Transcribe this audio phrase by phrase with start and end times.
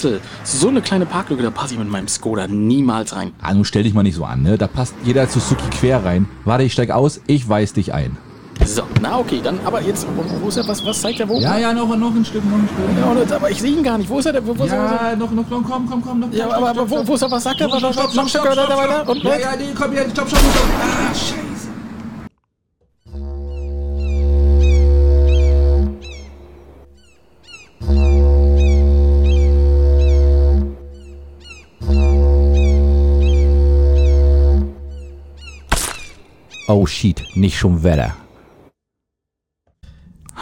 [0.00, 3.32] Axel, so eine kleine Parklücke, da passe ich mit meinem Skoda niemals rein.
[3.42, 4.56] Ah, nun stell dich mal nicht so an, ne?
[4.56, 6.26] Da passt jeder Suzuki quer rein.
[6.46, 8.16] Warte, ich steig aus, ich weis dich ein.
[8.64, 10.06] So, na okay, dann, aber jetzt,
[10.42, 11.38] wo, ist er, was, was zeigt er wo?
[11.38, 12.98] Ja, ja, noch, noch ein Stück, noch ein Stück.
[12.98, 14.08] Ja, oder- aber ich sehe ihn gar nicht.
[14.08, 14.46] Wo ist er denn?
[14.46, 14.76] Wo, wo ist er?
[15.10, 16.32] Ja, noch, noch, noch, komm, komm, komm, noch.
[16.32, 17.30] Ja, aber, aber wo, wo ist er?
[17.30, 17.68] Was sagt er?
[17.68, 19.08] Stopp, stopp, stopp, stopp, weiter, stopp, weiter, stopp.
[19.08, 19.40] Und Ja, weg.
[19.42, 20.64] ja, nee, komm hier, stopp, stopp, stopp.
[20.80, 21.49] Ah, scheiße.
[36.72, 38.14] Oh shit, nicht schon Wetter.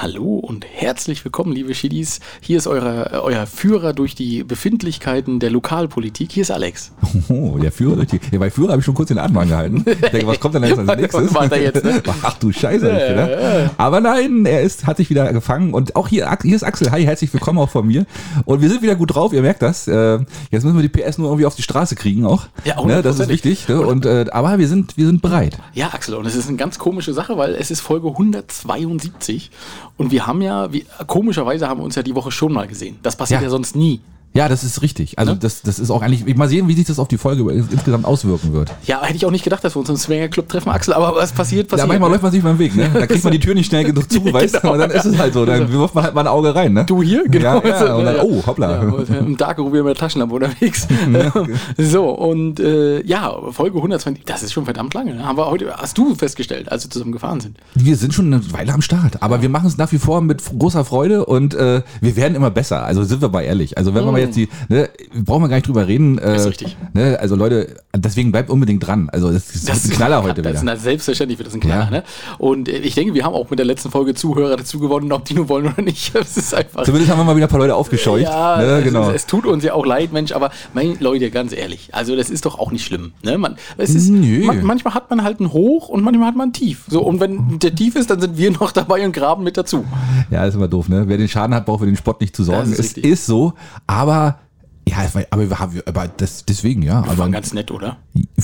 [0.00, 2.20] Hallo und herzlich willkommen, liebe Schiedis.
[2.40, 6.30] Hier ist eure, äh, euer Führer durch die Befindlichkeiten der Lokalpolitik.
[6.30, 6.92] Hier ist Alex.
[7.28, 8.20] Oh, der Führer durch die.
[8.30, 9.84] Ja, bei Führer habe ich schon kurz den Atem angehalten.
[9.84, 11.24] Ich denke, was kommt denn jetzt als nächstes?
[11.26, 12.00] Was macht er jetzt, ne?
[12.22, 13.70] Ach du Scheiße, hab ich gedacht.
[13.76, 15.74] Aber nein, er ist, hat sich wieder gefangen.
[15.74, 16.90] Und auch hier, hier ist Axel.
[16.90, 18.06] Hi, herzlich willkommen auch von mir.
[18.44, 19.88] Und wir sind wieder gut drauf, ihr merkt das.
[19.88, 22.46] Äh, Jetzt müssen wir die PS nur irgendwie auf die Straße kriegen auch.
[22.64, 23.68] Ja, ne, Das ist wichtig.
[23.68, 23.80] Ne?
[23.80, 25.58] Und, äh, aber wir sind, wir sind bereit.
[25.74, 29.50] Ja, Axel, und es ist eine ganz komische Sache, weil es ist Folge 172
[29.98, 32.98] und wir haben ja, wie, komischerweise haben wir uns ja die Woche schon mal gesehen.
[33.02, 33.50] Das passiert ja, Ja.
[33.50, 34.00] sonst nie.
[34.38, 35.18] Ja, das ist richtig.
[35.18, 35.38] Also Ne?
[35.40, 36.26] das, das ist auch eigentlich.
[36.26, 38.72] Ich mal sehen, wie sich das auf die Folge insgesamt auswirken wird.
[38.86, 41.14] Ja, hätte ich auch nicht gedacht, dass wir uns im Swinger Club treffen, Axel, aber
[41.16, 41.88] was passiert, Ja, passiert.
[41.88, 42.88] manchmal läuft man sich beim Weg, ne?
[42.94, 44.60] Da kriegt man die Tür nicht schnell genug zu, weißt du?
[44.60, 45.44] Genau, Und dann ist es halt so.
[45.44, 46.84] Dann wirft man halt mal ein Auge rein, ne?
[46.86, 47.24] Du hier?
[47.32, 48.22] Ja, ja, und dann, Ja.
[48.22, 48.82] oh, hoppla.
[49.08, 50.86] Ja, Im Darkroom wieder mit der Taschenlampe unterwegs.
[51.76, 55.14] so, und äh, ja, Folge 120, das ist schon verdammt lange.
[55.14, 55.24] ne?
[55.26, 57.56] Haben wir heute, hast du festgestellt, als wir zusammen gefahren sind.
[57.74, 60.42] Wir sind schon eine Weile am Start, aber wir machen es nach wie vor mit
[60.58, 62.84] großer Freude und äh, wir werden immer besser.
[62.84, 63.76] Also sind wir mal ehrlich.
[63.78, 64.88] Also wenn wir mal jetzt die, ne,
[65.24, 66.18] brauchen wir gar nicht drüber reden.
[66.18, 66.76] Äh, Ist richtig.
[66.94, 69.08] Ne, also Leute, deswegen bleibt unbedingt dran.
[69.10, 70.74] Also das ist ein Knaller heute das wieder.
[70.74, 71.84] Ist, selbstverständlich wird das ein Knaller.
[71.84, 71.90] Ja.
[71.90, 72.02] Ne?
[72.38, 75.24] Und äh, ich denke, wir haben auch mit der letzten Folge Zuhörer dazu gewonnen, ob
[75.24, 76.12] die nur wollen oder nicht.
[76.18, 76.82] Das ist einfach.
[76.82, 78.24] Zumindest haben wir mal wieder ein paar Leute aufgescheucht.
[78.24, 79.08] Ja, ne, es, genau.
[79.10, 82.28] es, es tut uns ja auch leid, Mensch, aber mein, Leute, ganz ehrlich, also das
[82.28, 83.12] ist doch auch nicht schlimm.
[83.22, 83.38] Ne?
[83.38, 86.52] Man, es ist, man, manchmal hat man halt ein Hoch und manchmal hat man ein
[86.52, 86.84] Tief.
[86.88, 89.84] So, und wenn der Tief ist, dann sind wir noch dabei und graben mit dazu.
[90.30, 91.04] Ja, ist immer doof, ne?
[91.06, 92.70] Wer den Schaden hat, braucht für den Spott nicht zu sorgen.
[92.70, 93.12] Das ist es richtig.
[93.12, 93.52] ist so,
[93.86, 94.38] aber aber
[94.88, 97.02] ja, aber wir haben, aber das, deswegen, ja.
[97.04, 97.96] Wir Aber waren ganz nett, oder?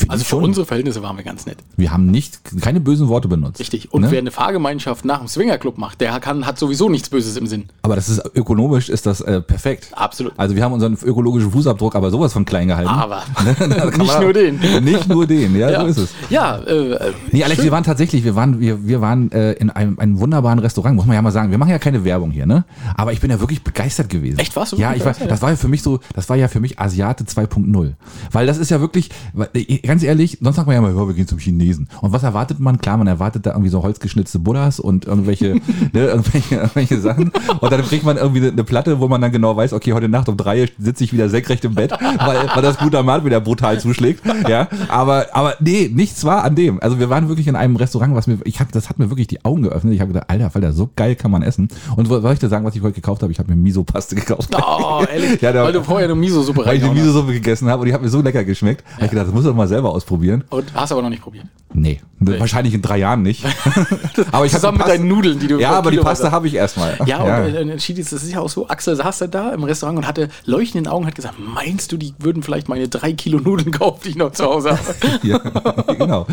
[0.08, 0.44] Also für schon.
[0.44, 1.58] unsere Verhältnisse waren wir ganz nett.
[1.76, 3.60] wir haben nicht, keine bösen Worte benutzt.
[3.60, 3.92] Richtig.
[3.92, 4.10] Und ne?
[4.10, 7.64] wer eine Fahrgemeinschaft nach dem Swingerclub macht, der kann, hat sowieso nichts Böses im Sinn.
[7.82, 9.88] Aber das ist ökonomisch ist das äh, perfekt.
[9.92, 10.32] Absolut.
[10.36, 12.88] Also wir haben unseren ökologischen Fußabdruck aber sowas von klein gehalten.
[12.90, 13.22] Aber
[13.58, 14.60] kann nicht man- nur den.
[14.84, 16.14] Nicht nur den, ja, Ja, so ist es.
[16.30, 19.98] Ja, äh, Nee, Alex, wir waren tatsächlich, wir waren, wir, wir waren äh, in einem,
[19.98, 21.50] einem wunderbaren Restaurant, muss man ja mal sagen.
[21.50, 22.64] Wir machen ja keine Werbung hier, ne?
[22.96, 24.38] Aber ich bin ja wirklich begeistert gewesen.
[24.38, 26.60] Echt, du Ja, ich war, das war ja für mich so, das war ja für
[26.60, 27.92] mich Asiate 2.0.
[28.32, 31.06] Weil das ist ja wirklich, weil, äh, ganz ehrlich, sonst sagt man ja mal, ja,
[31.06, 31.88] wir gehen zum Chinesen.
[32.00, 32.78] Und was erwartet man?
[32.78, 35.54] Klar, man erwartet da irgendwie so holzgeschnitzte Buddhas und irgendwelche,
[35.92, 37.30] ne, irgendwelche, irgendwelche Sachen.
[37.60, 40.28] Und dann kriegt man irgendwie eine, Platte, wo man dann genau weiß, okay, heute Nacht
[40.28, 44.22] um drei sitze ich wieder senkrecht im Bett, weil, weil das Glutamat wieder brutal zuschlägt.
[44.48, 46.80] Ja, aber, aber nee, nichts war an dem.
[46.82, 49.26] Also wir waren wirklich in einem Restaurant, was mir, ich hab, das hat mir wirklich
[49.26, 49.92] die Augen geöffnet.
[49.94, 51.68] Ich habe gedacht, Alter, Falter, so geil kann man essen.
[51.96, 53.32] Und soll ich dir sagen, was ich heute gekauft habe?
[53.32, 54.54] Ich habe mir Miso-Paste gekauft.
[54.56, 56.94] oh, ehrlich, Ja, da- weil du vorher eine Miso-Suppe Weil ich die hast.
[56.94, 58.84] Miso-Suppe gegessen habe und die hat mir so lecker geschmeckt.
[58.94, 60.44] Hab ich gedacht, das muss ich doch mal selber ausprobieren.
[60.50, 61.46] Und hast aber noch nicht probiert.
[61.76, 63.44] Nee, wahrscheinlich in drei Jahren nicht.
[64.32, 66.96] aber ich Zusammen mit deinen Nudeln, die du Ja, aber die Pasta habe ich erstmal.
[67.06, 70.06] Ja, und äh, Schiedis, das ist ja auch so, Axel saß da im Restaurant und
[70.06, 74.00] hatte leuchtende Augen, hat gesagt, meinst du, die würden vielleicht meine drei Kilo Nudeln kaufen,
[74.04, 74.82] die ich noch zu Hause habe?
[75.22, 75.38] Ja,
[75.98, 76.26] genau.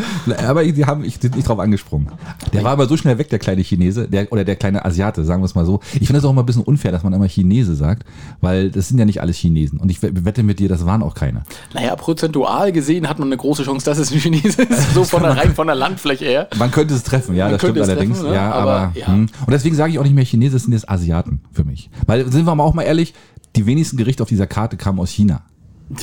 [0.46, 2.08] Aber die haben ich sind nicht drauf angesprungen.
[2.52, 5.42] Der war aber so schnell weg, der kleine Chinese, der, oder der kleine Asiate, sagen
[5.42, 5.80] wir es mal so.
[5.94, 8.04] Ich finde das auch immer ein bisschen unfair, dass man immer Chinese sagt,
[8.40, 9.71] weil das sind ja nicht alles Chinesen.
[9.78, 11.42] Und ich wette mit dir, das waren auch keine.
[11.74, 15.22] naja, prozentual gesehen hat man eine große Chance, dass es ein Chinese ist, so von
[15.22, 16.48] der, rein von der Landfläche her.
[16.56, 18.18] Man könnte es treffen, ja, Man das stimmt allerdings.
[18.18, 18.36] treffen, ne?
[18.36, 19.06] ja, Aber, aber, ja.
[19.08, 19.20] hm.
[19.46, 21.90] und deswegen sage ich auch nicht mehr Chinesen, sind jetzt Asiaten für mich.
[22.06, 23.14] Weil sind wir mal auch mal ehrlich,
[23.56, 25.42] die wenigsten Gerichte auf dieser Karte kamen aus China.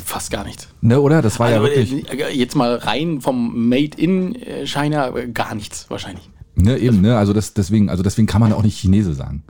[0.06, 0.68] Fast gar nichts.
[0.82, 1.22] Ne, oder?
[1.22, 2.12] Das war ja Also, wirklich.
[2.12, 6.30] äh, jetzt mal rein vom Made in äh, China, äh, gar nichts wahrscheinlich.
[6.56, 7.18] Ne, eben, ne?
[7.18, 9.44] Also das, deswegen, also deswegen kann man auch nicht Chinese sagen.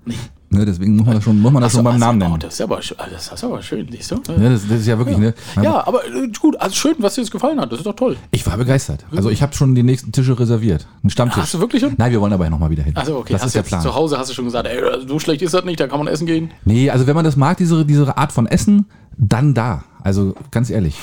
[0.51, 2.39] Ne, deswegen muss man das schon, muss man das schon beim also, Namen oh, nennen.
[2.39, 4.15] das ist aber, schön- das ist aber schön, siehst du?
[4.15, 5.35] Ne, das, das ist ja wirklich, ne?
[5.61, 8.17] Ja, aber äh, gut, also schön, was dir jetzt gefallen hat, das ist doch toll.
[8.31, 9.05] Ich war begeistert.
[9.15, 10.87] Also ich habe schon die nächsten Tische reserviert.
[11.03, 11.43] Einen Stammtisch.
[11.43, 11.93] Hast du wirklich schon?
[11.97, 12.95] Nein, wir wollen aber ja nochmal wieder hin.
[12.95, 13.81] Also okay, das hast ist der Plan.
[13.81, 16.07] zu Hause hast du schon gesagt, ey, so schlecht ist das nicht, da kann man
[16.07, 16.49] essen gehen.
[16.65, 18.87] Nee, also wenn man das mag, diese, diese Art von Essen,
[19.17, 19.83] dann da.
[20.01, 20.95] also ganz ehrlich.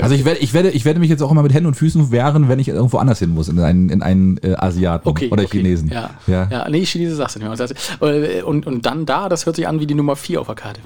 [0.00, 2.10] Also ich werde, ich werde, ich werde mich jetzt auch immer mit Händen und Füßen
[2.10, 5.28] wehren, wenn ich irgendwo anders hin muss, in einen, in einen äh, Asiaten Okay.
[5.30, 5.58] oder okay.
[5.58, 5.88] Chinesen.
[5.90, 6.10] Ja.
[6.26, 6.48] Ja.
[6.50, 6.68] ja.
[6.68, 8.08] nee, Chinese sagst du nicht mehr.
[8.08, 10.56] Äh, Und, und dann da, das hört sich an wie die Nummer 4 auf der
[10.56, 10.80] Karte.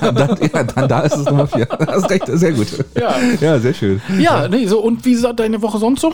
[0.00, 1.66] dann, dann, ja, dann da ist es Nummer vier.
[1.86, 2.68] Das ist recht, sehr gut.
[2.98, 3.14] Ja.
[3.40, 4.00] ja sehr schön.
[4.18, 6.12] Ja, nee, so, und wie sah deine Woche sonst so?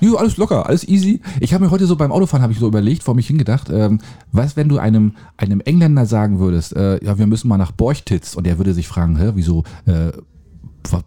[0.00, 1.20] Jo, alles locker, alles easy.
[1.40, 4.00] Ich habe mir heute so beim Autofahren habe ich so überlegt, vor mich hingedacht, ähm,
[4.32, 8.34] was, wenn du einem, einem Engländer sagen würdest, äh, ja, wir müssen mal nach Borchtitz
[8.34, 10.12] und er würde sich fragen, hä, wieso, äh,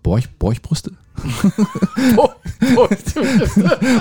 [0.02, 0.92] Borch, Borchbrüste?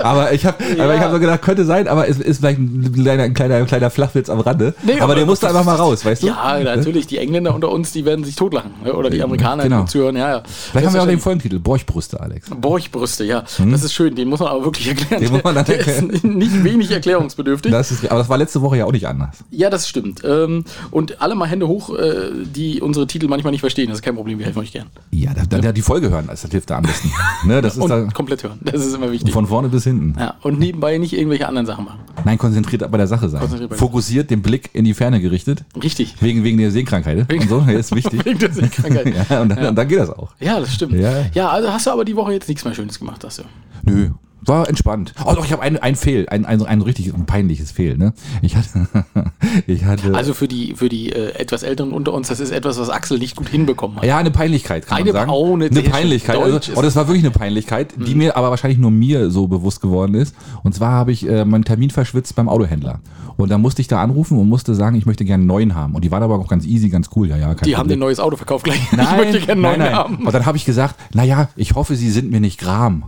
[0.03, 2.93] Aber ich habe aber ich hab so gedacht, könnte sein, aber es ist vielleicht ein
[2.94, 4.75] kleiner, ein kleiner, ein kleiner Flachwitz am Rande.
[4.82, 6.29] Nee, aber, aber der musste einfach mal raus, weißt du?
[6.29, 8.70] ja, natürlich, die Engländer unter uns, die werden sich totlachen.
[8.85, 8.93] ne?
[8.93, 9.82] Oder die Amerikaner, Genau.
[9.82, 10.43] die zuhören, ja, ja.
[10.44, 12.49] Vielleicht haben wir auch den Folgentitel, Borchbrüste, Alex.
[12.50, 13.44] Borchbrüste, ja.
[13.70, 15.23] Das ist schön, den muss man aber wirklich erklären.
[15.23, 17.73] Den muss man dann Der ist nicht wenig erklärungsbedürftig.
[17.73, 19.37] Das ist, aber das war letzte Woche ja auch nicht anders.
[19.50, 20.23] Ja, das stimmt.
[20.25, 23.88] Ähm, Und alle mal Hände hoch, äh, die unsere Titel manchmal nicht verstehen.
[23.88, 24.87] Das ist kein Problem, wir helfen euch gern.
[25.11, 27.01] Ja, da, da, die Folge hören, das hilft da am besten.
[27.44, 28.58] ne, das ist Und da komplett hören.
[28.62, 29.32] Das ist immer wichtig.
[29.32, 30.19] von vorne bis hinten.
[30.19, 32.00] Ja, und nebenbei nicht irgendwelche anderen Sachen machen.
[32.25, 33.40] Nein, konzentriert bei der Sache sein.
[33.40, 35.64] Konzentriert bei Fokussiert den Blick in die Ferne gerichtet.
[35.82, 36.16] Richtig.
[36.20, 38.25] Wegen, wegen der Sehkrankheit und so, ja, ist wichtig.
[38.25, 39.12] Wegen der Sehkrankheit.
[39.31, 40.32] ja, und dann, dann geht das auch.
[40.40, 40.94] Ja, das stimmt.
[40.94, 41.26] Ja.
[41.34, 41.49] Ja.
[41.50, 43.43] also hast du aber die Woche jetzt nichts mehr Schönes gemacht, hast du.
[43.84, 44.10] Nö,
[44.44, 45.14] war entspannt.
[45.24, 47.96] Oh doch, ich habe ein, ein Fehl, ein, ein, ein richtig peinliches Fehl.
[47.96, 48.12] Ne?
[48.42, 48.86] Ich hatte,
[49.66, 52.78] ich hatte Also für die, für die äh, etwas Älteren unter uns, das ist etwas,
[52.78, 54.04] was Axel nicht gut hinbekommen hat.
[54.04, 55.30] ja, eine Peinlichkeit, kann Eine- man sagen.
[55.32, 55.82] oh, eine eine.
[55.82, 56.36] Peinlichkeit.
[56.36, 59.80] Also, oh, das war wirklich eine Peinlichkeit, die mir aber wahrscheinlich nur mir so bewusst
[59.80, 60.34] geworden ist.
[60.62, 63.00] Und zwar habe ich äh, meinen Termin verschwitzt beim Autohändler.
[63.36, 65.94] Und da musste ich da anrufen und musste sagen, ich möchte gerne einen neuen haben.
[65.94, 67.28] Und die waren aber auch ganz easy, ganz cool.
[67.28, 68.80] Ja, ja, Die haben ein neues Auto verkauft gleich.
[68.92, 69.94] Nein, ich möchte gerne einen neuen nein.
[69.94, 70.16] haben.
[70.26, 73.04] Und dann habe ich gesagt, naja, ich hoffe, Sie sind mir nicht Gram.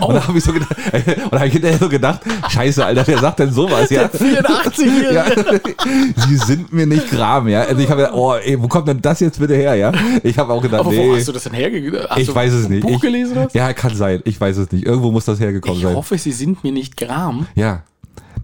[0.00, 0.06] Oh.
[0.06, 0.74] Und dann habe ich so gedacht,
[1.30, 4.02] und habe ich hinterher so gedacht, scheiße, Alter, wer sagt denn sowas, ja?
[4.06, 5.14] 84-Jährige.
[5.14, 5.24] ja.
[6.28, 7.62] Sie sind mir nicht Gram, ja.
[7.62, 9.92] Also ich habe gedacht, oh, ey, wo kommt denn das jetzt bitte her, ja?
[10.22, 11.08] Ich habe auch gedacht, Aber nee.
[11.08, 12.00] wo hast du das denn hergegeben?
[12.16, 12.82] Ich weiß es ein nicht.
[12.82, 13.54] Buch ich, gelesen hast?
[13.54, 14.20] Ja, kann sein.
[14.24, 14.84] Ich weiß es nicht.
[14.84, 15.94] Irgendwo muss das hergekommen Ich sein.
[15.94, 17.46] hoffe, sie sind mir nicht Gram.
[17.54, 17.82] Ja.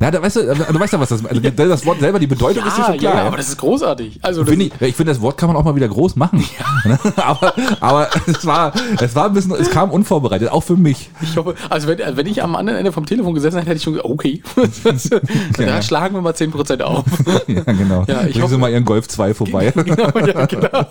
[0.03, 2.67] Na, da weißt du, du weißt ja, was das, also das Wort selber, die Bedeutung
[2.67, 3.15] ist dir schon klar.
[3.15, 3.27] ja, ja.
[3.27, 4.19] aber das ist großartig.
[4.23, 6.43] Also das Finde ich, ich finde, das Wort kann man auch mal wieder groß machen.
[7.17, 11.11] aber aber es, war, es war ein bisschen, es kam unvorbereitet, auch für mich.
[11.21, 13.83] Ich hoffe, also wenn, wenn ich am anderen Ende vom Telefon gesessen hätte, hätte ich
[13.83, 14.43] schon gesagt, okay,
[15.59, 15.83] da Ja.
[15.83, 17.05] schlagen wir mal 10% auf.
[17.47, 18.05] Ja, genau.
[18.07, 19.71] Ja, ich Bringen hoffe- Sie mal Ihren Golf 2 vorbei.
[19.75, 20.87] genau, ja, genau.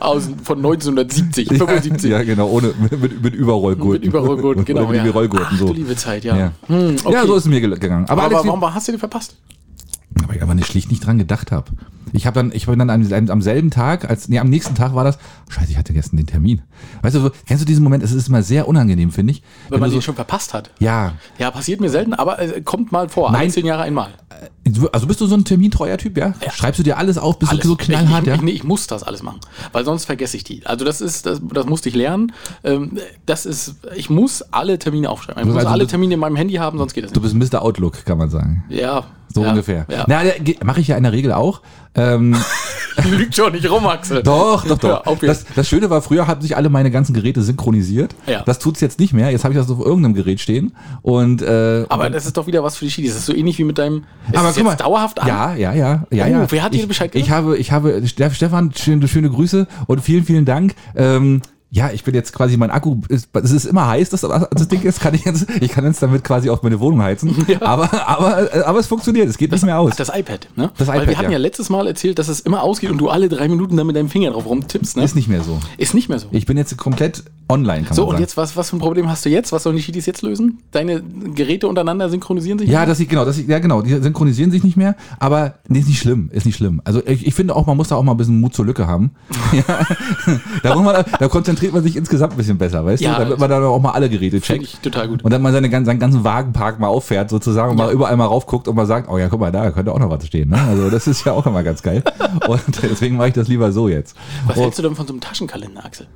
[0.00, 2.10] Aus, von 1970, 75.
[2.10, 4.00] Ja, genau, ohne, mit, mit, Überrollgurten.
[4.00, 4.82] Mit Überrollgurten, genau.
[4.82, 5.12] Oder mit ja.
[5.12, 5.66] Rollgurten, Ach, so.
[5.68, 6.36] du liebe Zeit, ja.
[6.36, 6.52] Ja.
[6.66, 7.12] Hm, okay.
[7.12, 8.06] Ja, so ist es mir gegangen.
[8.08, 9.36] Aber, aber warum hast du den verpasst?
[10.26, 11.70] weil ich aber nicht, schlicht nicht dran gedacht habe.
[12.12, 14.94] Ich habe dann, ich bin dann am, am selben Tag, als, nee, am nächsten Tag
[14.94, 15.18] war das,
[15.48, 16.62] scheiße, ich hatte gestern den Termin.
[17.02, 19.42] Weißt du, so, kennst du diesen Moment, es ist immer sehr unangenehm, finde ich.
[19.68, 20.70] Wenn man du den so, schon verpasst hat.
[20.78, 23.30] ja, Ja, passiert mir selten, aber äh, kommt mal vor.
[23.32, 23.42] Nein.
[23.42, 24.10] Alle zehn Jahre einmal.
[24.92, 26.34] also bist du so ein termintreuer Typ, ja?
[26.52, 27.62] Schreibst du dir alles auf, bist Alles.
[27.62, 28.34] du so knallhart, ich, ja?
[28.34, 29.40] ich, nee, ich muss das alles machen,
[29.72, 30.66] weil sonst vergesse ich die.
[30.66, 32.32] Also das ist, das, das musste ich lernen.
[32.64, 35.42] Ähm, das ist, ich muss alle Termine aufschreiben.
[35.42, 37.38] Ich muss Also alle du- Termine in meinem Handy haben, sonst geht das Du nicht.
[37.38, 37.62] bist Mr.
[37.62, 38.64] Outlook, kann man sagen.
[38.68, 39.04] Ja.
[39.32, 39.86] So ja, ungefähr.
[39.88, 40.04] Ja.
[40.08, 40.20] Na,
[40.64, 41.60] mache ich ja in der Regel auch.
[41.94, 42.36] Ähm,
[43.10, 44.22] Lügt schon nicht rum, Axel.
[44.22, 45.06] Doch, doch, Ja, doch.
[45.14, 48.14] jeden- das, das Schöne war, früher haben sich alle meine ganzen Geräte synchronisiert.
[48.26, 48.42] Ja.
[48.42, 49.30] Das tut's jetzt nicht mehr.
[49.30, 50.72] Jetzt habe ich das auf irgendeinem Gerät stehen.
[51.02, 53.12] Und, äh, Aber das ist doch wieder was für die Schiedis.
[53.12, 54.04] Das ist so ähnlich wie mit deinem.
[54.30, 55.28] Ist aber es guck mal, dauerhaft an?
[55.28, 56.46] Ja, ja, ja, ja, Oh, ja.
[56.50, 57.30] wer hat dir ich, Bescheid Ich gesagt?
[57.36, 60.74] habe, ich habe, Stefan, schöne, schöne Grüße und vielen, vielen Dank.
[60.96, 61.40] Ähm,
[61.72, 64.82] ja, ich bin jetzt quasi, mein Akku ist, es ist immer heiß, das, das Ding
[64.82, 67.30] ist, kann ich jetzt, ich kann jetzt damit quasi auf meine Wohnung heizen.
[67.60, 69.94] Aber, aber, äh, aber es funktioniert, es geht nicht mehr aus.
[69.96, 70.70] Das iPad, ne?
[70.76, 71.32] Das Weil iPad, wir hatten ja.
[71.32, 71.38] ja.
[71.38, 74.08] letztes Mal erzählt, dass es immer ausgeht und du alle drei Minuten dann mit deinem
[74.08, 75.04] Finger drauf rumtippst, ne?
[75.04, 75.58] Ist nicht mehr so.
[75.76, 76.28] Ist nicht mehr so.
[76.32, 78.22] Ich bin jetzt komplett online, kann So, man und sagen.
[78.22, 79.52] jetzt, was, was für ein Problem hast du jetzt?
[79.52, 80.58] Was sollen die Schiedis jetzt lösen?
[80.70, 82.68] Deine Geräte untereinander synchronisieren sich?
[82.68, 85.80] Ja, das sieht genau, das sieht, ja genau, die synchronisieren sich nicht mehr, aber nee,
[85.80, 86.80] ist nicht schlimm, ist nicht schlimm.
[86.84, 88.86] Also ich, ich finde auch, man muss da auch mal ein bisschen Mut zur Lücke
[88.86, 89.10] haben.
[89.52, 89.86] ja.
[90.62, 93.48] da, man, da konzentriert man sich insgesamt ein bisschen besser, weißt Ja, du, damit man
[93.50, 94.62] dann auch mal alle Geräte checkt.
[94.62, 95.22] ich total gut.
[95.22, 98.68] Und dann mal seine, seinen ganzen Wagenpark mal auffährt sozusagen und mal überall mal raufguckt
[98.68, 100.50] und mal sagt, oh ja, guck mal, da könnte auch noch was stehen.
[100.50, 100.60] Ne?
[100.60, 102.02] Also das ist ja auch immer ganz geil.
[102.48, 104.16] Und deswegen mache ich das lieber so jetzt.
[104.46, 106.06] Was Und, hältst du denn von so einem Taschenkalender, Axel?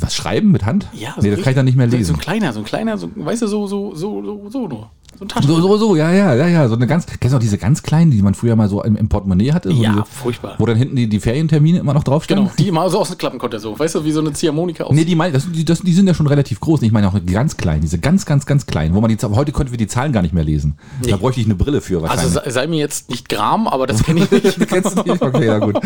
[0.00, 0.86] was schreiben mit Hand?
[0.92, 2.14] Ja, nee, das kann ich dann nicht mehr so, so lesen.
[2.16, 4.90] ein kleiner, so ein kleiner, so, weißt du, so, so, so, so, so nur.
[5.18, 6.68] So ein So, so, so, ja, ja, ja, ja.
[6.68, 8.96] So eine ganz, kennst du auch diese ganz kleinen, die man früher mal so im,
[8.96, 9.70] im Portemonnaie hatte?
[9.70, 10.54] So Ja, diese, furchtbar.
[10.58, 12.40] Wo dann hinten die, die Ferientermine immer noch draufstehen?
[12.40, 13.78] Genau, die mal so ausklappen konnte, so.
[13.78, 14.94] Weißt du, wie so eine Ziehharmonika aus.
[14.94, 16.82] Nee, die, mein, das, sind die, das, die sind ja schon relativ groß.
[16.82, 19.72] Ich meine auch ganz kleinen, diese ganz, ganz, ganz kleinen, wo man aber heute könnten
[19.72, 20.78] wir die Zahlen gar nicht mehr lesen.
[21.08, 22.36] Da bräuchte ich eine Brille für wahrscheinlich.
[22.36, 24.58] also sei, mir jetzt nicht Gram, aber das kenne ich nicht.
[24.68, 25.22] Kennst du nicht?
[25.22, 25.78] Okay, ja gut.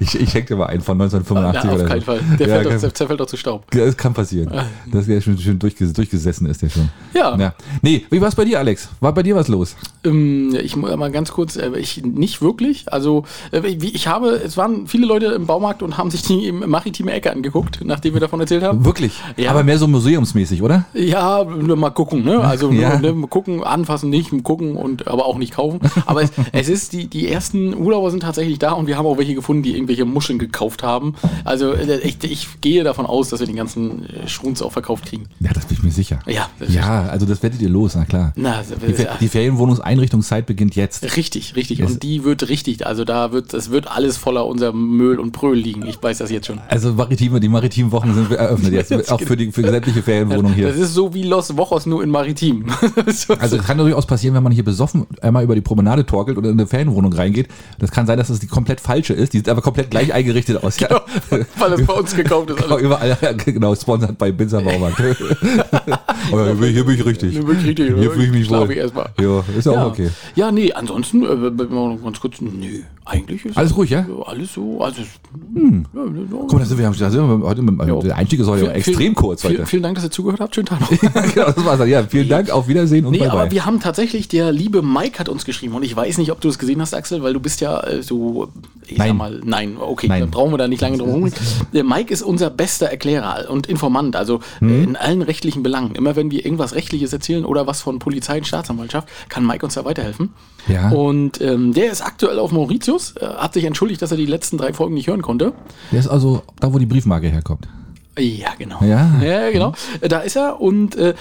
[0.00, 2.06] Ich, ich schenke dir mal einen von 1985 Ja, auf oder keinen so.
[2.06, 2.20] Fall.
[2.38, 3.70] Der, ja, fällt doch, zerfällt doch zu Staub.
[3.70, 4.52] das kann passieren.
[4.92, 6.88] Dass der schon, schon durchges, durchgesessen ist, der schon.
[7.14, 7.36] Ja.
[7.36, 7.54] ja.
[7.82, 8.88] Nee, wie war's bei dir, dir, Alex?
[9.00, 9.76] War bei dir was los?
[10.04, 12.92] Ähm, ich muss mal ganz kurz, äh, ich nicht wirklich.
[12.92, 16.68] Also äh, ich habe, es waren viele Leute im Baumarkt und haben sich die im
[16.68, 18.84] maritime Ecke angeguckt, nachdem wir davon erzählt haben.
[18.84, 19.12] Wirklich?
[19.36, 19.50] Ja.
[19.50, 20.84] Aber mehr so museumsmäßig, oder?
[20.94, 22.40] Ja, nur mal gucken, ne?
[22.40, 22.98] Also nur, Ja.
[22.98, 25.80] ne, mal gucken, anfassen nicht, gucken und aber auch nicht kaufen.
[26.06, 29.18] Aber es, es ist die, die ersten Urlauber sind tatsächlich da und wir haben auch
[29.18, 31.14] welche gefunden, die irgendwelche Muscheln gekauft haben.
[31.44, 35.06] Also äh, ich, ich gehe davon aus, dass wir den ganzen äh, Schrunz auch verkauft
[35.06, 35.26] kriegen.
[35.40, 36.18] Ja, das bin ich mir sicher.
[36.26, 38.32] Ja, Ja, also das werdet ihr los, na klar.
[38.36, 38.47] Na,
[38.86, 41.16] Die, Fer- die Ferienwohnungseinrichtungszeit beginnt jetzt.
[41.16, 41.80] Richtig, richtig.
[41.80, 45.32] Es- Und die wird richtig, also da wird, es wird alles voller unser Müll und
[45.32, 45.86] Pröl liegen.
[45.86, 46.60] Ich weiß das jetzt schon.
[46.68, 50.74] Also maritime, die maritimen Wochen sind eröffnet jetzt, auch für die für sämtliche Ferienwohnungen Das
[50.74, 50.84] hier.
[50.84, 52.66] ist so wie Los Wochos nur in Maritim.
[53.08, 56.38] so, Also es kann durchaus passieren, wenn man hier besoffen einmal über die Promenade torkelt
[56.38, 57.48] oder in eine Ferienwohnung reingeht.
[57.78, 59.32] Das kann sein, dass das die komplett falsche ist.
[59.32, 60.78] Die sieht aber komplett gleich eingerichtet aus.
[60.80, 61.02] Ja.
[61.30, 62.58] weil das bei uns gekauft ist.
[62.68, 64.98] Genau, überall, genau, sponsert bei Binzer Baumarkt.
[64.98, 67.32] Hier bin, ich richtig.
[67.32, 68.70] Hier bin ich richtig, Hier fühle ich mich schlaf wohl.
[68.72, 69.10] ich erstmal.
[69.20, 69.84] Ja, ist ja Ja.
[69.84, 70.10] auch okay.
[70.34, 71.50] ja, nee, ansonsten, äh,
[72.02, 74.06] ganz kurz, nee, eigentlich ist Alles ruhig, ja?
[74.26, 75.80] alles so, also, ja, ja,
[76.30, 77.98] Guck mal, da sind wir, da sind wir heute mit, Ja.
[78.00, 79.66] der Einstieg ist heute Vielen- extrem vielen- kurz Vielen, heute.
[79.66, 80.54] vielen Dank, dass ihr zugehört habt.
[80.54, 80.88] Schönen Tag noch.
[81.34, 81.78] genau, das war's.
[81.78, 81.88] dann.
[81.88, 83.50] Ja, vielen Dank, auf Wiedersehen und Nee, bye aber bye.
[83.50, 86.48] wir haben tatsächlich, der liebe Mike hat uns geschrieben und ich weiß nicht, ob du
[86.48, 88.48] es gesehen hast, Axel, weil du bist ja äh, so,
[88.86, 89.08] ich Nein.
[89.08, 90.20] sag mal, nein, okay, Nein.
[90.20, 91.32] dann brauchen wir da nicht lange drum herum.
[91.72, 95.94] Der Mike ist unser bester Erklärer und Informant, also äh, in allen rechtlichen Belangen.
[95.94, 99.74] Immer wenn wir irgendwas Rechtliches erzählen oder was von Polizei und Staatsanwaltschaft, kann Mike uns
[99.74, 100.30] da weiterhelfen.
[100.68, 100.90] Ja.
[100.90, 104.58] Und ähm, der ist aktuell auf Mauritius, äh, hat sich entschuldigt, dass er die letzten
[104.58, 105.52] drei Folgen nicht hören konnte.
[105.92, 107.68] Der ist also da, wo die Briefmarke herkommt.
[108.18, 108.80] Ja, genau.
[108.82, 109.10] Ja?
[109.22, 109.72] Ja, genau.
[110.00, 111.14] Äh, Da ist er und äh,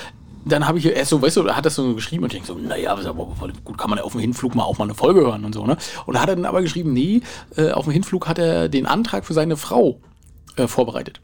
[0.45, 2.47] dann habe ich erst so, weißt du, er hat das so geschrieben und ich denke
[2.47, 2.95] so, naja,
[3.65, 5.65] gut, kann man ja auf dem Hinflug mal auch mal eine Folge hören und so,
[5.65, 5.75] ne?
[6.05, 7.21] Und da hat er dann aber geschrieben, nee,
[7.57, 9.99] äh, auf dem Hinflug hat er den Antrag für seine Frau
[10.55, 11.19] äh, vorbereitet.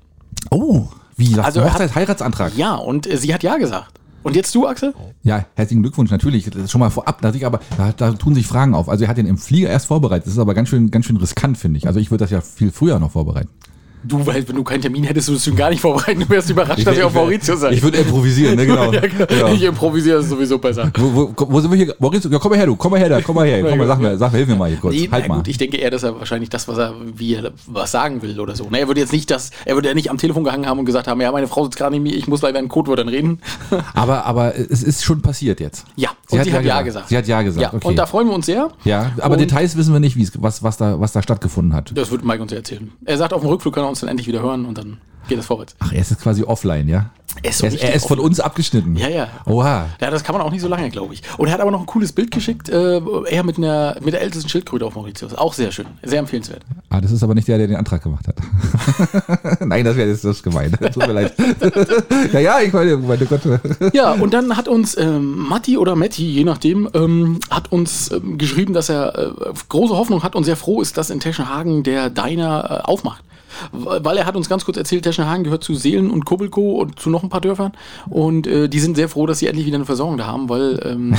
[0.52, 1.40] Oh, wie?
[1.40, 2.58] Also er hat- Hochzeit, Heiratsantrag.
[2.58, 3.94] Ja, und äh, sie hat ja gesagt.
[4.24, 4.94] Und jetzt du, Axel?
[5.24, 6.46] Ja, herzlichen Glückwunsch, natürlich.
[6.46, 7.22] Das ist schon mal vorab.
[7.22, 8.90] Da, ich aber, da, da tun sich Fragen auf.
[8.90, 10.28] Also er hat den im Flieger erst vorbereitet.
[10.28, 11.88] Das ist aber ganz schön, ganz schön riskant, finde ich.
[11.88, 13.50] Also ich würde das ja viel früher noch vorbereiten.
[14.04, 16.20] Du, weil wenn du keinen Termin hättest, würdest du ihn gar nicht vorbereiten.
[16.22, 17.72] Du wärst überrascht, dass wär- er auf wär- Mauritius sei.
[17.72, 18.92] Ich würde improvisieren, ne, genau.
[18.92, 19.26] ja, genau.
[19.48, 19.54] Ja.
[19.54, 20.92] Ich improvisiere das sowieso besser.
[20.98, 21.96] Wo, wo, wo sind wir hier?
[22.00, 22.76] Mauricio, ja, komm mal her, du.
[22.76, 23.22] Komm mal her, da.
[23.22, 23.64] Komm mal her.
[23.64, 24.94] Komm mal, sag mir, sag mir, hilf mir mal hier kurz.
[24.94, 25.38] Nee, halt mal.
[25.38, 28.40] gut, ich denke eher, dass er wahrscheinlich das, was er, wie er was sagen will
[28.40, 28.70] oder so.
[28.70, 30.86] Ne, er würde jetzt nicht das, er würde ja nicht am Telefon gehangen haben und
[30.86, 33.40] gesagt haben, ja, meine Frau sitzt gerade neben mir, ich muss leider in Codewörtern reden.
[33.94, 35.86] aber, aber es ist schon passiert jetzt.
[35.96, 37.10] ja, und sie hat ja gesagt.
[37.10, 37.62] Sie hat ja gesagt.
[37.62, 37.88] Ja, okay.
[37.88, 38.70] und da freuen wir uns sehr.
[38.84, 41.92] ja, aber und Details wissen wir nicht, was, was, da, was da stattgefunden hat.
[41.96, 42.92] Das wird Mike uns ja erzählen.
[43.06, 44.98] Er sagt, auf dem Rückflug kann er uns dann endlich wieder hören und dann
[45.28, 45.76] geht es vorwärts.
[45.80, 47.12] Ach, er ist jetzt quasi offline, ja?
[47.42, 48.96] Er ist so er, er ist von uns abgeschnitten.
[48.96, 49.28] Ja, ja.
[49.46, 49.88] Oha.
[50.00, 51.22] Ja, das kann man auch nicht so lange, glaube ich.
[51.38, 54.22] Und er hat aber noch ein cooles Bild geschickt, äh, er mit, einer, mit der
[54.22, 55.34] ältesten Schildkröte auf Mauritius.
[55.34, 56.64] Auch sehr schön, sehr empfehlenswert.
[56.90, 58.36] Ah, das ist aber nicht der, der den Antrag gemacht hat.
[59.66, 60.72] Nein, das wäre jetzt das gemein.
[60.72, 61.34] Tut mir leid.
[62.34, 63.42] ja, ja, ich meine, meine Gott.
[63.94, 68.38] Ja, und dann hat uns ähm, Matti oder Matti, je nachdem, ähm, hat uns ähm,
[68.38, 72.10] geschrieben, dass er äh, große Hoffnung hat und sehr froh ist, dass in Teschenhagen der
[72.10, 73.24] Diner äh, aufmacht.
[73.72, 77.10] Weil er hat uns ganz kurz erzählt, Teschenhagen gehört zu Seelen und Kubbelko und zu
[77.10, 77.72] noch ein paar Dörfern.
[78.10, 80.80] Und äh, die sind sehr froh, dass sie endlich wieder eine Versorgung da haben, weil
[80.86, 81.16] ähm,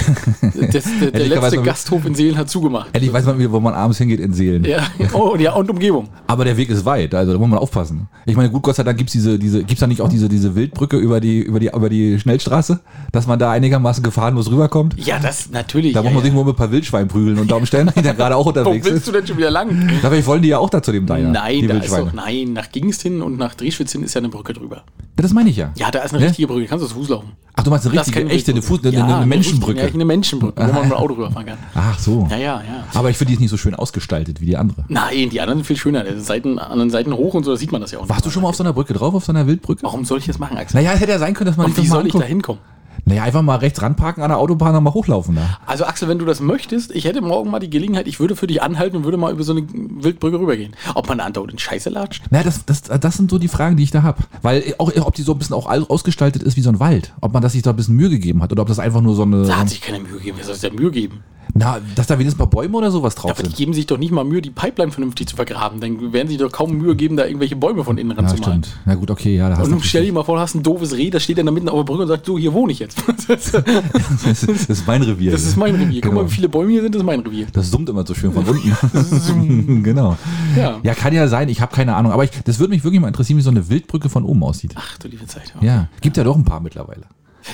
[0.73, 2.89] das, der, der letzte man- Gasthof in Seelen hat zugemacht.
[2.93, 4.65] Endlich weiß man wieder, wo man abends hingeht in Seelen.
[4.65, 6.09] Ja, oh, und ja, und Umgebung.
[6.27, 8.09] Aber der Weg ist weit, also da muss man aufpassen.
[8.27, 10.55] Ich meine, gut, Gott sei Dank gibt's diese, diese, gibt's da nicht auch diese, diese
[10.55, 12.81] Wildbrücke über die, über die, über die Schnellstraße,
[13.13, 14.95] dass man da einigermaßen gefahrenlos rüberkommt?
[14.99, 15.93] Ja, das natürlich.
[15.93, 16.25] Da ja, muss man ja.
[16.27, 18.51] sich nur mit ein paar Wildschwein prügeln und darum stellen, die da gerade auch Wo
[18.51, 19.09] unterwegs willst ist.
[19.09, 19.89] du denn schon wieder lang?
[20.03, 21.31] Da vielleicht wollen die ja auch da zu dem Diner.
[21.31, 24.29] Nein, da ist doch, nein, nach Gingst hin und nach Drehschwitz hin ist ja eine
[24.29, 24.85] Brücke drüber.
[25.17, 25.73] Ja, das meine ich ja.
[25.77, 26.27] Ja, da ist eine Ne?
[26.29, 27.33] richtige Brücke, kannst du zu Fuß laufen.
[27.57, 29.81] Ach, du meinst eine Das richtige, echte, eine, Fuß, eine, Ja, eine Menschenbrücke.
[29.81, 31.59] Ja, eine Menschenbrücke, wo man mit dem Auto rüberfahren kann.
[31.75, 32.27] Ach so.
[32.31, 32.85] Ja, ja, ja.
[32.95, 34.85] Aber ich finde, die ist nicht so schön ausgestaltet wie die andere.
[34.89, 36.05] Nein, die anderen sind viel schöner.
[36.05, 38.09] Die Seiten, an den Seiten hoch und so, da sieht man das ja auch.
[38.09, 39.83] Warst du schon mal auf so einer Brücke drauf, auf so einer Wildbrücke?
[39.85, 40.81] Warum soll ich das machen, Axel?
[40.81, 42.23] Naja, es hätte ja sein können, dass man und sich wie das soll ich da
[42.23, 42.61] hinkommen?
[43.07, 45.59] Naja, einfach mal rechts ranparken an der Autobahn und mal hochlaufen da.
[45.67, 48.47] Also Axel, wenn du das möchtest, ich hätte morgen mal die Gelegenheit, ich würde für
[48.47, 50.75] dich anhalten und würde mal über so eine Wildbrücke rübergehen.
[50.95, 52.23] Ob man da andauernd in Scheiße latscht?
[52.31, 54.23] Naja, das, das, das sind so die Fragen, die ich da habe.
[54.43, 57.13] Weil auch, ob die so ein bisschen auch ausgestaltet ist wie so ein Wald.
[57.21, 59.15] Ob man das sich da ein bisschen Mühe gegeben hat oder ob das einfach nur
[59.15, 59.45] so eine.
[59.45, 60.39] Da hat sich keine Mühe gegeben.
[60.39, 61.23] Wer soll sich da Mühe geben?
[61.53, 63.57] Na, dass da wenigstens ein paar Bäume oder sowas drauf Aber die sind.
[63.57, 65.81] geben sich doch nicht mal Mühe, die Pipeline vernünftig zu vergraben.
[65.81, 68.65] Dann werden sie doch kaum Mühe geben, da irgendwelche Bäume von innen Ja, ranzumalen.
[68.65, 68.79] stimmt.
[68.87, 69.77] Na gut, okay, ja, da hast Und du.
[69.77, 71.69] nun stell dir mal vor, du hast ein doofes Reh, das steht dann da mitten
[71.69, 72.99] auf der Brücke und sagt, so, hier wohne ich jetzt.
[73.29, 75.33] das das ist mein Revier.
[75.33, 76.01] ist mein Revier.
[76.01, 76.23] Guck Genau.
[76.23, 77.47] mal, wie viele Bäume hier sind, das ist mein Revier.
[77.53, 79.83] Das summt immer so schön von unten.
[79.83, 80.17] genau.
[80.57, 80.79] Ja.
[80.83, 82.13] Ja, kann ja sein, ich habe keine Ahnung.
[82.13, 84.73] Aber ich, das würde mich wirklich mal interessieren, wie so eine Wildbrücke von oben aussieht.
[84.77, 85.55] Ach du liebe Zeit.
[85.61, 87.03] Ja, gibt ja doch ein paar mittlerweile.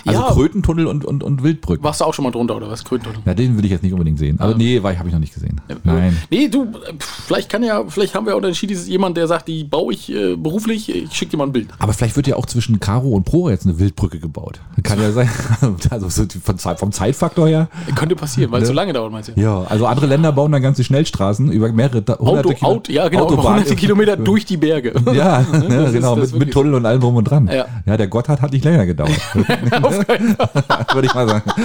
[0.06, 0.28] Also Ja.
[0.32, 1.82] Krötentunnel und, und, und Wildbrücken.
[1.84, 2.84] Warst du auch schon mal drunter oder was?
[2.84, 3.18] Kröntunnel?
[3.24, 4.38] Ja, den will ich jetzt nicht unbedingt sehen.
[4.40, 5.60] Aber nee, habe ich noch nicht gesehen.
[5.84, 6.16] Nein.
[6.30, 6.66] Nee, du, äh,
[6.98, 10.10] vielleicht kann ja, vielleicht haben wir auch entschieden, dass jemand, der sagt, die baue ich
[10.12, 11.68] äh, beruflich, ich schicke dir mal ein Bild.
[11.78, 14.60] Aber vielleicht wird ja auch zwischen Karo und Pro jetzt eine Wildbrücke gebaut.
[14.82, 15.28] Kann ja sein.
[15.90, 17.68] Also so von vom Zeitfaktor her.
[17.94, 18.74] Könnte passieren, weil es Ne?
[18.74, 19.40] so lange dauert, meinst du?
[19.40, 23.08] Ja, also andere Länder bauen dann ganze Schnellstraßen über mehrere hunderte Auto, Kilo- Auto, ja
[23.08, 23.58] genau, über Autobahnen.
[23.60, 24.92] hunderte Kilometer durch die Berge.
[25.12, 27.48] Ja, ne, ist- genau, ist mit, mit Tunnel und allem drum und dran.
[27.52, 27.66] Ja.
[27.86, 29.10] ja der Gotthard hat nicht länger gedauert.
[30.94, 31.42] Würde ich mal sagen.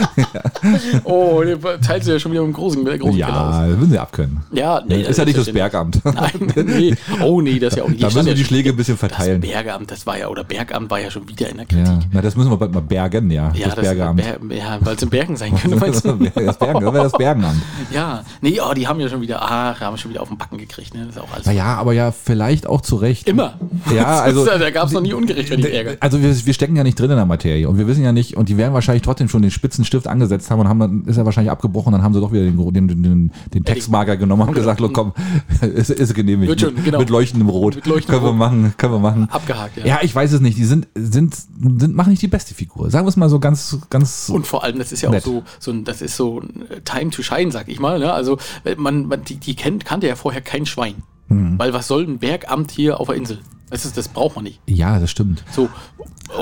[1.03, 1.43] Oh,
[1.85, 3.29] teilst du ja schon wieder mit dem großen, mit der großen aus.
[3.29, 4.41] Ja, das müssen sie abkönnen.
[4.51, 6.01] Ja, nee, ist ja nicht das ja Bergamt.
[6.03, 6.95] Nein, nee.
[7.21, 8.01] Oh nee, das ist ja auch nicht.
[8.01, 9.41] Da müssen wir ja die Schläge ein bisschen verteilen.
[9.41, 11.85] Das Bergamt, das war ja, oder Bergamt war ja schon wieder in der Kritik.
[11.85, 13.51] Ja, na, das müssen wir bald mal bergen, ja.
[13.53, 14.21] Ja, das das Bergamt.
[14.21, 16.13] Ber, ja weil es in Bergen sein könnte, meinst du?
[16.13, 17.61] das Bergen, das wäre das Bergenamt.
[17.91, 20.57] Ja, nee, oh, die haben ja schon wieder, ach, haben schon wieder auf den Backen
[20.57, 21.05] gekriegt, ne?
[21.05, 21.45] Das ist auch alles.
[21.45, 23.27] Naja, aber ja, vielleicht auch zu Recht.
[23.27, 23.55] Immer.
[23.93, 24.45] Ja, also.
[24.45, 25.97] da gab es noch nie ungerechtfertigt Ärger.
[25.99, 28.37] Also wir, wir stecken ja nicht drin in der Materie und wir wissen ja nicht,
[28.37, 31.25] und die werden wahrscheinlich trotzdem schon den Spitzenstift angesetzt haben und haben dann, ist er
[31.25, 34.55] wahrscheinlich abgebrochen, dann haben sie doch wieder den, den, den, den, Textmarker genommen und haben
[34.55, 35.13] gesagt, look, komm,
[35.61, 36.49] ist, ist genehmigt.
[36.49, 36.99] Wird schon, genau.
[36.99, 37.75] Mit leuchtendem Rot.
[37.75, 38.37] Mit leuchtendem können wir Rot.
[38.37, 39.27] machen, können wir machen.
[39.29, 39.85] Abgehakt, ja.
[39.85, 40.57] Ja, ich weiß es nicht.
[40.57, 42.89] Die sind, sind, sind, machen nicht die beste Figur.
[42.89, 44.29] Sagen wir es mal so ganz, ganz.
[44.29, 45.23] Und vor allem, das ist ja auch Nett.
[45.23, 47.99] so, so ein, das ist so ein äh, Time to Shine, sag ich mal.
[47.99, 48.13] Ne?
[48.13, 50.95] Also äh, man, man die, die kennt, kannte ja vorher kein Schwein.
[51.27, 51.57] Hm.
[51.57, 53.39] Weil was soll ein Bergamt hier auf der Insel?
[53.69, 54.59] Das, ist, das braucht man nicht.
[54.67, 55.43] ja, das stimmt.
[55.51, 55.69] So.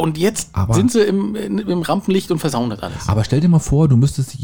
[0.01, 3.07] Und jetzt Aber- sind sie im, im Rampenlicht und versauen das alles.
[3.07, 4.37] Aber stell dir mal vor, du müsstest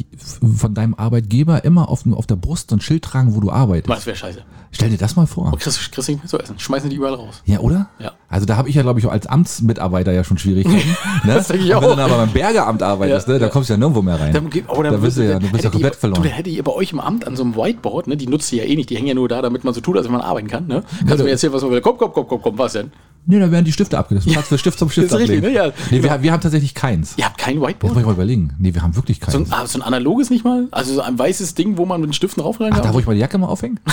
[0.58, 3.90] von deinem Arbeitgeber immer auf, auf der Brust so ein Schild tragen, wo du arbeitest.
[3.90, 4.40] Das wäre scheiße.
[4.72, 5.52] Stell dir das mal vor.
[5.58, 6.60] Kriegst, du- kriegst du nicht mehr zu essen.
[6.60, 7.42] Schmeißen die überall raus.
[7.46, 7.90] Ja, oder?
[8.00, 8.12] Ja.
[8.28, 10.78] Also da habe ich ja, glaube ich, auch als Amtsmitarbeiter ja schon Schwierigkeiten.
[11.24, 11.34] ne?
[11.34, 11.94] Das denke ich Und wenn auch.
[11.96, 13.52] du dann aber beim Bergeamt arbeitest, Ja, ne, da ja.
[13.52, 14.34] kommst du ja nirgendwo mehr rein.
[14.34, 16.22] Dann, oh, da bist du ja, du bist ja komplett ihr, verloren.
[16.22, 18.52] Du, da hätte ihr bei euch im Amt an so einem Whiteboard, ne, die nutzt
[18.54, 20.12] ihr ja eh nicht, die hängen ja nur da, damit man so tut, als wenn
[20.12, 20.68] man arbeiten kann.
[20.68, 20.84] Ne?
[21.00, 21.82] Kannst du mir erzählen, was man will?
[21.82, 22.92] Komm, komm, komm, komm, komm, was denn?
[23.26, 24.26] Nee, da werden die Stifte abgelegt.
[24.28, 25.54] Platz für Stift zum Stift ist richtig, ablegen.
[25.54, 25.68] ne?
[25.68, 27.14] Ja, nee, wir, wir haben tatsächlich keins.
[27.16, 27.94] Ihr habt kein Jetzt Whiteboard?
[27.94, 28.56] muss ich mal überlegen.
[28.58, 29.34] Nee, wir haben wirklich keins.
[29.34, 30.68] So ein, ah, so ein analoges nicht mal?
[30.72, 32.88] Also so ein weißes Ding, wo man mit den Stiften raufrennen Ach, kann?
[32.88, 33.76] da wo ich meine Jacke mal aufhänge?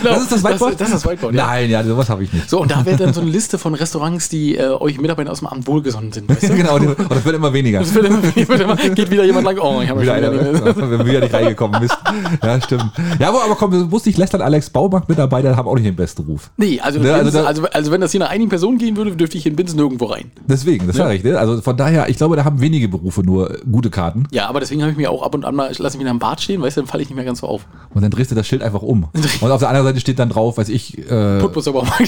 [0.00, 0.72] Genau, das ist das Whiteboard?
[0.72, 1.46] Das, das ist das Whiteboard, ja.
[1.46, 2.48] Nein, ja, sowas habe ich nicht.
[2.48, 5.40] So, und da wird dann so eine Liste von Restaurants, die äh, euch Mitarbeiter aus
[5.40, 6.28] dem Amt wohlgesonnen sind.
[6.28, 6.54] Weißt du?
[6.54, 7.80] genau, und das wird immer weniger.
[7.80, 10.64] Das wird immer, wird immer, geht wieder jemand lang, oh, ich habe Wieder wieder nicht
[10.64, 11.80] wir sind wieder nicht reingekommen.
[11.82, 11.96] Mist.
[12.42, 12.92] Ja, stimmt.
[13.18, 16.22] Ja, aber, aber komm, du wusste ich, Lästern Alex Baumarkt-Mitarbeiter haben auch nicht den besten
[16.22, 16.50] Ruf.
[16.56, 19.14] Nee, also, Ne, also also, also, also wenn das hier nach einigen Personen gehen würde,
[19.16, 20.30] dürfte ich in Binz nirgendwo rein.
[20.48, 21.24] Deswegen, das sage ich.
[21.24, 21.38] Ne?
[21.38, 24.24] Also von daher, ich glaube, da haben wenige Berufe nur gute Karten.
[24.32, 26.18] Ja, aber deswegen habe ich mir auch ab und an mal, ich lasse mich am
[26.18, 27.66] Bad stehen, weißt du, dann falle ich nicht mehr ganz so auf.
[27.94, 29.06] Und dann drehst du das Schild einfach um.
[29.40, 31.98] Und auf der anderen Seite steht dann drauf, weiß ich, äh, Putbus aber auch mal.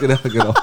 [0.00, 0.54] genau, genau.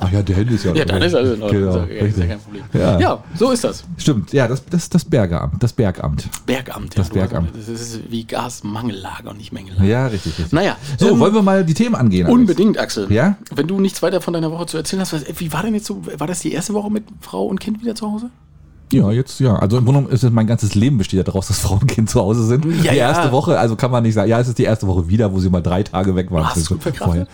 [0.00, 0.74] Ach ja, der Handy ist ja.
[0.74, 1.60] Ja, dann ist alles in Ordnung.
[1.62, 2.62] Genau, ja, ist ja kein Problem.
[2.74, 3.00] Ja.
[3.00, 3.24] Ja.
[3.34, 3.84] so ist das.
[3.96, 5.62] Stimmt, ja, das, das, das Bergamt.
[5.62, 6.28] Das Bergamt.
[6.44, 6.98] Bergamt.
[6.98, 7.50] Das ja, du hast- Bergamt.
[7.56, 9.84] Das ist wie Gasmangellager und nicht Mängelager.
[9.84, 10.52] Ja, richtig, richtig.
[10.52, 12.26] Naja, So, ähm, wollen wir mal die Themen angehen?
[12.26, 12.38] Alex?
[12.38, 13.10] Unbedingt, Axel.
[13.10, 13.36] Ja?
[13.54, 15.86] Wenn du nichts weiter von deiner Woche zu erzählen hast, was, wie war denn jetzt
[15.86, 18.30] so, war das die erste Woche mit Frau und Kind wieder zu Hause?
[18.92, 19.56] Ja, jetzt ja.
[19.56, 22.20] Also im Grunde genommen ist mein ganzes Leben besteht daraus, dass Frau und Kind zu
[22.20, 22.64] Hause sind.
[22.64, 23.08] Ja, die ja.
[23.08, 25.38] erste Woche, also kann man nicht sagen, ja, es ist die erste Woche wieder, wo
[25.38, 26.46] sie mal drei Tage weg waren.
[26.46, 27.28] Hast du es gut verkraftet?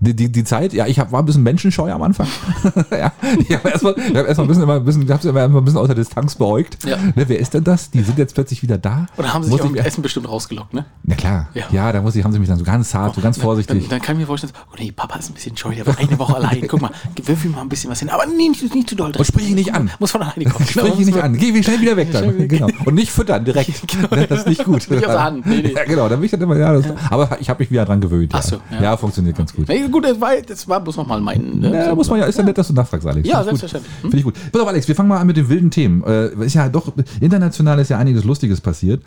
[0.00, 2.28] Die, die, die Zeit, ja, ich hab, war ein bisschen menschenscheu am Anfang.
[2.92, 5.78] ja, ich habe erstmal hab erst ein bisschen, immer ein bisschen, hab's immer ein bisschen
[5.78, 6.84] aus der Distanz beäugt.
[6.84, 6.96] Ja.
[6.96, 7.90] Ne, wer ist denn das?
[7.90, 9.06] Die sind jetzt plötzlich wieder da.
[9.16, 10.86] Oder haben sie sich auch mit Essen bestimmt rausgelockt, ne?
[11.02, 11.48] Na klar.
[11.54, 11.64] Ja.
[11.72, 13.80] Ja, da muss ich, haben sie mich dann so ganz zart, so ganz vorsichtig.
[13.82, 15.98] Dann, dann kann ich mir vorstellen, oh nee, Papa ist ein bisschen scheu, der war
[15.98, 16.64] eine Woche allein.
[16.68, 16.90] Guck mal,
[17.24, 18.08] würfel mal ein bisschen was hin.
[18.08, 19.12] Aber nee, nicht, nicht zu doll.
[19.16, 19.90] Und sprich ihn nicht an.
[19.98, 20.66] Muss von alleine kommen.
[20.68, 21.36] Sprich ihn nicht an.
[21.36, 22.38] Geh wie schnell wieder weg dann.
[22.38, 22.68] Wieder- Genau.
[22.86, 23.68] Und nicht füttern direkt.
[24.10, 24.88] Ne, Das ist nicht gut.
[24.90, 25.44] Nicht aus der Hand.
[25.46, 25.72] Nee, nee.
[25.74, 26.08] Ja, genau.
[26.08, 28.32] Dann bin ich dann immer, ja, das, aber ich habe mich wieder dran gewöhnt.
[28.34, 28.76] Ach so, ja.
[28.76, 28.82] ja.
[28.82, 28.96] ja.
[28.96, 29.68] funktioniert ganz gut.
[29.68, 31.60] Nee, gut, das war, das war bloß noch mal mein.
[31.60, 31.86] Ne?
[31.86, 33.28] Ja, muss man ja, ist ja nett, dass du nachfragst, Alex.
[33.28, 33.92] Ja, selbstverständlich.
[33.94, 34.00] Hm?
[34.10, 34.34] Finde ich gut.
[34.52, 36.02] Pass auf, Alex, wir fangen mal an mit den wilden Themen.
[36.04, 39.02] Äh, ist ja doch, international ist ja einiges Lustiges passiert.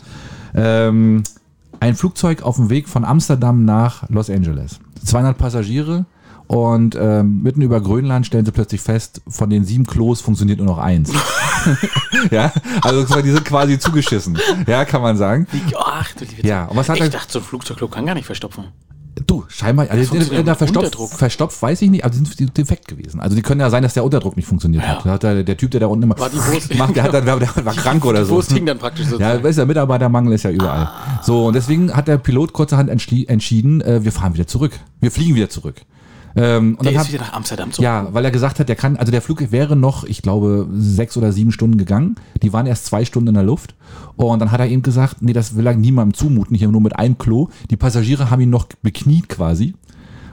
[0.54, 1.22] Ähm,
[1.80, 4.78] ein Flugzeug auf dem Weg von Amsterdam nach Los Angeles.
[5.04, 6.04] 200 Passagiere
[6.46, 10.66] und ähm, mitten über Grönland stellen sie plötzlich fest, von den sieben Klos funktioniert nur
[10.66, 11.12] noch eins.
[12.30, 14.38] ja, also die sind quasi zugeschissen.
[14.66, 15.46] Ja, kann man sagen.
[15.78, 18.14] Ach, du liebe Ja, und was hat ich er- dachte, so ein Flugzeuglob kann gar
[18.14, 18.64] nicht verstopfen.
[19.32, 23.18] Du, scheinbar, also der mit verstopft, verstopft weiß ich nicht, aber die sind defekt gewesen.
[23.18, 25.06] Also die können ja sein, dass der Unterdruck nicht funktioniert hat.
[25.06, 27.14] Da hat der, der Typ, der da unten immer War die Wurst- macht, der, hat
[27.14, 28.34] dann, der war krank oder Die so.
[28.34, 29.18] Wurst hing dann praktisch so.
[29.18, 30.90] Ja, weißt du, der Mitarbeitermangel ist ja überall.
[31.22, 34.78] So, und deswegen hat der Pilot kurzerhand entschieden, äh, wir fahren wieder zurück.
[35.00, 35.76] Wir fliegen wieder zurück.
[36.34, 37.84] Ähm, und der dann ist hat, wieder nach Amsterdam zurück.
[37.84, 41.16] ja, weil er gesagt hat, der kann, also der Flug wäre noch, ich glaube, sechs
[41.16, 42.16] oder sieben Stunden gegangen.
[42.42, 43.74] Die waren erst zwei Stunden in der Luft.
[44.16, 46.96] Und dann hat er eben gesagt, nee, das will er niemandem zumuten, hier nur mit
[46.96, 47.48] einem Klo.
[47.70, 49.74] Die Passagiere haben ihn noch bekniet quasi.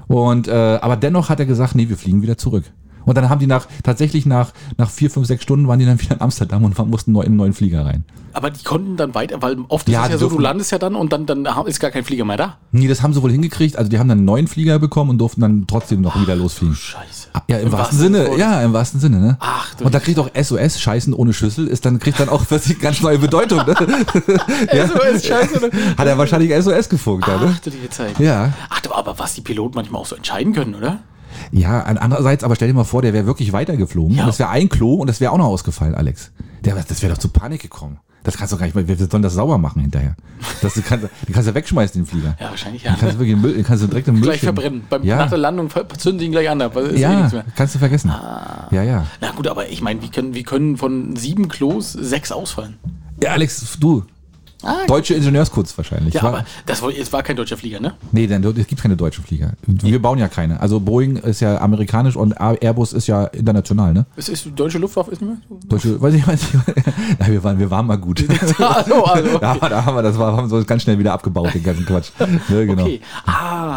[0.08, 2.64] Und äh, aber dennoch hat er gesagt, nee, wir fliegen wieder zurück.
[3.06, 6.00] Und dann haben die nach tatsächlich nach nach vier, fünf, sechs Stunden waren die dann
[6.02, 8.04] wieder in Amsterdam und mussten neu in einen neuen Flieger rein.
[8.34, 10.72] Aber die konnten dann weiter, weil oft ist Ja, es die ja so, du landest
[10.72, 12.58] ja dann und dann, dann ist gar kein Flieger mehr da.
[12.72, 13.76] Nee, das haben sie wohl hingekriegt.
[13.76, 16.76] Also die haben dann einen neuen Flieger bekommen und durften dann trotzdem noch wieder losfliegen.
[16.76, 17.30] Scheiße.
[17.48, 19.38] Ja, im, wahrsten Sinne, ja, im wahrsten Sinne, ne?
[19.40, 22.46] Ach, du Und da kriegt auch SOS, Scheißen ohne Schlüssel, ist dann, kriegt dann auch
[22.48, 23.74] plötzlich ganz neue Bedeutung, ne?
[24.74, 24.88] ja.
[24.88, 25.60] SOS, scheiße.
[25.60, 25.72] ne?
[25.98, 27.54] Hat er wahrscheinlich SOS gefunkt, da, ne?
[27.56, 28.20] Ach, du liebe Zeit.
[28.20, 28.54] Ja.
[28.70, 31.00] Ach, aber was die Piloten manchmal auch so entscheiden können, oder?
[31.52, 34.16] Ja, an- andererseits, aber stell dir mal vor, der wäre wirklich weitergeflogen.
[34.16, 34.24] Ja.
[34.24, 36.32] Und das wäre ein Klo und das wäre auch noch ausgefallen, Alex.
[36.66, 38.00] Der, das wäre doch zu Panik gekommen.
[38.24, 40.16] Das kannst du gar nicht mehr, wir sollen das sauber machen hinterher.
[40.62, 42.36] Das, du kannst, den kannst du wegschmeißen, den Flieger.
[42.40, 42.92] Ja, wahrscheinlich ja.
[42.92, 44.84] Den kannst du wirklich Müll, kannst du direkt im Müll Gleich verbrennen.
[44.90, 45.16] Beim, ja.
[45.18, 46.60] Nach der Landung zünden sie ihn gleich an.
[46.60, 47.46] Ist eh ja, nichts mehr.
[47.56, 48.10] kannst du vergessen.
[48.72, 49.06] Ja, ja.
[49.22, 52.76] Na gut, aber ich meine, wie können, wie können von sieben Klos sechs ausfallen?
[53.24, 54.04] Ja, Alex, du.
[54.62, 56.14] Ah, Deutsche Ingenieurskunst wahrscheinlich.
[56.14, 57.94] ja, War- aber das war, es war kein deutscher Flieger, ne?
[58.12, 59.54] Nee, denn es gibt keine deutschen Flieger.
[59.66, 60.60] Wir bauen ja keine.
[60.60, 64.06] Also Boeing ist ja amerikanisch und Airbus ist ja international, ne?
[64.18, 65.60] Es ist die deutsche Luftwaffe ist nicht mehr so.
[65.68, 66.54] Deutsche, weiß ich, weiß ich.
[67.20, 68.24] Nein, wir waren, wir waren mal gut.
[68.60, 69.38] also, also.
[69.38, 71.54] Da, haben wir- da haben wir das war, haben wir so ganz schnell wieder abgebaut,
[71.54, 72.10] den ganzen Quatsch.
[72.50, 72.84] Ne, genau.
[72.84, 73.02] Okay.
[73.26, 73.32] Ah.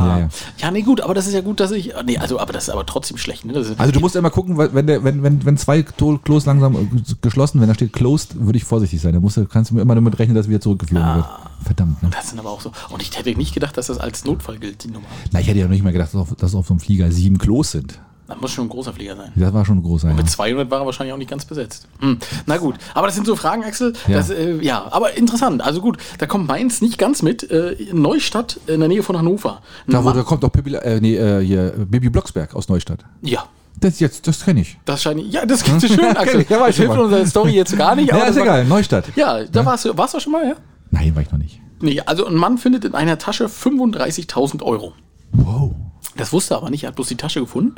[0.06, 0.70] Ja, Ja, ja.
[0.70, 1.92] nee, gut, aber das ist ja gut, dass ich.
[2.04, 3.52] Nee, also, aber das ist aber trotzdem schlecht, ne?
[3.52, 6.78] Ist, Also du musst immer gucken, wenn, der, wenn, wenn, wenn zwei Klos langsam äh,
[7.20, 9.12] geschlossen, wenn da steht closed, würde ich vorsichtig sein.
[9.12, 11.26] Da musst du, kannst du mir immer damit rechnen, dass wieder zurückgeflogen wird.
[11.64, 12.10] Verdammt, ne?
[12.10, 12.72] das sind aber auch so.
[12.90, 15.06] Und ich hätte nicht gedacht, dass das als Notfall gilt, die Nummer.
[15.30, 17.10] Na, ich hätte ja noch nicht mal gedacht, dass auf, dass auf so einem Flieger
[17.12, 18.00] sieben Klos sind.
[18.26, 19.30] Das muss schon ein großer Flieger sein.
[19.36, 20.08] Das war schon ein großer.
[20.08, 20.14] Ja.
[20.14, 21.86] Mit 200 war er wahrscheinlich auch nicht ganz besetzt.
[22.00, 22.18] Hm.
[22.46, 23.92] Na gut, aber das sind so Fragen, Axel.
[24.08, 24.16] Ja.
[24.16, 25.62] Das, äh, ja, aber interessant.
[25.62, 27.48] Also gut, da kommt Mainz nicht ganz mit.
[27.50, 29.60] Äh, Neustadt in der Nähe von Hannover.
[29.86, 33.04] Da, wo, da kommt doch Bibi, äh, nee, äh, hier, Bibi Blocksberg aus Neustadt.
[33.20, 33.44] ja.
[33.80, 34.78] Das jetzt, das kenne ich.
[34.84, 35.20] Das scheint.
[35.32, 36.42] Ja, das klingt so schön, Axel.
[36.42, 38.08] ich, ja, das hilft unserer Story jetzt gar nicht.
[38.10, 39.06] Ja, ist war- egal, Neustadt.
[39.16, 39.96] Ja, da warst du.
[39.96, 40.54] Warst du schon mal, ja?
[40.90, 41.60] Nein, war ich noch nicht.
[41.80, 44.92] Nee, also ein Mann findet in einer Tasche 35.000 Euro.
[45.32, 45.72] Wow.
[46.16, 47.74] Das wusste er aber nicht, er hat bloß die Tasche gefunden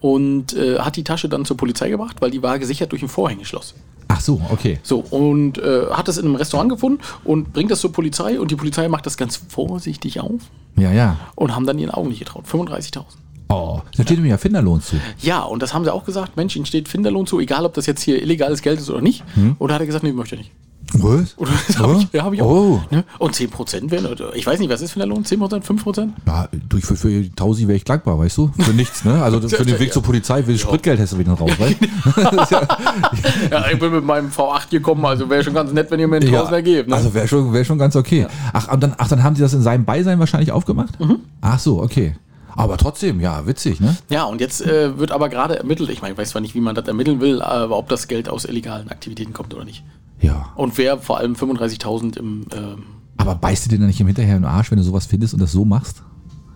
[0.00, 3.08] und äh, hat die Tasche dann zur Polizei gebracht, weil die war gesichert durch ein
[3.08, 3.74] Vorhängeschloss.
[4.08, 4.78] Ach so, okay.
[4.82, 8.50] So, und äh, hat das in einem Restaurant gefunden und bringt das zur Polizei und
[8.50, 10.40] die Polizei macht das ganz vorsichtig auf
[10.76, 11.16] Ja, ja.
[11.34, 12.44] und haben dann ihren Augen nicht getraut.
[12.50, 13.02] 35.000.
[13.48, 14.96] Oh, da steht mir ja Finderlohn zu.
[15.20, 17.86] Ja, und das haben sie auch gesagt, Mensch, ihnen steht Finderlohn zu, egal ob das
[17.86, 19.22] jetzt hier illegales Geld ist oder nicht.
[19.58, 20.50] Und da hat er gesagt, nee, möchte nicht.
[20.96, 21.36] Was?
[21.38, 22.46] Oder das hab ich, ja, hab ich auch.
[22.50, 22.80] Oh.
[22.90, 23.04] Ne?
[23.18, 25.24] Und 10% wären, oder- ich weiß nicht, was ist Finderlohn?
[25.24, 26.08] 10%, 5%?
[26.26, 28.50] Ja, durch, für, für die Tausi wäre ich dankbar, weißt du?
[28.58, 29.20] Für nichts, ne?
[29.22, 31.76] Also für den Weg zur Polizei, für das Spritgeld hättest du wieder drauf, weißt
[33.50, 36.16] Ja, ich bin mit meinem V8 gekommen, also wäre schon ganz nett, wenn ihr mir
[36.16, 36.88] einen Ja, Tausender gebt.
[36.88, 36.94] Ne?
[36.94, 38.26] Also wäre schon, wär schon ganz okay.
[38.52, 41.00] Ach, und dann, ach, dann haben sie das in seinem Beisein wahrscheinlich aufgemacht?
[41.00, 41.16] Mhm.
[41.40, 42.14] Ach so, okay.
[42.56, 43.96] Aber trotzdem, ja, witzig, ne?
[44.10, 46.60] Ja, und jetzt äh, wird aber gerade ermittelt, ich meine, ich weiß zwar nicht, wie
[46.60, 49.82] man das ermitteln will, aber ob das Geld aus illegalen Aktivitäten kommt oder nicht.
[50.20, 50.50] Ja.
[50.54, 52.82] Und wer vor allem 35.000 im, ähm,
[53.16, 55.40] Aber beißt du dir dann nicht im Hinterher im Arsch, wenn du sowas findest und
[55.40, 56.02] das so machst?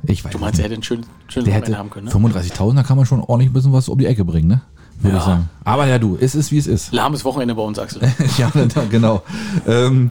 [0.04, 0.60] Ich weiß du meinst, nicht.
[0.60, 2.12] er hätte einen schönen, schönen Der hätte haben können, ne?
[2.12, 4.60] 35.000, da kann man schon ordentlich ein bisschen was um die Ecke bringen, ne?
[5.00, 5.22] Würde Ja.
[5.22, 5.50] ich sagen.
[5.64, 6.92] Aber ja, du, es ist wie es ist.
[6.92, 8.02] Lahmes Wochenende bei uns, Axel.
[8.38, 8.50] ja,
[8.90, 9.22] genau.
[9.66, 10.10] Ähm,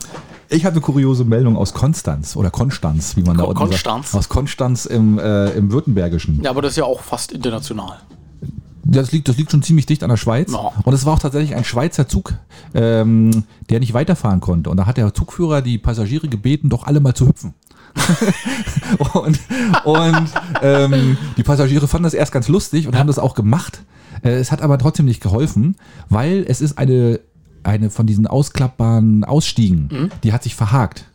[0.49, 4.11] ich habe eine kuriose Meldung aus Konstanz oder Konstanz, wie man da Kon- unten Konstanz?
[4.11, 4.19] sagt.
[4.19, 6.41] Aus Konstanz im, äh, im Württembergischen.
[6.43, 7.97] Ja, aber das ist ja auch fast international.
[8.89, 10.51] Das liegt, das liegt schon ziemlich dicht an der Schweiz.
[10.53, 10.71] Ja.
[10.83, 12.35] Und es war auch tatsächlich ein Schweizer Zug,
[12.73, 14.69] ähm, der nicht weiterfahren konnte.
[14.69, 17.53] Und da hat der Zugführer die Passagiere gebeten, doch alle mal zu hüpfen.
[19.13, 19.39] und
[19.83, 20.27] und
[20.61, 23.81] ähm, die Passagiere fanden das erst ganz lustig und haben das auch gemacht.
[24.23, 25.75] Äh, es hat aber trotzdem nicht geholfen,
[26.09, 27.19] weil es ist eine
[27.63, 30.09] eine von diesen ausklappbaren Ausstiegen, Mhm.
[30.23, 31.05] die hat sich verhakt.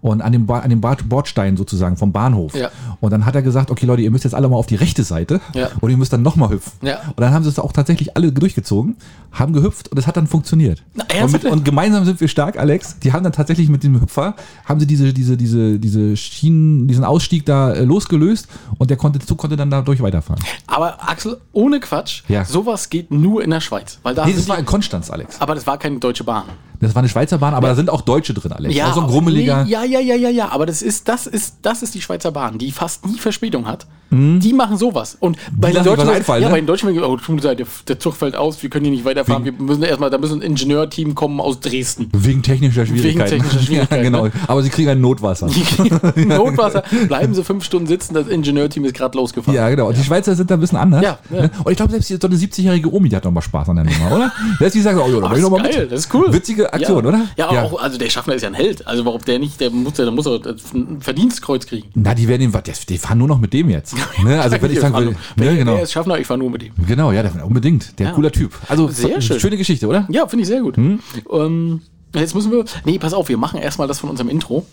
[0.00, 2.54] Und an dem, ba an dem Bord- Bordstein sozusagen vom Bahnhof.
[2.54, 2.70] Ja.
[3.00, 5.04] Und dann hat er gesagt, okay Leute, ihr müsst jetzt alle mal auf die rechte
[5.04, 5.68] Seite Ja.
[5.80, 6.72] und ihr müsst dann nochmal hüpfen.
[6.86, 6.98] Ja.
[7.08, 8.96] Und dann haben sie es auch tatsächlich alle durchgezogen,
[9.32, 10.82] haben gehüpft und es hat dann funktioniert.
[10.94, 12.98] Na, und, mit, und gemeinsam sind wir stark, Alex.
[13.00, 17.04] Die haben dann tatsächlich mit dem Hüpfer, haben sie diese, diese, diese, diese Schienen, diesen
[17.04, 18.48] Ausstieg da äh, losgelöst
[18.78, 20.42] und der konnte, Zug konnte dann dadurch weiterfahren.
[20.66, 23.98] Aber Axel, ohne Quatsch, sowas geht nur in der Schweiz.
[24.02, 25.40] Weil da Nee, das war in Konstanz, Alex.
[25.40, 26.69] aber das war keine deutsche Bahn.
[26.80, 28.74] Das war eine Schweizer Bahn, aber da sind auch Deutsche drin, Alex.
[28.74, 29.64] Ja, also ein grummeliger.
[29.64, 30.48] Nee, ja, ja, ja, ja, ja.
[30.50, 33.86] Aber das ist, das ist, das ist die Schweizer Bahn, die fast nie Verspätung hat.
[34.12, 35.16] Die machen sowas.
[35.20, 36.54] Und bei den Deutschen, einfallen, ja, ne?
[36.54, 39.04] bei den Deutschen, oh, tut mir leid, der, Zug fällt aus, wir können hier nicht
[39.04, 39.44] weiterfahren.
[39.44, 42.08] Wir müssen erstmal, da müssen ein Ingenieurteam kommen aus Dresden.
[42.12, 43.30] Wegen technischer Schwierigkeiten.
[43.30, 44.24] technischer Schwierigkeiten, ja, genau.
[44.24, 44.32] ne?
[44.48, 45.46] Aber sie kriegen ein Notwasser.
[45.46, 49.54] Die kriegen Notwasser, bleiben sie fünf Stunden sitzen, das Ingenieurteam ist gerade losgefahren.
[49.54, 49.86] Ja, genau.
[49.86, 51.04] Und die Schweizer sind da ein bisschen anders.
[51.04, 51.42] Ja, ja.
[51.42, 51.50] Ne?
[51.62, 53.84] Und ich glaube, selbst so eine 70-jährige Omi, die hat noch mal Spaß an der
[53.84, 54.32] Nummer, oder?
[54.58, 55.92] Selbst die sagt, oh, ja, da Ach, mach ich das ist geil, mit.
[55.92, 56.32] das ist cool.
[56.32, 57.08] Witzige Aktion, ja.
[57.08, 57.26] oder?
[57.36, 58.86] Ja, aber auch, also der Schaffner ist ja ein Held.
[58.86, 60.40] Also warum der nicht, der muss, der muss doch
[60.74, 61.88] ein Verdienstkreuz kriegen.
[61.94, 63.94] Na, die werden ihm, die, die fahren nur noch mit dem jetzt.
[64.22, 64.40] Ne?
[64.40, 65.76] Also wenn ich sagen Wenn ne, der genau.
[65.76, 66.72] ist Schaffner, ich fahre nur mit ihm.
[66.86, 67.98] Genau, ja, der, unbedingt.
[67.98, 68.12] Der Ja.
[68.12, 68.52] cooler Typ.
[68.68, 69.40] Also Sehr schön.
[69.40, 70.06] schöne Geschichte, oder?
[70.08, 70.76] Ja, finde ich sehr gut.
[70.76, 71.00] Hm?
[71.32, 71.82] Ähm,
[72.14, 72.64] jetzt müssen wir.
[72.84, 74.66] Nee, pass auf, wir machen erstmal das von unserem Intro,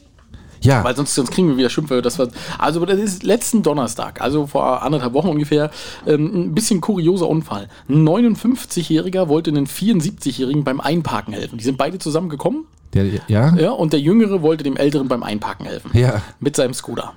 [0.62, 0.84] Ja.
[0.84, 2.02] weil sonst, sonst kriegen wir wieder Schimpfe.
[2.02, 5.70] Das war, also, das ist letzten Donnerstag, also vor anderthalb Wochen ungefähr,
[6.06, 7.67] ähm, ein bisschen kurioser Unfall.
[7.89, 11.58] Ein 59-Jähriger wollte einen 74-Jährigen beim Einparken helfen.
[11.58, 13.56] Die sind beide zusammengekommen, Der, ja.
[13.56, 15.91] ja, und der Jüngere wollte dem Älteren beim Einparken helfen.
[15.93, 16.22] Ja.
[16.39, 17.13] Mit seinem Scooter.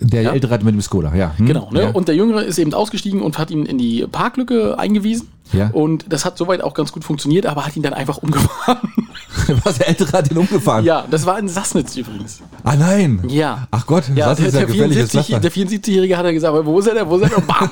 [0.00, 0.32] Der Ja.
[0.32, 1.34] ältere hat mit dem Skoda, ja.
[1.38, 1.46] Hm?
[1.46, 1.82] Genau, ne?
[1.82, 1.90] Ja.
[1.90, 5.28] Und der Jüngere ist eben ausgestiegen und hat ihn in die Parklücke eingewiesen.
[5.52, 5.70] Ja.
[5.72, 8.78] Und das hat soweit auch ganz gut funktioniert, aber hat ihn dann einfach umgefahren.
[9.64, 10.84] Was der Ältere hat ihn umgefahren.
[10.84, 12.40] Ja, das war in Sassnitz übrigens.
[12.64, 13.22] Ah nein.
[13.28, 13.66] Ja.
[13.70, 15.40] Ach Gott, Ja, das der, ist ja der, gefährliches 74, Pflaster.
[15.40, 17.08] der 74-Jährige hat er gesagt, wo ist er denn?
[17.08, 17.46] Wo ist er denn?
[17.46, 17.70] Bam!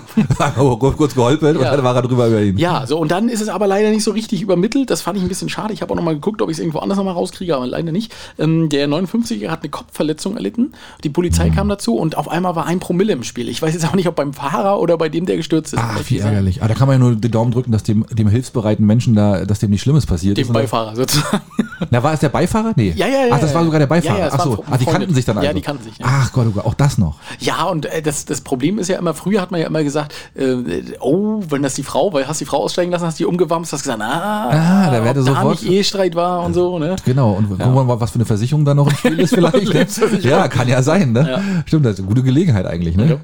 [0.59, 1.71] Oh, kurz kurz geholpelt Ja.
[1.71, 2.57] und dann war er drüber über ihn.
[2.59, 4.91] Ja, so und dann ist es aber leider nicht so richtig übermittelt.
[4.91, 5.73] Das fand ich ein bisschen schade.
[5.75, 7.67] Ich habe auch noch mal geguckt, ob ich es irgendwo anders noch mal rauskriege, aber
[7.67, 8.15] leider nicht.
[8.39, 10.73] Ähm, der 59er hat eine Kopfverletzung erlitten.
[11.05, 11.13] Die Mhm.
[11.15, 13.49] Polizei kam dazu und auf einmal war ein Promille im Spiel.
[13.49, 15.81] Ich weiß jetzt auch nicht, ob beim Fahrer oder bei dem, der gestürzt ist.
[15.83, 16.31] Ach, wie sagen.
[16.31, 16.63] ärgerlich.
[16.63, 19.45] Ah, da kann man ja nur den Daumen drücken, dass dem, dem hilfsbereiten Menschen da,
[19.45, 20.49] dass dem nichts Schlimmes passiert Dem ist.
[20.49, 21.43] Und dann- Beifahrer sozusagen.
[21.91, 22.73] Na, war es der Beifahrer?
[22.77, 22.95] Nee.
[22.97, 23.65] Ja, ja, ja, Ach, das war ja.
[23.67, 24.19] sogar der Beifahrer.
[24.19, 24.65] Ja, ja, Ach so.
[24.71, 25.55] Ah, die kannten sich dann Ja, also.
[25.55, 26.07] die kannten sich, ja.
[26.09, 27.17] Ach Gott, oh Gott, auch das noch.
[27.39, 30.15] Ja, und äh, das, das Problem ist ja immer, früher hat man ja immer gesagt,
[30.35, 30.57] äh,
[31.01, 33.83] oh, wenn das die Frau, weil hast die Frau aussteigen lassen, hast die umgewamst, hast
[33.83, 36.97] gesagt, ah, Ah, da ob sofort- da nicht Ehestreit war und so, ne?
[37.05, 39.73] Genau, und gucken wir mal, was für eine Versicherung da noch im Spiel ist vielleicht.
[39.75, 39.87] ne?
[40.23, 41.29] Ja, kann ja sein, ne?
[41.31, 41.41] Ja.
[41.67, 43.21] Stimmt, das ist eine gute Gelegenheit eigentlich, ne?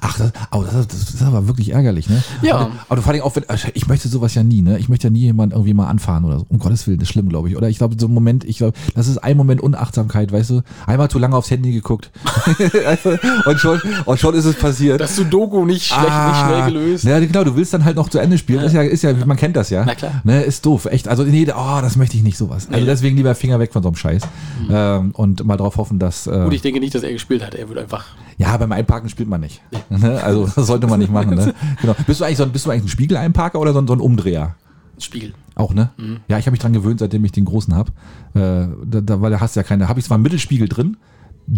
[0.00, 2.22] Ach, das, oh, das, ist- das ist aber wirklich ärgerlich, ne?
[2.42, 2.54] Ja.
[2.56, 4.78] Aber, aber vor allem auch, wenn, ich möchte sowas ja nie, ne?
[4.78, 6.46] Ich möchte ja nie jemand irgendwie mal anfahren oder so.
[6.48, 7.56] Um Gottes Willen, das ist schlimm, glaube ich.
[7.56, 10.62] Oder ich glaube, so ein Moment, ich glaube, das ist ein Moment Unachtsamkeit, weißt du?
[10.86, 12.10] Einmal zu lange aufs Handy geguckt.
[13.46, 15.00] und schon, und schon ist es passiert.
[15.00, 17.06] Das Sudoku nicht schlecht, nicht schnell gelöst.
[17.06, 17.10] Ah.
[17.10, 18.64] Ja, genau, du willst dann halt noch zu Ende spielen.
[18.64, 19.84] Ist ja, ist ja, man kennt das ja.
[19.86, 20.20] Na klar.
[20.24, 20.86] Ne, ist doof.
[20.86, 21.08] Echt.
[21.08, 22.68] Also, nee, oh, das möchte ich nicht sowas.
[22.68, 22.86] Also Nee.
[22.86, 24.22] deswegen lieber Finger weg von so einem Scheiß.
[24.70, 26.26] Ähm, und mal drauf hoffen, dass.
[26.26, 27.54] Äh, Gut, ich denke nicht, dass er gespielt hat.
[27.54, 28.06] Er wird einfach.
[28.38, 29.62] Ja, beim Einparken spielt man nicht.
[29.90, 30.22] Ne?
[30.22, 31.34] Also, das sollte man nicht machen.
[31.34, 31.54] Ne?
[31.80, 31.94] Genau.
[32.06, 34.00] Bist du eigentlich so ein, bist du eigentlich ein Spiegeleinparker oder so ein, so ein
[34.00, 34.54] Umdreher?
[34.98, 35.34] Spiegel.
[35.54, 35.90] Auch, ne?
[35.96, 36.20] Mhm.
[36.28, 37.92] Ja, ich habe mich dran gewöhnt, seitdem ich den großen habe.
[38.34, 39.88] Äh, da, da, weil da hast du ja keine.
[39.88, 40.96] Habe ich zwar einen Mittelspiegel drin,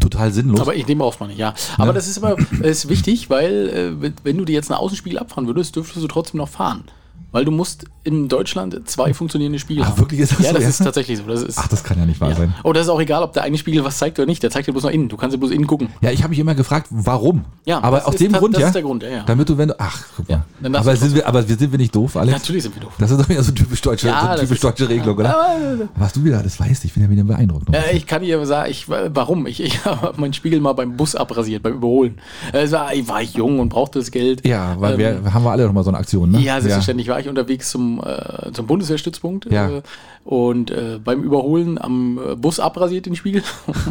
[0.00, 0.60] total sinnlos.
[0.60, 1.54] Aber ich nehme oft mal nicht, ja.
[1.78, 5.18] Aber das ist immer ist wichtig, weil äh, wenn- wenn du dir jetzt einen Außenspiegel
[5.18, 6.84] abfahren würdest, dürftest du trotzdem noch fahren.
[7.30, 9.98] Weil du musst in Deutschland zwei funktionierende Spiegel Ah, haben.
[9.98, 10.20] wirklich?
[10.20, 10.68] Ist das ja, so, das ja?
[10.70, 11.24] ist tatsächlich so.
[11.24, 12.36] Das ist, Ach, das kann ja nicht wahr ja.
[12.36, 12.54] sein.
[12.64, 14.42] Oh, das ist auch egal, ob der eine Spiegel was zeigt oder nicht.
[14.42, 15.10] Der zeigt dir bloß nach innen.
[15.10, 15.88] Du kannst ja bloß innen gucken.
[16.00, 17.44] Ja, ich habe mich immer gefragt, warum?
[17.66, 18.66] Ja, aber das aus dem Grund, das ja.
[18.68, 19.22] ist der Grund, ja, ja.
[19.26, 20.42] Damit du, wenn du, ach, guck mal.
[20.62, 22.38] Ja, aber, sind wir, aber sind wir nicht doof, Alex?
[22.38, 22.94] Natürlich sind wir doof.
[22.98, 25.88] Das ist doch wieder so typisch deutsche, Ja, so das typisch deutsche Regelung, oder?
[25.96, 27.66] Was du wieder alles weißt, ich bin ja wieder beeindruckt.
[27.74, 29.46] äh, ich kann dir sagen, ich, warum?
[29.46, 32.18] Ich, ich habe meinen Spiegel mal beim Bus abrasiert, beim Überholen.
[32.54, 34.46] Äh, war, ich war jung und brauchte das Geld.
[34.46, 36.40] ja, weil Ähm, wir haben wir alle noch mal so eine Aktion, ne?
[36.40, 39.68] Ja, selbstverständlich war ich unterwegs zum, äh, zum Bundeswehrstützpunkt Ja.
[39.68, 39.82] äh,
[40.24, 43.42] und äh, beim Überholen am äh, Bus abrasiert den Spiegel.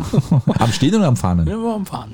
[0.60, 1.46] Am Stehen oder am Fahren?
[1.46, 2.12] wir waren am Fahren.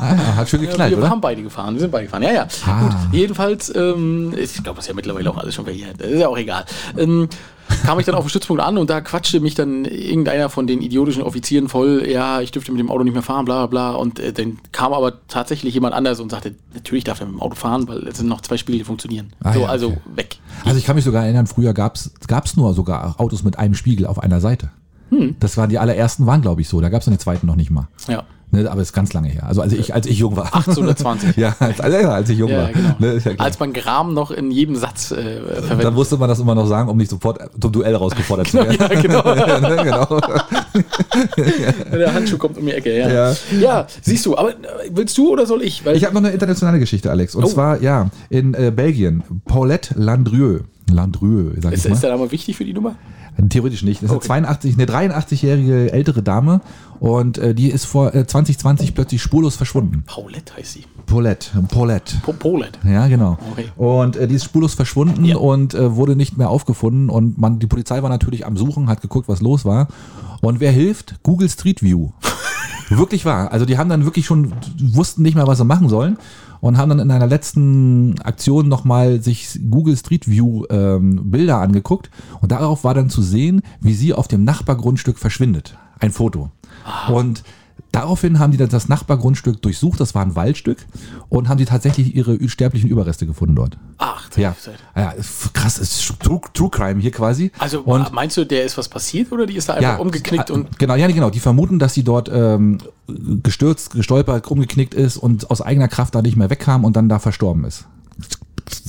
[0.00, 1.10] Ah, ja, hat schön geknallt, wir oder?
[1.10, 2.22] haben beide gefahren, wir sind beide gefahren.
[2.24, 2.46] Ja, ja.
[2.66, 2.80] Ah.
[2.82, 6.00] Gut, jedenfalls, ähm, ich glaube, das ist ja mittlerweile auch alles schon verjährt.
[6.00, 6.64] Ist ja auch egal.
[6.98, 7.28] Ähm,
[7.84, 10.80] kam ich dann auf den Stützpunkt an und da quatschte mich dann irgendeiner von den
[10.80, 13.98] idiotischen Offizieren voll, ja, ich dürfte mit dem Auto nicht mehr fahren, bla bla bla.
[13.98, 17.42] Und äh, dann kam aber tatsächlich jemand anders und sagte, natürlich darf er mit dem
[17.42, 19.32] Auto fahren, weil es sind noch zwei Spiegel, die funktionieren.
[19.42, 19.98] Ah, so, ja, also okay.
[20.14, 20.36] weg.
[20.64, 24.06] Also ich kann mich sogar erinnern, früher gab es nur sogar Autos mit einem Spiegel
[24.06, 24.70] auf einer Seite.
[25.10, 25.36] Hm.
[25.38, 26.80] Das waren die allerersten, waren glaube ich so.
[26.80, 27.88] Da gab es den zweiten noch nicht mal.
[28.08, 28.24] Ja.
[28.52, 29.44] Ne, aber ist ganz lange her.
[29.46, 30.46] Also als ich, als ich jung war.
[30.54, 31.36] 1820.
[31.36, 32.72] ja, als, als, ich jung Ja, war.
[32.72, 32.94] genau.
[33.00, 33.32] Ne, ist ja.
[33.38, 35.84] Als man Gram noch in jedem Satz äh, verwendet.
[35.84, 38.76] Dann musste man das immer noch sagen, um nicht sofort zum Duell rausgefordert zu werden.
[38.78, 39.22] Ja, genau.
[39.66, 40.20] Ne, genau.
[41.92, 43.08] Der Handschuh kommt um die Ecke, ja.
[43.30, 43.36] Ja.
[43.60, 44.54] Ja, siehst du, aber äh,
[44.90, 45.84] willst du oder soll ich?
[45.84, 47.34] Weil Ich habe noch eine internationale Geschichte, Alex.
[47.34, 47.48] Und Oh.
[47.48, 49.22] zwar, ja, in äh, Belgien.
[49.44, 50.60] Paulette Landrieu.
[50.92, 52.08] Landrieu, sag ist, ich ist mal.
[52.08, 52.94] der Name wichtig für die Nummer?
[53.50, 54.02] Theoretisch nicht.
[54.02, 54.32] Das ist Okay.
[54.32, 56.60] eine 82, eine 83-jährige ältere Dame
[57.00, 60.04] und äh, die ist vor äh, 2020 plötzlich spurlos verschwunden.
[60.06, 60.84] Paulette heißt sie.
[61.06, 62.16] Paulette, Paulette.
[62.22, 62.78] Po Paulette.
[62.88, 63.38] Ja, genau.
[63.52, 63.66] Okay.
[63.76, 65.36] Und äh, die ist spurlos verschwunden Ja.
[65.36, 67.10] und äh, wurde nicht mehr aufgefunden.
[67.10, 69.88] Und man, die Polizei war natürlich am Suchen, hat geguckt, was los war.
[70.40, 71.22] Und wer hilft?
[71.22, 72.10] Google Street View.
[72.88, 73.52] wirklich wahr.
[73.52, 76.18] Also die haben dann wirklich schon, wussten nicht mehr, was sie machen sollen.
[76.60, 82.10] Und haben dann in einer letzten Aktion nochmal sich Google Street View ähm, Bilder angeguckt.
[82.40, 85.76] Und darauf war dann zu sehen, wie sie auf dem Nachbargrundstück verschwindet.
[85.98, 86.50] Ein Foto.
[87.08, 87.42] Und
[87.96, 90.84] Daraufhin haben die dann das Nachbargrundstück durchsucht, das war ein Waldstück,
[91.30, 93.78] und haben die tatsächlich ihre sterblichen Überreste gefunden dort.
[93.96, 94.54] Ach, Ja,
[94.94, 97.52] ja ist krass, ist True, True Crime hier quasi.
[97.58, 100.52] Also und meinst du, der ist was passiert oder die ist da einfach umgeknickt äh,
[100.52, 101.30] und genau, ja, genau.
[101.30, 106.20] Die vermuten, dass sie dort ähm, gestürzt, gestolpert, umgeknickt ist und aus eigener Kraft da
[106.20, 107.86] nicht mehr wegkam und dann da verstorben ist.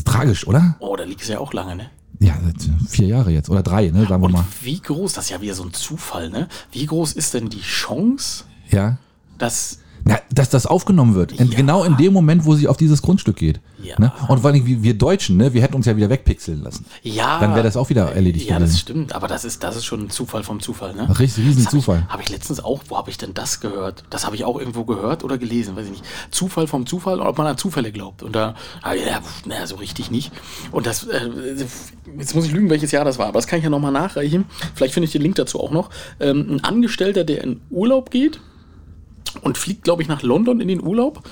[0.04, 0.76] Tragisch, oder?
[0.80, 1.89] oh, da liegt es ja auch lange, ne?
[2.20, 4.46] Ja, seit vier Jahre jetzt oder drei, ne, sagen wir Und mal.
[4.62, 6.48] wie groß, das ist ja wieder so ein Zufall, ne?
[6.72, 8.98] Wie groß ist denn die Chance, Ja.
[9.38, 11.34] dass Na, dass das aufgenommen wird.
[11.34, 11.46] Ja.
[11.46, 13.60] Genau in dem Moment, wo sie auf dieses Grundstück geht.
[13.82, 13.96] Ja.
[14.00, 14.12] Ne?
[14.28, 16.86] Und vor allem wir, Deutschen, ne, wir hätten uns ja wieder wegpixeln lassen.
[17.04, 18.80] ja, Dann wäre das auch wieder erledigt Ja, das gewesen.
[18.80, 21.08] stimmt, aber das ist das ist schon ein Zufall vom Zufall, ne?
[21.20, 22.06] Richtig, riesen Das hab Zufall.
[22.10, 24.04] Habe ich letztens auch, wo habe ich denn das gehört?
[24.10, 26.06] Das habe ich auch irgendwo gehört oder gelesen, weiß ich nicht.
[26.32, 28.24] Zufall vom Zufall, ob man an Zufälle glaubt.
[28.24, 30.32] Und da, ja, naja, so richtig nicht.
[30.72, 31.30] Und das, äh,
[32.17, 34.46] jetzt muss ich lügen, welches Jahr das war, aber das kann ich ja nochmal nachreichen.
[34.76, 35.89] Vielleicht finde ich den Link dazu auch noch.
[36.20, 38.39] Ähm, ein Angestellter, der in Urlaub geht
[39.41, 41.23] und fliegt, glaube ich, nach London in den Urlaub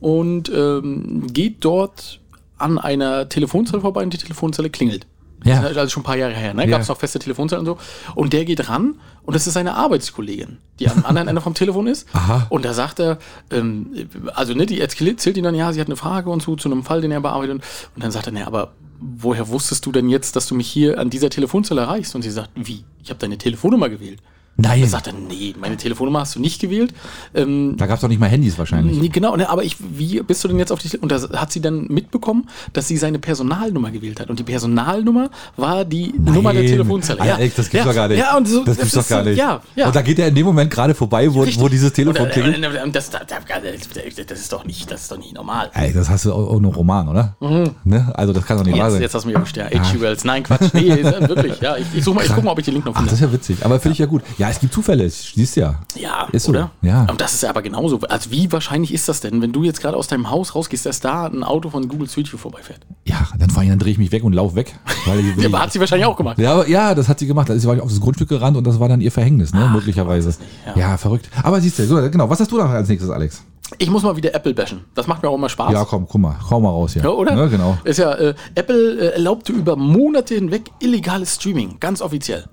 [0.00, 2.20] und ähm, geht dort
[2.58, 5.06] an einer Telefonzelle vorbei und die Telefonzelle klingelt.
[5.44, 5.60] Ja.
[5.60, 6.62] Das ist also schon ein paar Jahre her, ne?
[6.62, 6.70] Ja.
[6.70, 7.78] Gab es noch feste Telefonzellen und so.
[8.14, 11.86] Und der geht ran und das ist seine Arbeitskollegin, die am anderen Ende vom Telefon
[11.86, 12.08] ist.
[12.14, 12.46] Aha.
[12.48, 13.18] Und da sagt er,
[13.50, 16.70] ähm, also ne, die erzählt ihm dann, ja, sie hat eine Frage und so zu
[16.70, 17.62] einem Fall, den er bearbeitet.
[17.94, 20.98] Und dann sagt er, ne, aber woher wusstest du denn jetzt, dass du mich hier
[20.98, 22.14] an dieser Telefonzelle erreichst?
[22.14, 22.84] Und sie sagt, wie?
[23.02, 24.20] Ich habe deine Telefonnummer gewählt.
[24.56, 24.86] Nein.
[24.88, 26.94] Sagt er, nee, meine Telefonnummer hast du nicht gewählt.
[27.34, 28.98] Ähm, Da gab es doch nicht mal Handys wahrscheinlich.
[29.00, 31.50] Nee, genau, ne, aber ich, wie bist du denn jetzt auf die Und da hat
[31.52, 34.30] sie dann mitbekommen, dass sie seine Personalnummer gewählt hat.
[34.30, 36.70] Und die Personalnummer war die Nummer der Nein.
[36.70, 37.20] Telefonzelle.
[37.20, 37.90] Alter, Alex, das gibt's ja.
[37.92, 38.18] doch gar nicht.
[38.18, 39.36] Ja, und so, das gibt's ist doch gar nicht.
[39.38, 39.86] Ja, ja.
[39.86, 41.60] Und da geht er in dem Moment gerade vorbei, wo, Richtig.
[41.62, 42.62] wo dieses Telefon Und, äh, klingelt.
[42.64, 45.70] äh, Das, das, das, das ist doch nicht, das ist doch nicht normal.
[45.74, 47.36] Ey, das hast du auch einen Roman, oder?
[47.84, 48.12] Ne?
[48.14, 49.02] Also das kann doch nicht wahr Jetzt, sein.
[49.02, 49.66] jetzt hast du mich erwischt, ja.
[50.00, 50.24] Wells.
[50.24, 50.72] Nein, Quatsch.
[50.74, 51.60] Nee, wirklich.
[51.60, 53.18] Ja, ich, ich suche mal, ich guck mal, ob ich den Link noch Ach, das
[53.18, 53.24] finde.
[53.26, 53.64] ist ja witzig.
[53.64, 54.22] Aber finde ich ja gut.
[54.38, 55.08] Ja, es gibt Zufälle.
[55.08, 55.80] Siehst du ja.
[55.94, 56.70] Ja, Ist so, oder?
[56.82, 57.06] ja.
[57.10, 58.00] Und das ist ja aber genauso.
[58.00, 61.00] Also wie wahrscheinlich ist das denn, wenn du jetzt gerade aus deinem Haus rausgehst, dass
[61.00, 62.80] da ein Auto von Google Street View vorbeifährt?
[63.04, 64.74] Ja, dann fahr ich, dann drehe ich mich weg und lauf weg.
[65.06, 66.38] Weil ich, Ja, hat sie wahrscheinlich auch gemacht.
[66.38, 67.48] Ja, ja, das hat sie gemacht.
[67.48, 69.68] Da ist sie auf das Grundstück gerannt und das war dann ihr Verhängnis, ne?
[69.72, 70.34] möglicherweise.
[70.66, 70.76] ja.
[70.76, 70.96] ja.
[70.96, 71.28] verrückt.
[71.42, 72.28] Aber siehst du, so, genau.
[72.30, 73.42] Was hast du da als nächstes, Alex?
[73.78, 74.82] Ich muss mal wieder Apple bashen.
[74.94, 75.72] Das macht mir auch immer Spaß.
[75.72, 77.02] Ja, komm, guck mal, hau mal raus hier.
[77.02, 77.34] Ja, oder?
[77.34, 77.78] Ne, genau.
[77.84, 82.44] Ist ja, äh, Apple äh, erlaubte über Monate hinweg illegales Streaming, ganz offiziell.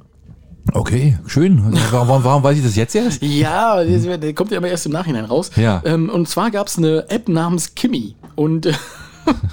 [0.73, 1.61] Okay, schön.
[1.91, 3.21] Warum, warum, weiß ich das jetzt erst?
[3.21, 5.51] Ja, das der kommt ja immer erst im Nachhinein raus.
[5.55, 5.81] Ja.
[5.85, 8.15] Ähm, und zwar gab es eine App namens Kimi.
[8.35, 8.73] Und äh,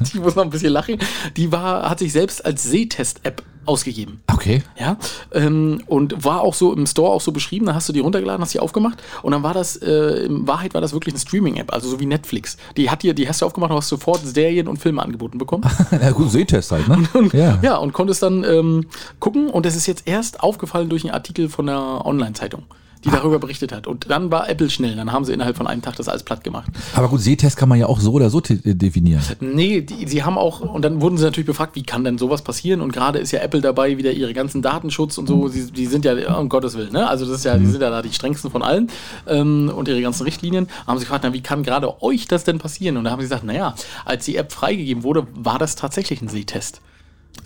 [0.03, 0.99] ich muss noch ein bisschen lachen.
[1.37, 4.21] Die war, hat sich selbst als Sehtest-App ausgegeben.
[4.33, 4.63] Okay.
[4.79, 4.97] Ja,
[5.33, 8.43] ähm, und war auch so im Store auch so beschrieben, da hast du die runtergeladen,
[8.43, 11.73] hast die aufgemacht und dann war das, äh, in Wahrheit war das wirklich eine Streaming-App,
[11.73, 12.57] also so wie Netflix.
[12.77, 15.65] Die hat dir, die hast du aufgemacht und hast sofort Serien und Filme angeboten bekommen.
[15.91, 17.09] Na gut, Sehtest halt, ne?
[17.13, 17.59] Und, ja.
[17.63, 17.77] ja.
[17.77, 18.87] und konntest dann ähm,
[19.21, 22.65] gucken und das ist jetzt erst aufgefallen durch einen Artikel von einer Online-Zeitung,
[23.05, 23.87] die darüber berichtet hat.
[23.87, 26.43] Und dann war Apple schnell, dann haben sie innerhalb von einem Tag das alles platt
[26.45, 26.71] gemacht.
[26.95, 29.23] Aber gut, Sehtest kann man ja auch so oder so te- definieren.
[29.41, 32.43] Nee, die, sie haben auch, und dann wurden sie natürlich befragt, wie kann denn sowas
[32.43, 32.81] passieren?
[32.81, 36.05] Und gerade ist ja Apple dabei, wieder ihre ganzen Datenschutz und so, sie, die sind
[36.05, 37.09] ja, um Gottes Willen, ne?
[37.09, 38.89] Also das ist ja, die sind ja da die strengsten von allen
[39.27, 40.69] ähm, und ihre ganzen Richtlinien.
[40.87, 42.97] Haben sie gefragt, na, wie kann gerade euch das denn passieren?
[42.97, 46.29] Und da haben sie gesagt, naja, als die App freigegeben wurde, war das tatsächlich ein
[46.29, 46.81] Sehtest.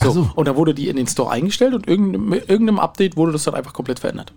[0.03, 0.31] So, so.
[0.35, 3.45] Und da wurde die in den Store eingestellt und irgendeinem, mit irgendeinem Update wurde das
[3.45, 4.33] dann einfach komplett verändert.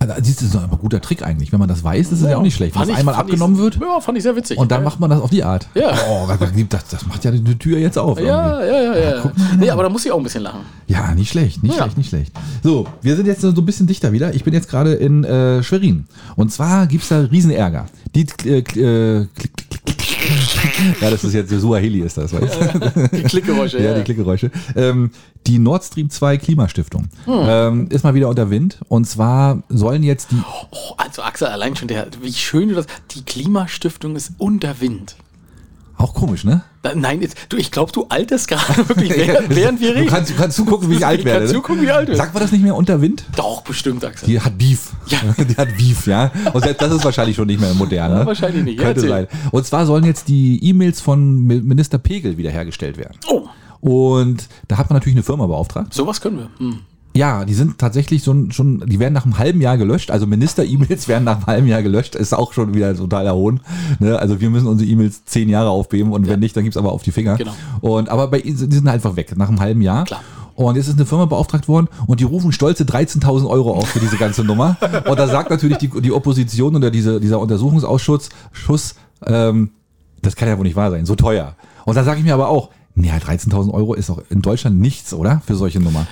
[0.00, 1.50] Also, siehst du, das ist ein guter Trick eigentlich.
[1.52, 2.78] Wenn man das weiß, ist es ja auch nicht schlecht.
[2.78, 4.56] Wenn ich- einmal abgenommen ich, wird Ja, fand ich sehr witzig.
[4.58, 4.84] und dann ja.
[4.84, 5.66] macht man das auf die Art.
[5.74, 5.92] Ja.
[6.08, 8.20] Oh, das, das macht ja die Tür jetzt auf.
[8.20, 8.74] Ja, irgendwie.
[8.74, 9.32] ja, ja, ja.
[9.58, 10.60] Nee, aber da muss ich auch ein bisschen lachen.
[10.86, 11.82] Ja, nicht schlecht, nicht Ja.
[11.82, 12.32] schlecht, nicht schlecht.
[12.62, 14.34] So, wir sind jetzt so ein bisschen dichter wieder.
[14.34, 16.06] Ich bin jetzt gerade in äh, Schwerin.
[16.36, 17.86] Und zwar gibt's da Riesenärger.
[18.14, 19.97] Die, äh, äh, klick, klick, klick, klick.
[21.00, 22.58] ja, das ist jetzt, Suaheli ist das, weißt
[22.94, 23.16] du?
[23.16, 23.94] Die Klickgeräusche, Ja, ja.
[23.98, 24.50] die Klickgeräusche.
[24.76, 25.10] Ähm,
[25.46, 27.34] die Nord Stream 2 Klimastiftung Hm.
[27.46, 28.78] ähm, ist mal wieder unter Wind.
[28.88, 30.42] Und zwar sollen jetzt die.
[30.70, 35.16] Oh, also Axel, allein schon der, wie schön du das, die Klimastiftung ist unter Wind.
[35.98, 36.62] Auch komisch, ne?
[36.82, 40.08] Da, nein, jetzt, du, ich glaube, du alterst gerade wirklich, während, während wir Du reden.
[40.08, 41.40] kannst, du kannst zugucken, wie ich alt werde.
[41.40, 41.52] kann ne?
[41.54, 42.16] zugucken, wie alt werde.
[42.16, 43.24] Sagt man das nicht mehr unter Wind?
[43.36, 44.26] Doch, bestimmt, Axel.
[44.28, 44.92] Die hat Beef.
[45.08, 45.18] Ja.
[45.44, 46.30] Die hat Beef, ja.
[46.52, 48.12] Und selbst das ist wahrscheinlich schon nicht mehr modern.
[48.12, 48.20] Ne?
[48.20, 48.78] Ja, wahrscheinlich nicht.
[48.78, 49.26] Ja, Könnte erzähl.
[49.28, 49.50] sein.
[49.50, 53.18] Und zwar sollen jetzt die E-Mails von Mi- Minister Pegel wiederhergestellt werden.
[53.28, 53.48] Oh,
[53.80, 55.92] Und da hat man natürlich eine Firma beauftragt.
[55.92, 56.50] sowas können wir.
[56.58, 56.78] Hm.
[57.18, 60.12] Ja, die sind tatsächlich schon, schon, die werden nach einem halben Jahr gelöscht.
[60.12, 62.14] Also Minister-E-Mails werden nach einem halben Jahr gelöscht.
[62.14, 63.58] Ist auch schon wieder totaler Hohn.
[63.98, 64.16] Ne?
[64.16, 67.02] Also wir müssen unsere E-Mails zehn Jahre aufbeben und wenn nicht, dann gibt's aber auf
[67.02, 67.36] die Finger.
[67.36, 67.50] Genau.
[67.80, 70.04] Und aber bei, die sind einfach weg nach einem halben Jahr.
[70.04, 70.20] Klar.
[70.54, 73.98] Und jetzt ist eine Firma beauftragt worden und die rufen stolze 13.000 Euro auf für
[73.98, 74.76] diese ganze Nummer.
[75.08, 78.94] Und da sagt natürlich die, die Opposition oder diese, dieser Untersuchungsausschuss, Schuss,
[79.26, 79.70] ähm,
[80.22, 81.56] das kann ja wohl nicht wahr sein, so teuer.
[81.84, 85.12] Und da sage ich mir aber auch, naja, 13.000 Euro ist doch in Deutschland nichts,
[85.12, 85.42] oder?
[85.44, 86.06] Für solche Nummer.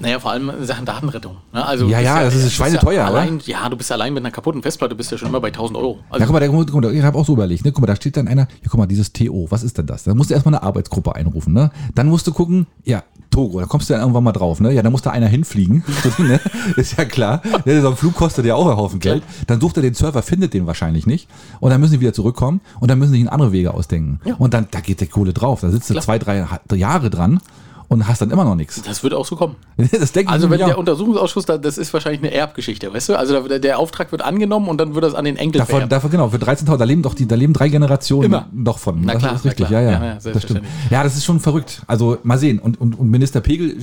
[0.00, 1.36] Naja, vor allem in Sachen Datenrettung.
[1.52, 1.64] Ne?
[1.64, 3.20] Also, Ja, ja, das ist schweineteuer, ja oder?
[3.20, 5.78] allein, Ja, du bist allein mit einer kaputten Festplatte, bist ja schon immer bei 1000
[5.78, 5.98] Euro.
[6.10, 7.72] Also, Ja, guck mal, der, guck mal, ich habe auch so überlegt, ne?
[7.72, 10.04] Guck mal, da steht dann einer, ja, guck mal, dieses TO, was ist denn das?
[10.04, 11.70] Da musst du erstmal eine Arbeitsgruppe einrufen, ne?
[11.94, 14.72] Dann musst du gucken, ja, Togo, da kommst du dann irgendwann mal drauf, ne?
[14.72, 15.84] Ja, da muss da einer hinfliegen,
[16.18, 16.40] ne?
[16.76, 17.42] ist ja klar.
[17.64, 17.82] Ne?
[17.82, 19.22] So ein Flug kostet ja auch einen Haufen Geld.
[19.46, 21.28] Dann sucht er den Server, findet den wahrscheinlich nicht.
[21.60, 24.20] Und dann müssen die wieder zurückkommen und dann müssen sie sich andere Wege ausdenken.
[24.24, 24.34] Ja.
[24.36, 25.60] Und dann, da geht der Kohle drauf.
[25.60, 27.40] Da sitzt du zwei, drei Jahre dran
[27.88, 28.82] und hast dann immer noch nichts.
[28.82, 29.56] das wird auch so kommen.
[29.76, 30.80] Das denke ich Also wenn nämlich der auch.
[30.80, 33.18] Untersuchungsausschuss, da, das ist wahrscheinlich eine Erbgeschichte, weißt du?
[33.18, 36.10] Also der, der Auftrag wird angenommen und dann wird das an den Enkel Davon, davon,
[36.10, 38.46] genau, für 13.000, da leben doch die, da leben drei Generationen Immer.
[38.52, 39.00] noch von.
[39.02, 39.82] Na das klar, ist richtig, klar.
[39.82, 39.98] ja, ja.
[39.98, 40.62] Ja, ja, das stimmt.
[40.90, 41.82] Ja, das ist schon verrückt.
[41.86, 42.58] Also mal sehen.
[42.58, 43.76] Und, und, und Minister Pegel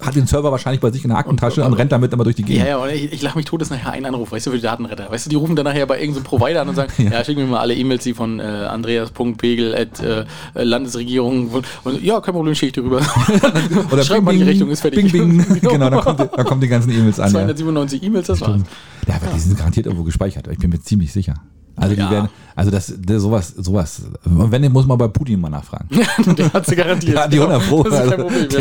[0.00, 2.42] hat den Server wahrscheinlich bei sich in der Aktentasche und, rennt damit immer durch die
[2.42, 2.66] Ja, Gegend.
[2.68, 4.62] ja, und ich, ich lache mich tot, ist nachher ein Anruf, weißt du, für die
[4.62, 5.10] Datenretter.
[5.10, 7.46] Weißt du, die rufen dann nachher bei irgendeinem Provider an und sagen, ja, schicken mir
[7.46, 11.50] mal alle E-Mails, die von äh, andreas.pegel at äh, Landesregierung
[11.84, 13.00] und ja, kein Problem, schicke ich dir rüber.
[13.90, 15.12] Oder Schreib mal, die Rechnung ist fertig.
[15.12, 15.60] Bing, bing.
[15.60, 17.26] genau, da kommt, da kommen die ganzen E-Mails an.
[17.26, 17.32] Ja.
[17.32, 18.60] 297 E-Mails, das war's.
[19.08, 20.48] ja, aber die sind garantiert irgendwo gespeichert.
[20.50, 21.34] Ich bin mir ziemlich sicher.
[21.76, 22.10] Also die Ja.
[22.10, 24.02] werden, also das, das sowas, sowas.
[24.24, 25.88] Wenn, muss man bei Putin mal nachfragen.
[26.36, 27.14] Der hat sie garantiert.
[27.16, 27.82] Ja, die 100 Pro.
[27.84, 28.48] Das ist kein Also, Problem.
[28.50, 28.58] Ja.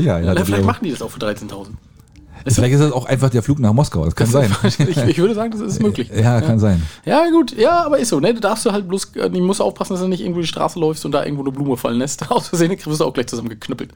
[0.00, 0.20] ja.
[0.24, 1.66] Na, Also, vielleicht machen die das auch für 13.000.
[2.46, 4.04] Vielleicht ist das auch einfach der Flug nach Moskau.
[4.04, 4.50] Das kann Das sein.
[4.64, 6.10] ist- Ich, ich würde sagen, das ist möglich.
[6.14, 6.82] Ja, kann sein.
[7.04, 8.34] Ja, gut, ja, aber ist so, ne?
[8.34, 10.78] Du darfst du halt bloß, äh, du musst aufpassen, dass du nicht irgendwo die Straße
[10.78, 12.30] läufst und da irgendwo eine Blume fallen lässt.
[12.30, 13.92] Aus Versehen wirst du auch gleich zusammengeknüppelt.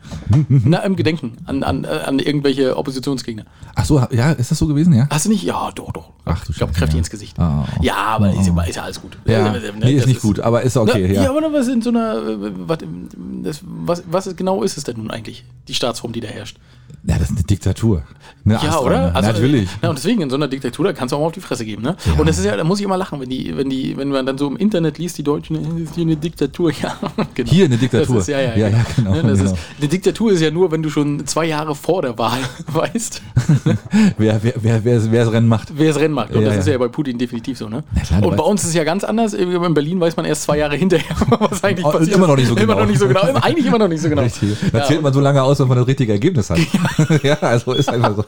[0.48, 3.44] Na, im Gedenken an, an, äh, an irgendwelche Oppositionsgegner.
[3.74, 5.06] Ach so, ja, ist das so gewesen, ja?
[5.10, 5.42] Hast du nicht?
[5.42, 6.10] Ja, doch, doch.
[6.24, 6.98] Ach du ich glaube, kräftig ja.
[6.98, 7.36] ins Gesicht.
[7.38, 7.64] Oh.
[7.82, 9.16] Ja, aber ist, ja- ist ja alles gut.
[9.26, 11.22] Ja, Äh, äh, nee, ist das nicht gut, aber ist okay, Na, ja.
[11.24, 15.10] ja, aber was in so einer, äh, was, was, was genau ist es denn nun
[15.10, 16.58] eigentlich, die Staatsform, die da herrscht?
[17.04, 18.02] Ja, das ist eine Diktatur.
[18.46, 19.14] Eine Ja, oder?
[19.14, 19.68] Also, Natürlich.
[19.82, 21.64] Na, und deswegen, in so einer Diktatur, da kannst du auch mal auf die Fresse
[21.64, 21.96] geben, ne?
[22.16, 24.24] Und das ist ja, da muss ich immer lachen, wenn die, wenn die, wenn man
[24.24, 26.96] dann so im Internet liest, die Deutschen, äh, ist hier eine Diktatur, ja.
[27.34, 27.50] Genau.
[27.50, 28.18] Hier eine Diktatur.
[28.20, 29.32] Ist, ja, ja, Ja, ja, genau, Ne, genau.
[29.34, 32.38] Ist, eine Diktatur ist ja nur, wenn du schon zwei Jahre vor der Wahl
[32.72, 33.20] weißt,
[34.18, 35.68] wer, wer, wer, wer, wer das Rennen macht.
[35.76, 36.32] wer das Rennen macht.
[36.34, 36.72] Und Ja, das ist ja.
[36.74, 37.82] ja bei Putin definitiv so, ne?
[38.06, 39.34] klar, und bei uns ist es ja ganz anders.
[39.34, 41.04] In Berlin weiß man erst zwei Jahre hinterher,
[41.40, 42.16] was eigentlich Oh, passiert.
[42.16, 42.80] immer noch nicht so Immer genau.
[42.80, 43.20] noch nicht so genau.
[43.42, 44.22] Eigentlich immer noch nicht so genau.
[44.22, 44.56] Richtig.
[44.72, 46.58] Da Ja, zählt man so lange aus, wenn man das richtige Ergebnis hat.
[47.22, 48.24] Ja, also ist einfach so.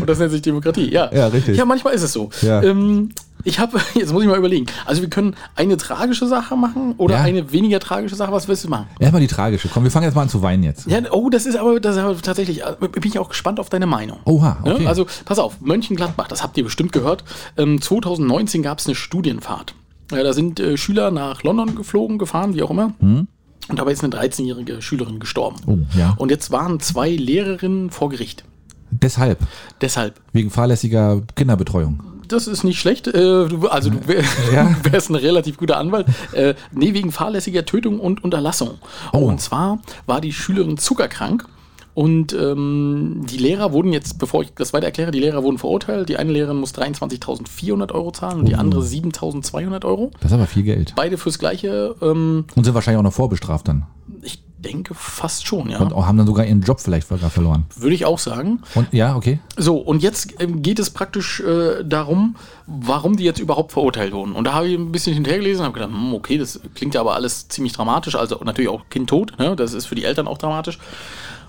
[0.00, 1.12] Und das nennt sich Demokratie, ja.
[1.12, 1.56] Ja, richtig.
[1.56, 2.30] Ja, manchmal ist es so.
[2.42, 2.62] Ja.
[2.62, 3.10] Ähm,
[3.44, 4.66] ich habe, jetzt muss ich mal überlegen.
[4.86, 7.22] Also wir können eine tragische Sache machen oder Ja.
[7.22, 8.32] eine weniger tragische Sache.
[8.32, 8.86] Was willst du machen?
[8.98, 9.68] Erstmal die tragische.
[9.72, 10.86] Komm, wir fangen jetzt mal an zu weinen jetzt.
[10.86, 13.70] Ja, oh, das ist aber, das ist aber tatsächlich, äh, bin ich auch gespannt auf
[13.70, 14.18] deine Meinung.
[14.24, 14.82] Oha, okay.
[14.84, 17.24] Ja, also pass auf, Mönchengladbach, das habt ihr bestimmt gehört.
[17.56, 19.74] Ähm, 2019 gab es eine Studienfahrt.
[20.12, 22.92] Ja, da sind äh, Schüler nach London geflogen, gefahren, wie auch immer.
[23.00, 25.56] Und dabei ist eine 13-jährige Schülerin gestorben.
[25.66, 26.14] Oh, ja.
[26.18, 28.44] Und jetzt waren zwei Lehrerinnen vor Gericht.
[28.90, 29.38] Deshalb.
[29.80, 30.20] Deshalb.
[30.32, 32.02] Wegen fahrlässiger Kinderbetreuung.
[32.28, 33.08] Das ist nicht schlecht.
[33.08, 34.22] Äh, also du, wär,
[34.54, 34.74] Ja.
[34.82, 36.06] du wärst ein relativ guter Anwalt.
[36.32, 38.78] Äh, nee, wegen fahrlässiger Tötung und Unterlassung.
[39.12, 39.18] Oh.
[39.18, 41.44] Und zwar war die Schülerin zuckerkrank.
[41.92, 46.08] Und ähm, die Lehrer wurden jetzt, bevor ich das weiter erkläre, die Lehrer wurden verurteilt.
[46.08, 48.58] Die eine Lehrerin muss 23.400 Euro zahlen und die Oh.
[48.58, 50.12] andere 7.200 Euro.
[50.20, 50.92] Das ist aber viel Geld.
[50.94, 51.96] Beide fürs Gleiche.
[52.00, 53.86] Ähm, Und sind wahrscheinlich auch noch vorbestraft dann.
[54.22, 55.78] ich denke fast schon, ja.
[55.78, 57.64] Und haben dann sogar ihren Job vielleicht sogar verloren.
[57.76, 58.62] Würde ich auch sagen.
[58.74, 59.40] Und ja, okay.
[59.56, 62.36] So, und jetzt ähm, geht es praktisch äh, darum,
[62.66, 64.32] warum die jetzt überhaupt verurteilt wurden.
[64.32, 67.00] Und da habe ich ein bisschen hinterhergelesen und habe gedacht, hm, okay, das klingt ja
[67.00, 68.14] aber alles ziemlich dramatisch.
[68.14, 69.56] Also natürlich auch Kind tot, ne?
[69.56, 70.78] das ist für die Eltern auch dramatisch.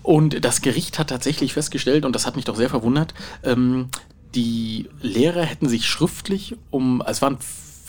[0.03, 3.89] Und das Gericht hat tatsächlich festgestellt, und das hat mich doch sehr verwundert, ähm,
[4.33, 7.37] die Lehrer hätten sich schriftlich um, es waren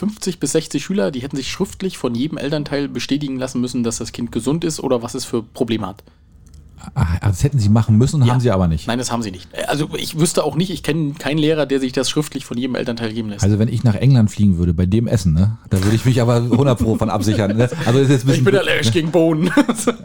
[0.03, 3.99] 50 bis 60 Schüler, die hätten sich schriftlich von jedem Elternteil bestätigen lassen müssen, dass
[3.99, 6.03] das Kind gesund ist oder was es für Probleme hat.
[7.21, 8.87] Das hätten sie machen müssen, haben sie aber nicht.
[8.87, 9.49] Nein, das haben sie nicht.
[9.69, 12.75] Also ich wüsste auch nicht, ich kenne keinen Lehrer, der sich das schriftlich von jedem
[12.75, 13.43] Elternteil geben lässt.
[13.45, 16.21] Also wenn ich nach England fliegen würde, bei dem Essen, ne, da würde ich mich
[16.21, 17.57] aber 100 Pro von absichern.
[17.57, 17.69] Ne?
[17.87, 19.51] Also ist jetzt ein ich bisschen, bin allergisch gegen Bohnen.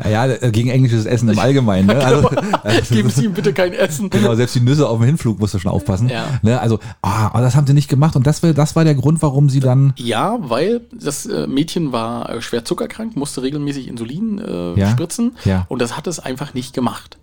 [0.09, 1.87] ja, gegen englisches Essen im Allgemeinen.
[1.87, 1.95] Ne?
[2.03, 2.29] Also,
[2.89, 4.09] Geben Sie ihm bitte kein Essen.
[4.09, 6.09] Genau, selbst die Nüsse auf dem Hinflug musst du schon aufpassen.
[6.09, 6.25] Ja.
[6.41, 8.95] Ne, also, ah, aber das haben sie nicht gemacht und das, war- das war der
[8.95, 9.93] Grund, warum sie dann.
[9.97, 14.89] Ja, weil das äh, Mädchen war äh, schwer zuckerkrank, musste regelmäßig Insulin äh, Ja.
[14.91, 15.65] spritzen Ja.
[15.69, 17.17] und das hat es einfach nicht gemacht.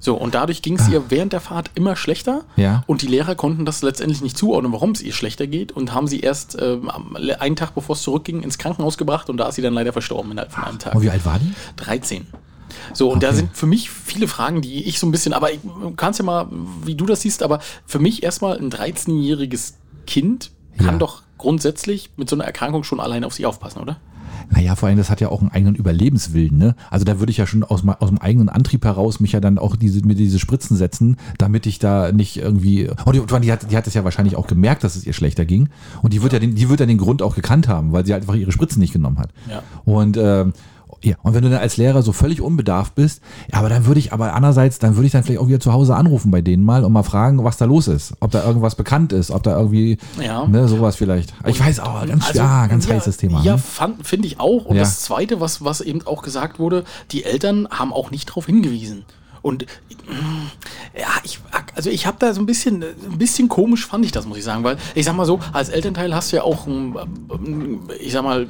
[0.00, 2.44] So, und dadurch ging es ihr während der Fahrt immer schlechter.
[2.56, 2.84] Ja.
[2.86, 6.06] Und die Lehrer konnten das letztendlich nicht zuordnen, warum es ihr schlechter geht und haben
[6.06, 9.62] sie erst am- einen Tag bevor es zurückging ins Krankenhaus gebracht und da ist sie
[9.62, 10.94] dann leider verstorben innerhalb von einem Tag.
[10.94, 11.52] Und wie alt war die?
[11.76, 12.26] 13.
[12.92, 15.58] So, und da sind für mich viele Fragen, die ich so ein bisschen, aber ich
[15.62, 16.46] du kannst ja mal,
[16.84, 19.74] wie du das siehst, aber für mich erstmal ein 13-jähriges
[20.06, 20.98] Kind kann Ja.
[20.98, 23.96] doch grundsätzlich mit so einer Erkrankung schon allein auf sich aufpassen, oder?
[24.50, 26.74] Naja, vor allem, das hat ja auch einen eigenen Überlebenswillen, ne?
[26.90, 29.58] Also da würde ich ja schon aus, aus dem eigenen Antrieb heraus mich ja dann
[29.58, 32.88] auch diese, mir diese Spritzen setzen, damit ich da nicht irgendwie.
[33.04, 35.44] Und die, die, hat, die hat es ja wahrscheinlich auch gemerkt, dass es ihr schlechter
[35.44, 35.68] ging.
[36.02, 38.12] Und die wird ja den, die wird ja den Grund auch gekannt haben, weil sie
[38.12, 39.30] halt einfach ihre Spritzen nicht genommen hat.
[39.50, 39.62] Ja.
[39.84, 40.52] Und ähm,
[41.02, 43.22] ja, und wenn du dann als Lehrer so völlig unbedarft bist,
[43.52, 45.72] ja, aber dann würde ich, aber andererseits, dann würde ich dann vielleicht auch wieder zu
[45.72, 48.14] Hause anrufen bei denen mal und mal fragen, was da los ist.
[48.20, 50.46] Ob da irgendwas bekannt ist, ob da irgendwie, Ja.
[50.46, 51.34] ne, sowas vielleicht.
[51.46, 53.42] Ich weiß auch, ganz, Also, ja, ganz ja, heißes Thema.
[53.42, 53.94] Ja, ne?
[54.02, 54.64] finde ich auch.
[54.64, 54.82] Und Ja.
[54.82, 59.04] das Zweite, was, was eben auch gesagt wurde, die Eltern haben auch nicht darauf hingewiesen.
[59.40, 61.38] Und mm, ja, ich,
[61.76, 64.44] also ich habe da so ein bisschen, ein bisschen komisch fand ich das, muss ich
[64.44, 68.24] sagen, weil ich sag mal so, als Elternteil hast du ja auch, ähm, ich sag
[68.24, 68.48] mal,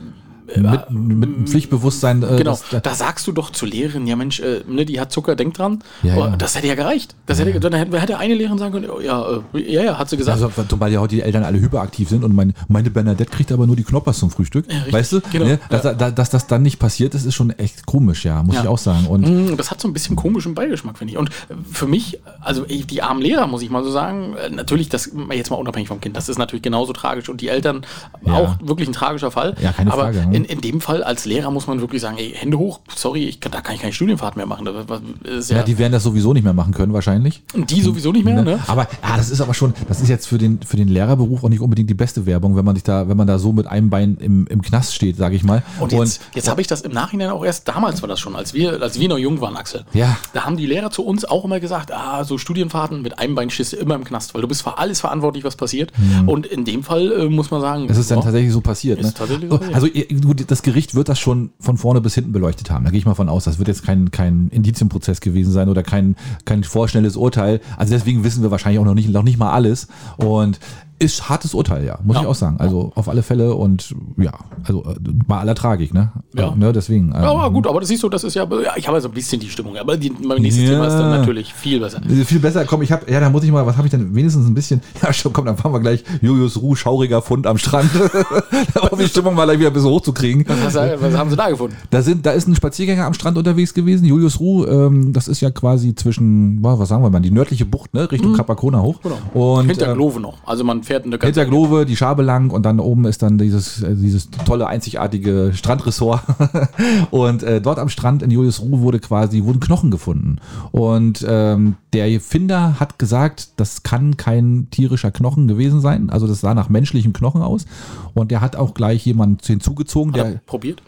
[0.57, 2.23] mit, mit einem Pflichtbewusstsein.
[2.23, 5.13] Äh, Genau, das- da sagst du doch zur Lehrerin, ja Mensch, äh, ne, die hat
[5.13, 5.81] Zucker, denk dran.
[6.03, 6.37] Ja, Oh, ja.
[6.37, 7.15] Das hätte ja gereicht.
[7.27, 10.09] Das hätte, dann hätte, hätte eine Lehrerin sagen können, oh, ja, äh, ja, ja, hat
[10.11, 10.41] sie gesagt.
[10.43, 13.67] Also, zumal ja heute die Eltern alle hyperaktiv sind und mein, meine Bernadette kriegt aber
[13.67, 14.67] nur die Knoppers zum Frühstück.
[14.91, 15.21] weißt du?
[15.33, 15.45] genau.
[15.47, 15.59] Ne?
[15.69, 18.63] Dass, da, dass das dann nicht passiert ist, ist schon echt komisch, ja, muss Ja.
[18.63, 19.07] ich auch sagen.
[19.07, 21.19] Und Mm, Das hat so ein bisschen komischen Beigeschmack, finde ich.
[21.19, 24.89] Und äh, für mich, also die armen Lehrer, muss ich mal so sagen, äh, natürlich,
[24.89, 27.85] das jetzt mal unabhängig vom Kind, das ist natürlich genauso tragisch und die Eltern
[28.25, 28.35] Ja.
[28.35, 29.55] auch wirklich ein tragischer Fall.
[29.61, 30.33] Ja, keine Aber Frage, hm.
[30.39, 33.41] In, in dem Fall als Lehrer muss man wirklich sagen, ey, Hände hoch, sorry, ich,
[33.41, 34.67] kann- da kann ich keine Studienfahrt mehr machen.
[34.67, 37.43] Ja, Ja, die werden das sowieso nicht mehr machen können, wahrscheinlich.
[37.55, 38.61] und die sowieso nicht mehr, ne?
[38.67, 41.49] Aber ja, das ist aber schon, das ist jetzt für den, für den Lehrerberuf auch
[41.49, 43.91] nicht unbedingt die beste Werbung, wenn man sich da, wenn man da so mit einem
[43.91, 45.63] Bein im, im Knast steht, sage ich mal.
[45.81, 48.55] Und jetzt, jetzt habe ich das im Nachhinein auch erst, damals war das schon, als
[48.55, 49.85] wir, als wir noch jung waren, Axel.
[49.93, 50.17] Ja.
[50.33, 53.51] Da haben die Lehrer zu uns auch immer gesagt, ah, so Studienfahrten mit einem Bein
[53.51, 55.93] stehst du immer im Knast, weil du bist für alles verantwortlich, was passiert.
[56.27, 58.99] Und in dem Fall äh, muss man sagen, Es ist dann tatsächlich so passiert.
[59.01, 59.15] Ist Ne?
[59.15, 59.75] tatsächlich so passiert.
[59.75, 62.85] Also ihr- gut, das Gericht wird das schon von vorne bis hinten beleuchtet haben.
[62.85, 63.45] Da gehe ich mal von aus.
[63.45, 67.61] Das wird jetzt kein, kein Indizienprozess gewesen sein oder kein, kein vorschnelles Urteil.
[67.77, 69.89] Also deswegen wissen wir wahrscheinlich auch noch nicht, noch nicht mal alles.
[70.19, 70.61] Und
[71.01, 72.23] ist hartes Urteil, ja, muss Ja.
[72.23, 72.57] ich auch sagen.
[72.59, 74.33] Also auf alle Fälle und ja,
[74.65, 74.95] also äh,
[75.27, 76.13] bei aller Tragik, ne?
[76.35, 76.55] Ja.
[76.57, 77.13] ne deswegen.
[77.13, 79.09] Ja, aber gut, aber das siehst du, das ist ja, ja ich habe ja so
[79.09, 80.71] ein bisschen die Stimmung, aber die, mein nächstes Ja.
[80.71, 82.01] Thema ist dann natürlich viel besser.
[82.05, 84.15] Äh, Viel besser, komm, ich habe, ja, da muss ich mal, was habe ich denn
[84.15, 87.59] wenigstens ein bisschen, ja, schon, komm, dann fahren wir gleich Julius Ruh, schauriger Fund am
[87.59, 87.91] Strand,
[88.91, 90.45] um die Stimmung mal gleich wieder ein bisschen hochzukriegen.
[90.65, 91.77] Was, was haben sie da gefunden?
[91.91, 95.41] Da, sind, da ist ein Spaziergänger am Strand unterwegs gewesen, Julius Ruh, ähm, das ist
[95.41, 99.01] ja quasi zwischen, wa- was sagen wir mal, die nördliche Bucht, ne, Richtung Capacona hoch.
[99.03, 99.17] Genau.
[99.35, 100.39] Und Hinter äh, Glove noch.
[100.47, 103.83] Also man fährt eine ganze Glove, die Schabe lang und dann oben ist dann dieses,
[103.83, 106.23] äh, dieses tolle, einzigartige Strandressort.
[107.11, 110.39] und äh, dort am Strand in Julius Ruh wurde quasi, wurden Knochen gefunden.
[110.73, 116.11] Und ähm, der Finder hat gesagt, das kann kein tierischer Knochen gewesen sein.
[116.11, 117.67] Also das sah nach menschlichem Knochen aus.
[118.15, 120.83] Und der hat auch gleich jemanden hinzugezogen, der probiert.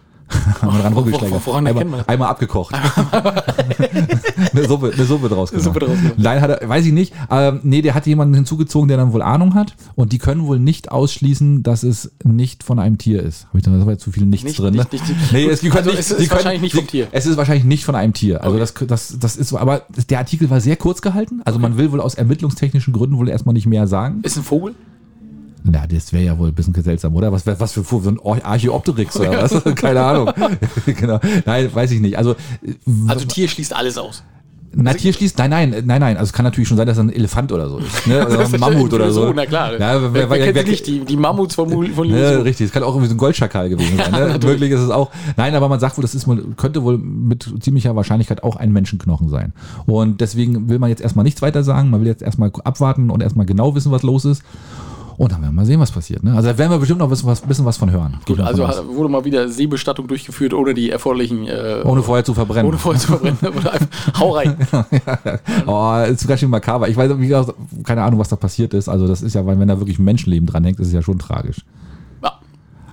[0.62, 1.40] Haben wir dran rumgeschlägert.
[1.46, 2.74] Woran man Einmal, einmal abgekocht.
[4.54, 5.64] eine, Suppe, eine Suppe draus gemacht.
[5.64, 6.14] Suppe draus gemacht.
[6.18, 7.12] Nein, hat er, weiß ich nicht.
[7.30, 9.74] Ähm, nee, der hat jemanden hinzugezogen, der dann wohl Ahnung hat.
[9.94, 13.46] Und die können wohl nicht ausschließen, dass es nicht von einem Tier ist.
[13.48, 14.74] Habe ich da das war jetzt zu viel nichts Nicht- drin?
[14.74, 14.86] Ne?
[14.90, 17.08] nicht- nicht- nee, es, die können Also nicht, es ist können, wahrscheinlich nicht vom Tier.
[17.12, 18.40] Es ist wahrscheinlich nicht von einem Tier.
[18.42, 18.60] Also Okay.
[18.60, 18.74] das,
[19.10, 19.58] das, das ist so.
[19.58, 21.40] Aber der Artikel war sehr kurz gehalten.
[21.44, 24.20] Also man will wohl aus ermittlungstechnischen Gründen wohl erstmal nicht mehr sagen.
[24.22, 24.74] Ist ein Vogel?
[25.62, 27.32] Na, das wäre ja wohl ein bisschen seltsam, oder?
[27.32, 29.64] Was, was für so ein Archeopteryx oder was?
[29.74, 30.30] Keine Ahnung.
[30.86, 31.20] genau.
[31.44, 32.16] Nein, weiß ich nicht.
[32.16, 32.34] Also,
[33.08, 34.22] Also Tier schließt alles aus.
[34.72, 36.16] na, Tier schließt, nein, nein, nein, nein.
[36.16, 38.06] Also es kann natürlich schon sein, dass er ein Elefant oder so ist.
[38.06, 38.26] Ne?
[38.26, 39.32] Oder ein Mammut oder so.
[39.34, 39.78] Na klar.
[39.78, 40.86] Ja, wer, wer, wer, wer, nicht?
[40.86, 43.98] Die, die Mammuts von, von Ne, richtig, es kann auch irgendwie so ein Goldschakal gewesen
[43.98, 44.12] sein.
[44.12, 44.18] Ne?
[44.28, 44.60] natürlich.
[44.60, 45.10] Möglich ist es auch.
[45.36, 48.72] Nein, aber man sagt wohl, das ist wohl, könnte wohl mit ziemlicher Wahrscheinlichkeit auch ein
[48.72, 49.52] Menschenknochen sein.
[49.86, 51.90] Und deswegen will man jetzt erstmal nichts weiter sagen.
[51.90, 54.42] Man will jetzt erstmal abwarten und erstmal genau wissen, was los ist.
[55.20, 56.24] Und dann werden wir mal sehen, was passiert.
[56.24, 56.34] Ne?
[56.34, 58.16] Also da werden wir bestimmt noch wissen was, bisschen was von hören.
[58.26, 61.46] Gut, also hat- wurde mal wieder Seebestattung durchgeführt, ohne die erforderlichen.
[61.46, 62.66] Äh, ohne vorher zu verbrennen.
[62.66, 63.36] ohne vorher zu verbrennen.
[64.18, 64.56] Hau rein.
[65.66, 66.88] Oh, ist ganz schön makaber.
[66.88, 67.52] Ich weiß, wie gesagt,
[67.84, 68.88] keine Ahnung, was da passiert ist.
[68.88, 71.58] Also das ist ja, wenn da wirklich ein Menschenleben dranhängt, ist es ja schon tragisch.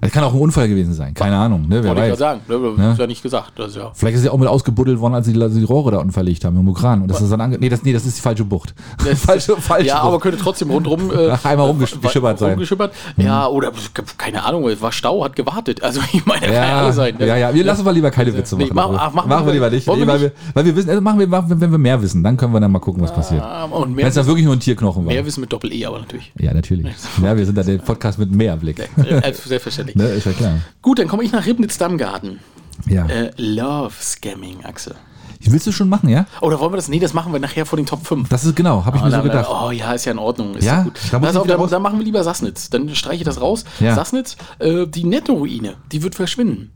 [0.08, 1.14] Ja, Es kann auch ein Unfall gewesen sein.
[1.14, 1.64] Keine Ahnung.
[1.68, 1.84] Ne?
[1.84, 2.20] Wer wollte ich ja weiß.
[2.20, 2.42] sagen.
[2.48, 2.58] Ne?
[2.86, 2.92] Ne?
[2.94, 3.54] Ist ja nicht gesagt.
[3.58, 3.92] Das ja.
[3.94, 6.46] Vielleicht ist sie auch mit ausgebuddelt worden, als sie die, die Rohre da unten verlegt
[6.46, 7.02] haben im Ukran.
[7.02, 8.74] Und das ist dann ange nee, das, nee, das ist die falsche Bucht.
[9.16, 10.08] falsche, falsche ja, Bucht.
[10.08, 12.50] aber könnte trotzdem rundrum äh, Einmal rumgeschippert sein.
[12.50, 12.54] Mhm.
[12.54, 12.94] rumgeschippert.
[13.18, 13.72] Ja, oder
[14.18, 15.84] keine Ahnung, es war Stau, hat gewartet.
[15.84, 17.16] Also ich meine, kann ja ja, alles sein.
[17.18, 17.28] ne?
[17.28, 18.76] ja, ja, wir lassen mal lieber keine Witze Nee, machen.
[18.76, 19.02] mach- darüber.
[19.02, 19.88] ach, machen machen wir lieber nicht.
[19.88, 22.54] Nee, weil, wir, weil wir wissen, also machen wir, wenn wir mehr wissen, dann können
[22.54, 23.42] wir dann mal gucken, was passiert.
[23.42, 25.14] Ah, Und Wenn mehr, es dann wirklich nur ein Tierknochen war.
[25.14, 26.32] mehr Wissen mit Doppel-E, aber natürlich.
[26.40, 26.88] Ja, natürlich.
[27.22, 28.80] Ja, wir sind da der Podcast mit Mehrblick.
[28.98, 29.97] Äh, Selbstverständlich.
[29.98, 30.60] Ne, ist ja klar.
[30.82, 32.40] Gut, dann komme ich nach Ribnitz-Dammgarten.
[32.88, 33.06] Ja.
[33.08, 34.96] Äh, Love Scamming, Axel.
[35.40, 36.26] Willst du schon machen, ja?
[36.42, 36.88] Oder wollen wir das?
[36.88, 38.28] Nee, das machen wir nachher vor den Top 5.
[38.30, 39.48] Das ist genau, habe ich mir so gedacht.
[39.50, 40.56] Oh ja, ist ja in Ordnung.
[40.56, 40.78] Ist Ja?
[40.78, 40.94] ja, gut.
[41.12, 42.70] Da wieder dann, dann machen wir lieber Sassnitz.
[42.70, 43.64] Dann streiche ich das raus.
[43.80, 43.96] Ja.
[43.96, 46.72] Sassnitz, äh, die Netto-Ruine, die wird verschwinden.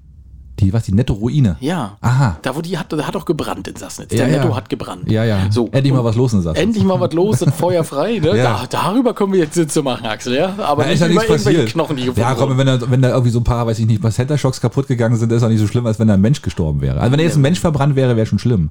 [0.61, 1.57] Die, was, die nette Ruine?
[1.59, 1.97] Ja.
[2.01, 2.37] Aha.
[2.43, 4.11] Da, wo die hat, da hat auch gebrannt in Sassnitz.
[4.13, 4.37] Ja, Der ja.
[4.43, 5.09] Netto hat gebrannt.
[5.09, 5.39] Ja, ja.
[5.49, 5.69] So.
[5.71, 6.63] Endlich mal Und was los in Sassnitz.
[6.63, 8.19] Endlich mal was los, das Feuer frei.
[8.19, 8.31] Ne?
[8.41, 8.61] Ja.
[8.61, 10.35] Da, darüber können wir jetzt Sitze machen, Axel.
[10.35, 10.53] Ja?
[10.59, 11.69] Aber Da ist ja nichts irgendwelche passiert.
[11.73, 13.87] Knochen, die gefunden ja, komm, wenn da, wenn da irgendwie so ein paar, weiß ich
[13.87, 16.13] nicht, paar Center Shocks kaputt gegangen sind, ist auch nicht so schlimm, als wenn da
[16.13, 16.99] ein Mensch gestorben wäre.
[16.99, 18.69] Also wenn da jetzt ein Mensch verbrannt wäre, wäre schon schlimm.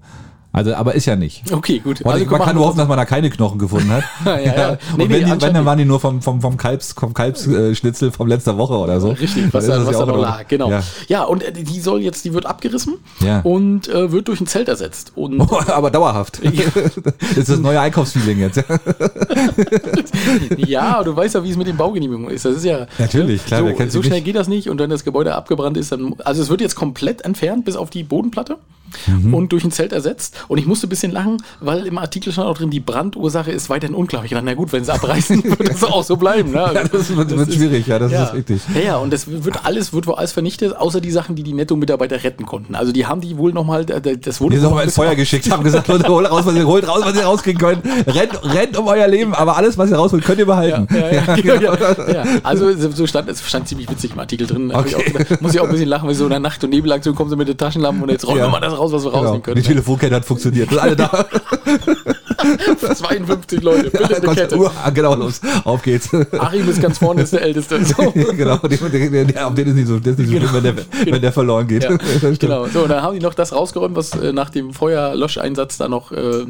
[0.52, 1.52] Also, aber ist ja nicht.
[1.52, 2.04] Okay, gut.
[2.04, 4.04] Also, man kann nur hoffen, dass man da keine Knochen gefunden hat.
[4.24, 4.68] Ja, ja.
[4.92, 7.14] Und Nee, nee, wenn, die, wenn, dann waren die nur vom, vom, vom Kalbs, vom
[7.14, 9.10] Kalbsschnitzel vom letzter Woche oder so.
[9.10, 10.70] Richtig, was Dann was das da ja noch lag, genau.
[10.70, 10.82] Ja.
[11.08, 11.22] Ja.
[11.24, 13.40] und äh, die soll jetzt, die wird abgerissen Ja.
[13.40, 15.12] und äh, wird durch ein Zelt ersetzt.
[15.14, 16.40] Und aber dauerhaft.
[16.42, 18.62] Das ist das neue Einkaufsfeeling jetzt.
[20.56, 22.44] ja, du weißt ja, wie es mit den Baugenehmigungen ist.
[22.44, 24.24] Das ist ja Natürlich, klar, wer so, so schnell nicht?
[24.24, 27.22] geht das nicht und wenn das Gebäude abgebrannt ist, dann also es wird jetzt komplett
[27.22, 28.56] entfernt bis auf die Bodenplatte
[29.06, 29.34] Mhm.
[29.34, 30.36] und durch ein Zelt ersetzt.
[30.48, 33.70] Und ich musste ein bisschen lachen, weil im Artikel stand auch drin, die Brandursache ist
[33.70, 34.24] weiterhin unklar.
[34.24, 36.50] Ich dachte, na gut, wenn sie abreißen, wird das auch so bleiben.
[36.52, 36.70] Ne?
[36.74, 38.24] Ja, das wird, wird schwierig, ja, das ja.
[38.24, 38.62] ist richtig.
[38.74, 41.52] Ja, ja, und das wird alles, wird wohl alles vernichtet, außer die Sachen, die die
[41.52, 42.74] Netto-Mitarbeiter retten konnten.
[42.74, 45.14] Also die haben die wohl nochmal, das wurde Die sind wohl auch mal ins Feuer
[45.14, 47.84] geschickt, haben gesagt, Leute, holt raus, was ihr, holt raus, was ihr rauskriegen könnt.
[48.06, 50.86] Rennt, rennt um euer Leben, aber alles, was ihr rausholt, könnt ihr behalten.
[50.94, 51.72] Ja, ja, genau.
[52.42, 54.72] Also so stand, es stand ziemlich witzig im Artikel drin.
[54.72, 55.26] Hab Ich Okay.
[55.30, 57.30] auch, muss ich auch ein bisschen lachen, weil so in der Nacht- und Nebelaktion kommen
[57.30, 59.22] sie mit den Taschenlampen und jetzt räumen wir mal das raus, was wir Genau.
[59.22, 59.62] rausnehmen Die können.
[59.62, 60.76] Telefonkette hat funktioniert.
[60.78, 61.26] Alle da.
[62.94, 64.56] 52 Leute, bitte eine Gott, Kette.
[64.58, 66.08] uh, genau, los, auf geht's.
[66.38, 67.78] Achim ist ganz vorne, ist der Älteste.
[67.90, 68.10] So.
[68.12, 68.78] genau, der,
[69.10, 70.74] der, der, auf den ist nicht so, der ist nicht so schlimm, wenn der,
[71.12, 71.84] wenn der verloren geht.
[71.84, 71.90] Ja,
[72.38, 72.66] genau.
[72.68, 76.12] So, und dann haben die noch das rausgeräumt, was äh, nach dem Feuerlöscheinsatz da noch
[76.12, 76.44] äh,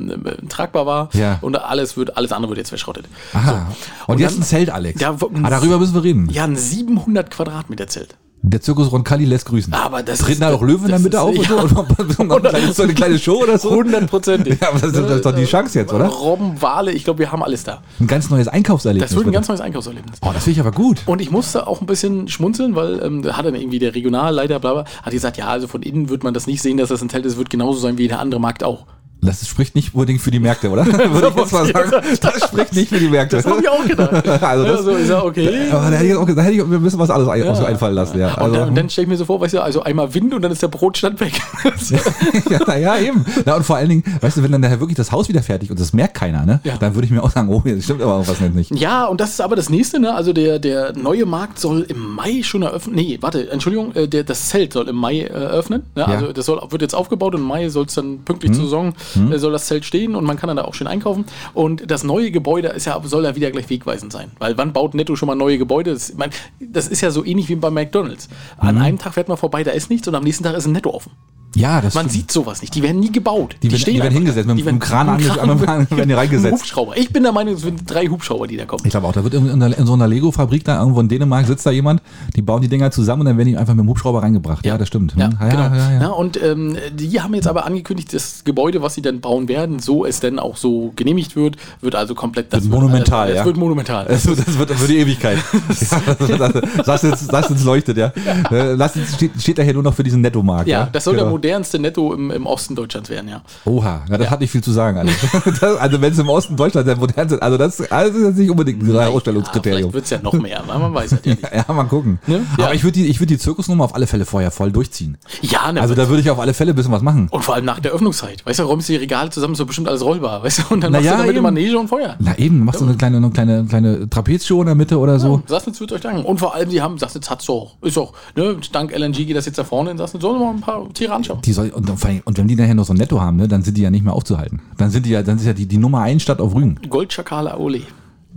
[0.49, 1.09] tragbar war.
[1.15, 1.39] Ja.
[1.41, 3.07] Und alles wird, alles andere wird jetzt verschrottet.
[3.33, 3.69] Aha.
[4.07, 5.01] Und, Und jetzt dann- ein Zelt, Alex.
[5.01, 6.29] Ja, ah, darüber müssen wir reden.
[6.31, 8.17] Ja, ein 700 Quadratmeter Zelt.
[8.43, 9.73] Der Zirkus Roncalli lässt grüßen.
[9.75, 11.59] Aber das Treten da auch Löwen in der Mitte ist- auf und so?
[12.01, 13.71] Und so eine kleine, so eine kleine Show oder so?
[13.71, 14.59] Hundertprozentig.
[14.61, 16.07] Ja, aber das ist, das ist doch die Chance jetzt, oder?
[16.07, 17.83] Robben, Wale, ich glaube, wir haben alles da.
[18.01, 19.11] Ein ganz neues Einkaufserlebnis.
[19.11, 20.17] Das wird ein ganz neues Einkaufserlebnis.
[20.23, 21.03] oh, das finde ich aber gut.
[21.07, 24.59] Und ich musste auch ein bisschen schmunzeln, weil ähm, da hat dann irgendwie der Regionalleiter,
[24.59, 27.03] bla, bla, hat gesagt, ja, also von innen wird man das nicht sehen, dass das
[27.03, 28.87] ein Zelt ist, wird genauso sein wie der andere Markt auch.
[29.23, 30.87] Das spricht nicht unbedingt für die Märkte, oder?
[31.13, 31.91] Würde ich jetzt mal sagen.
[32.21, 33.37] Das spricht nicht für die Märkte.
[33.37, 34.11] Das habe ich auch gedacht.
[34.43, 35.69] Also das- ja, so, ich sag, okay.
[35.71, 37.65] Aber da hätte ich auch, da hätte ich mir ein bisschen was anderes ein, so
[37.65, 38.29] einfallen lassen, ja.
[38.35, 40.33] Und Also, dann, und dann stelle ich mir so vor, weißt du, also einmal Wind
[40.35, 41.33] und dann ist der Brotstand weg.
[42.51, 43.25] ja, na ja, eben.
[43.45, 45.71] Na, und vor allen Dingen, weißt du, wenn dann nachher wirklich das Haus wieder fertig
[45.71, 46.61] und das merkt keiner, ne?
[46.65, 46.77] Ja.
[46.79, 48.75] Dann würde ich mir auch sagen, oh, jetzt stimmt aber was nicht.
[48.75, 50.15] ja, und das ist aber das nächste, ne?
[50.15, 52.95] Also der, der neue Markt soll im Mai schon eröffnen.
[52.95, 55.83] Nee, warte, Entschuldigung, äh, der, das Zelt soll im Mai äh, eröffnen.
[55.95, 56.03] Ne?
[56.03, 56.07] Ja.
[56.07, 58.93] Also das soll, wird jetzt aufgebaut und im Mai soll es dann pünktlich zur Saison
[59.17, 61.25] äh, soll das Zelt stehen und man kann dann da auch schön einkaufen.
[61.55, 64.31] Und das neue Gebäude ist ja, soll ja wieder gleich wegweisend sein.
[64.39, 65.93] Weil wann baut Netto schon mal neue Gebäude?
[65.93, 66.31] Das, mein,
[66.61, 68.29] das ist ja so ähnlich wie bei McDonalds.
[68.59, 68.81] An Mhm.
[68.83, 70.91] einem Tag fährt man vorbei, da ist nichts und am nächsten Tag ist ein Netto
[70.91, 71.13] offen.
[71.57, 72.13] Ja, das Man stimmt.
[72.13, 72.75] sieht sowas nicht.
[72.75, 73.57] Die werden nie gebaut.
[73.63, 76.53] Die werden- die werden hingesetzt, mit Die einem Kran mit ange- einem werden die reingesetzt.
[76.63, 76.97] Hubschrauber.
[76.97, 78.83] Ich bin der Meinung, es sind drei Hubschrauber, die da kommen.
[78.85, 81.67] Ich glaube auch, da wird in, in, so einer Lego-Fabrik da irgendwo in Dänemark sitzt
[81.67, 82.03] da jemand,
[82.37, 84.65] die bauen die Dinger zusammen und dann werden die einfach mit dem Hubschrauber reingebracht.
[84.65, 85.15] Ja, das stimmt.
[85.17, 85.63] Ja, Hm, ja, genau.
[85.63, 89.21] ja, ja, Ja, und ähm, die haben jetzt aber angekündigt, das Gebäude, was sie dann
[89.21, 93.27] bauen werden, so es denn auch so genehmigt wird, wird also komplett das Wird monumental,
[93.27, 93.41] das, ja.
[93.41, 94.07] Das wird monumental.
[94.09, 95.39] Also, das wird für die Ewigkeit.
[95.91, 98.13] ja, das, das, jetzt, das jetzt leuchtet, ja.
[98.51, 100.69] Äh, Lass uns, steht, steht da hier nur noch für diesen Nettomarkt.
[100.69, 101.33] ja, das soll der Genau.
[101.41, 103.41] Modernste Netto im, im Osten Deutschlands werden, ja.
[103.65, 104.99] Oha, ja, das hat nicht viel zu sagen.
[104.99, 105.17] Alex.
[105.61, 108.51] Das, also wenn es im Osten Deutschland der modernste also das, also das ist nicht
[108.51, 109.91] unbedingt ein Ja, Herausstellungskriterium.
[109.91, 111.43] vielleicht wird es ja noch mehr, weil man weiß halt ja nicht.
[111.69, 112.19] Ja, mal gucken.
[112.27, 112.47] Ne?
[112.59, 112.67] Ja.
[112.67, 115.17] Aber ich würde die, ich würd die Zirkusnummer auf alle Fälle vorher voll durchziehen.
[115.43, 117.29] Ja, ne, Also da würde ich auf alle Fälle ein bisschen was machen.
[117.31, 118.45] und vor allem nach der Öffnungszeit.
[118.45, 120.75] Weißt du, räumst du die Regale zusammen, doch bestimmt alles rollbar, weißt du?
[120.75, 121.43] Und dann Na machst ja, du damit eben.
[121.43, 122.17] Manege und Feuer.
[122.19, 125.43] Na eben, machst du eine kleine, eine kleine, kleine Trapezshow in der Mitte oder so.
[125.47, 126.25] Sassnitz wird euch danken.
[126.25, 127.77] Und vor allem, sie haben, Sassnitz hat's doch.
[127.83, 130.23] Ist auch, ne, dank LNG geht das jetzt da vorne in Sassnitz.
[130.23, 131.30] Sollen wir mal ein paar Tiere anschauen.
[131.37, 133.77] Die soll, und, und wenn die nachher noch so ein Netto haben, ne, dann sind
[133.77, 134.61] die ja nicht mehr aufzuhalten.
[134.77, 136.79] Dann sind die ja, dann ist ja die, die Nummer 1 Stadt auf Rügen.
[136.89, 137.83] Goldschakale Ole.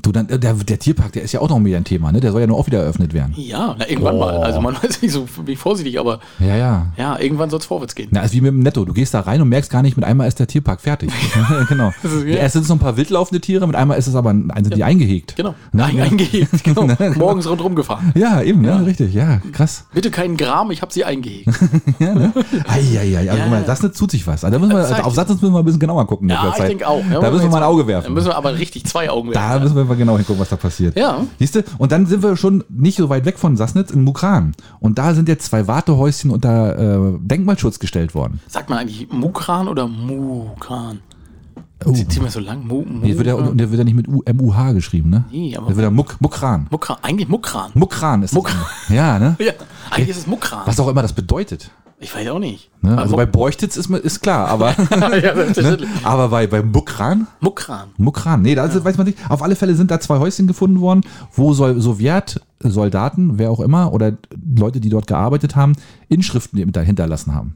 [0.04, 2.20] Du, dann, der, der Tierpark, der ist ja auch noch wieder ein Thema, ne?
[2.20, 3.34] Der soll ja nur auch wieder eröffnet werden.
[3.38, 4.36] Ja, na, irgendwann mal.
[4.38, 6.88] Also man weiß nicht so ich vorsichtig, aber Ja, ja.
[6.98, 8.10] ja, irgendwann soll es vorwärts gehen.
[8.12, 8.84] Na, ist wie mit dem Netto.
[8.84, 11.10] Du gehst da rein und merkst gar nicht, mit einmal ist der Tierpark fertig.
[11.70, 11.94] genau.
[12.04, 14.52] ist- Erst sind es noch ein paar wildlaufende Tiere, mit einmal ist es aber ein,
[14.62, 15.38] sind die eingehegt.
[15.38, 15.56] Genau.
[15.72, 16.04] Na, Ein, ja.
[16.04, 16.84] eingehegt, genau.
[16.86, 17.18] Na, genau.
[17.20, 18.12] Morgens rundherum gefahren.
[18.16, 19.86] Ja, eben, ja, richtig, ja, krass.
[19.94, 21.48] Bitte keinen Gram, ich habe sie eingehegt.
[22.68, 23.66] Eieiei, also Ja, guck mal, ja.
[23.68, 24.44] das tut sich was.
[24.44, 25.14] Also da müssen wir, auf.
[25.16, 26.30] Satz müssen wir ein bisschen genauer gucken.
[26.30, 27.04] ja, ich denke auch.
[27.10, 28.14] Ja, Da müssen wir mal ein Auge Da werfen.
[28.14, 29.42] müssen wir aber richtig zwei Augen werfen.
[29.42, 30.98] Da müssen wir mal genau hingucken, was da passiert.
[30.98, 31.26] Ja.
[31.40, 31.64] Siehst du?
[31.78, 34.54] Und dann sind wir schon nicht so weit weg von Sassnitz in Mukran.
[34.80, 38.40] Und da sind jetzt zwei Wartehäuschen unter äh, Denkmalschutz gestellt worden.
[38.48, 41.00] Sagt man eigentlich Mukran oder Mukran?
[41.86, 41.92] Oh.
[41.92, 42.66] Zieht zieht man so lang?
[42.66, 45.26] Mu, Mu, Der wird ja, und der wird ja nicht mit U, M-U-H geschrieben, ne?
[45.32, 46.68] Nee, aber- der wird ja Muk, Mukran.
[46.70, 46.98] Mukran.
[47.02, 47.72] Eigentlich Mukran.
[47.74, 48.58] Mukran ist Mukran.
[48.88, 48.96] das.
[48.96, 49.36] Ja, ne?
[49.40, 49.52] Ja,
[49.90, 50.62] eigentlich ist es Mukran.
[50.66, 51.72] Was auch immer das bedeutet.
[52.04, 52.70] Ich weiß auch nicht.
[52.82, 52.98] Ne?
[52.98, 54.72] Also bei Bräuchtitz ist, ist klar, aber,
[55.18, 55.78] ja, ne?
[56.04, 57.90] aber bei, bei Mukran Mukran.
[57.98, 59.18] Mukran, nee, da ist- weiß man nicht.
[59.30, 61.02] Auf alle Fälle sind da zwei Häuschen gefunden worden,
[61.34, 64.18] wo Sol Sowjetsoldaten, wer auch immer, oder
[64.56, 65.74] Leute, die dort gearbeitet haben,
[66.10, 67.56] Inschriften mit hinterlassen haben.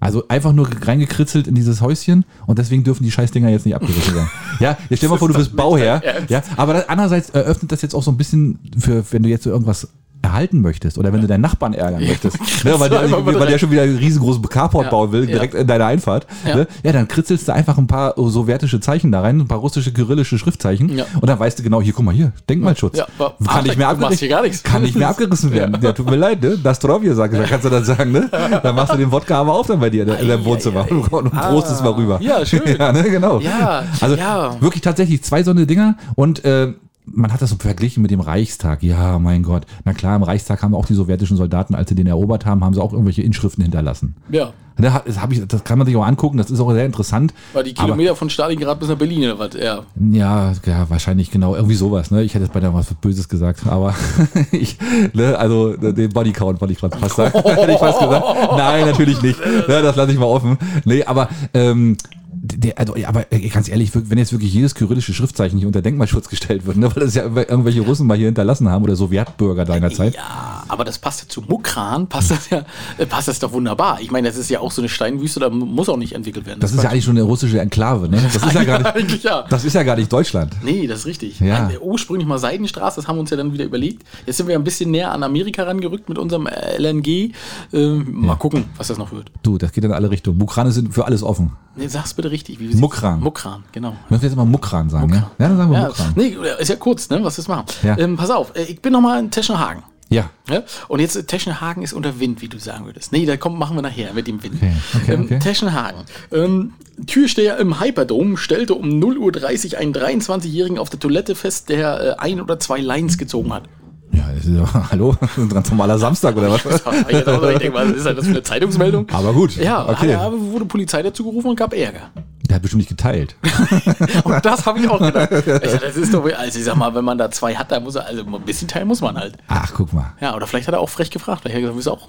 [0.00, 4.14] Also einfach nur reingekritzelt in dieses Häuschen und deswegen dürfen die Scheißdinger jetzt nicht abgerissen
[4.14, 4.30] werden.
[4.58, 6.02] Ja, jetzt stell dir mal vor, du bist Bauherr.
[6.28, 9.44] Ja, aber das, andererseits eröffnet das jetzt auch so ein bisschen für, wenn du jetzt
[9.44, 9.88] so irgendwas
[10.22, 13.70] erhalten möchtest oder wenn du deinen Nachbarn ärgern möchtest, ne, weil, der, weil der schon
[13.70, 16.56] wieder einen riesengroßen Carport bauen will, direkt in deiner Einfahrt, Ja.
[16.56, 19.92] ne, ja, dann kritzelst du einfach ein paar sowjetische Zeichen da rein, ein paar russische,
[19.92, 21.04] kyrillische Schriftzeichen Ja.
[21.20, 22.98] und dann weißt du genau, hier, guck mal hier, Denkmalschutz.
[23.46, 24.28] Kann, nicht mehr abgerissen,
[24.62, 25.76] kann nicht mehr abgerissen werden.
[25.80, 25.92] Ja.
[25.92, 26.58] tut mir leid, ne?
[26.62, 28.28] Das Trovje, sag ich, kannst du dann sagen, ne?
[28.62, 31.30] Dann machst du den Wodka aber auf dann bei dir in deinem Ei, Wohnzimmer und
[31.30, 32.18] prostest mal rüber.
[32.20, 32.60] Ja, schön.
[32.78, 33.40] Ja, ne, genau.
[33.40, 34.16] Ja, Also
[34.60, 36.72] wirklich tatsächlich zwei so eine Dinger und äh,
[37.06, 38.82] man hat das so verglichen mit dem Reichstag.
[38.82, 39.66] Ja, mein Gott.
[39.84, 42.74] Na klar, im Reichstag haben auch die sowjetischen Soldaten, als sie den erobert haben, haben
[42.74, 44.14] sie auch irgendwelche Inschriften hinterlassen.
[44.30, 44.52] Ja.
[44.76, 47.34] Das, hab ich, das kann man sich auch angucken, das ist auch sehr interessant.
[47.52, 49.54] War die Kilometer von Stalingrad bis nach Berlin oder was?
[49.54, 49.80] Ja.
[50.10, 52.10] Ja, ja, wahrscheinlich genau, irgendwie sowas.
[52.10, 52.22] Ne?
[52.22, 53.94] Ich hätte jetzt bei der was Böses gesagt, aber
[54.52, 54.78] ich,
[55.12, 57.38] ne, also den Bodycount wollte ich gerade fast sagen.
[57.44, 58.24] hätte ich fast gesagt.
[58.56, 59.40] Nein, natürlich nicht.
[59.70, 60.58] Ne, das lasse ich mal offen.
[60.84, 61.96] Nee, aber ähm,
[62.32, 65.82] der, also, ja, aber äh, ganz ehrlich, wenn jetzt wirklich jedes kyrillische Schriftzeichen hier unter
[65.82, 69.64] Denkmalschutz gestellt wird, ne, weil das ja irgendwelche Russen mal hier hinterlassen haben oder Sowjetbürger
[69.64, 70.14] deiner Zeit.
[70.14, 72.64] Ja, aber das passt ja zu Mukran, passt das ja,
[72.98, 74.00] äh, passt das doch wunderbar.
[74.00, 76.60] Ich meine, das ist ja auch so eine Steinwüste, da muss auch nicht entwickelt werden.
[76.60, 78.20] Das, ist ja eigentlich schon eine russische Enklave, ne?
[78.32, 79.44] Das ist ja gar nicht, ja.
[79.48, 80.54] das ist ja gar nicht Deutschland.
[80.62, 81.40] Nee, das ist richtig.
[81.40, 81.66] Ja.
[81.66, 84.06] Nein, ursprünglich mal Seidenstraße, das haben wir uns ja dann wieder überlegt.
[84.26, 87.32] Jetzt sind wir ein bisschen näher an Amerika rangerückt mit unserem äh, LNG.
[87.72, 89.30] Ähm, mal gucken, was das noch wird.
[89.42, 90.38] Du, das geht in alle Richtungen.
[90.38, 91.52] Mukrane sind für alles offen.
[91.76, 92.58] Nee, sag's bitte richtig.
[92.60, 93.20] Wie Mukran.
[93.20, 93.94] Mukran, genau.
[94.08, 95.24] Müssen wir jetzt mal Mukran sagen, Mukran.
[95.38, 95.44] ja?
[95.44, 96.12] Ja, dann sagen wir Ja, Mukran.
[96.16, 97.64] nee, ist ja kurz, ne, was wir jetzt machen.
[97.82, 97.96] Ja.
[97.98, 99.82] Ähm, pass auf, äh, ich bin noch mal in Teschenhagen.
[100.08, 100.28] Ja.
[100.50, 100.64] Ja?
[100.88, 103.12] Und jetzt äh, Teschenhagen ist unter Wind, wie du sagen würdest.
[103.12, 104.56] Nee, da kommt, machen wir nachher mit dem Wind.
[104.56, 105.38] Okay, okay, ähm, okay.
[105.38, 106.00] Teschenhagen.
[106.32, 106.72] Ähm,
[107.06, 112.14] Türsteher im Hyperdome stellte um 0.30 Uhr einen 23-Jährigen auf der Toilette fest, der äh,
[112.20, 113.64] ein oder zwei Lines gezogen hat.
[114.12, 116.64] Ja, das ist ja, hallo, ein ganz normaler Samstag oder was?
[116.64, 119.06] Ich auch so, ich denke, was ist halt das für eine Zeitungsmeldung?
[119.12, 120.14] Aber gut, Ja, okay.
[120.14, 122.10] aber wurde Polizei dazu gerufen und gab Ärger.
[122.48, 123.36] Der hat bestimmt nicht geteilt.
[124.24, 125.30] Und das habe ich auch gedacht.
[125.62, 127.94] Also das ist doch, also ich sag mal, wenn man da zwei hat, da muss
[127.94, 129.36] er, also ein bisschen teilen muss man halt.
[129.46, 130.14] Ach, guck mal.
[130.20, 132.08] Ja, oder vielleicht hat er auch frech gefragt, vielleicht hat er gesagt, auch?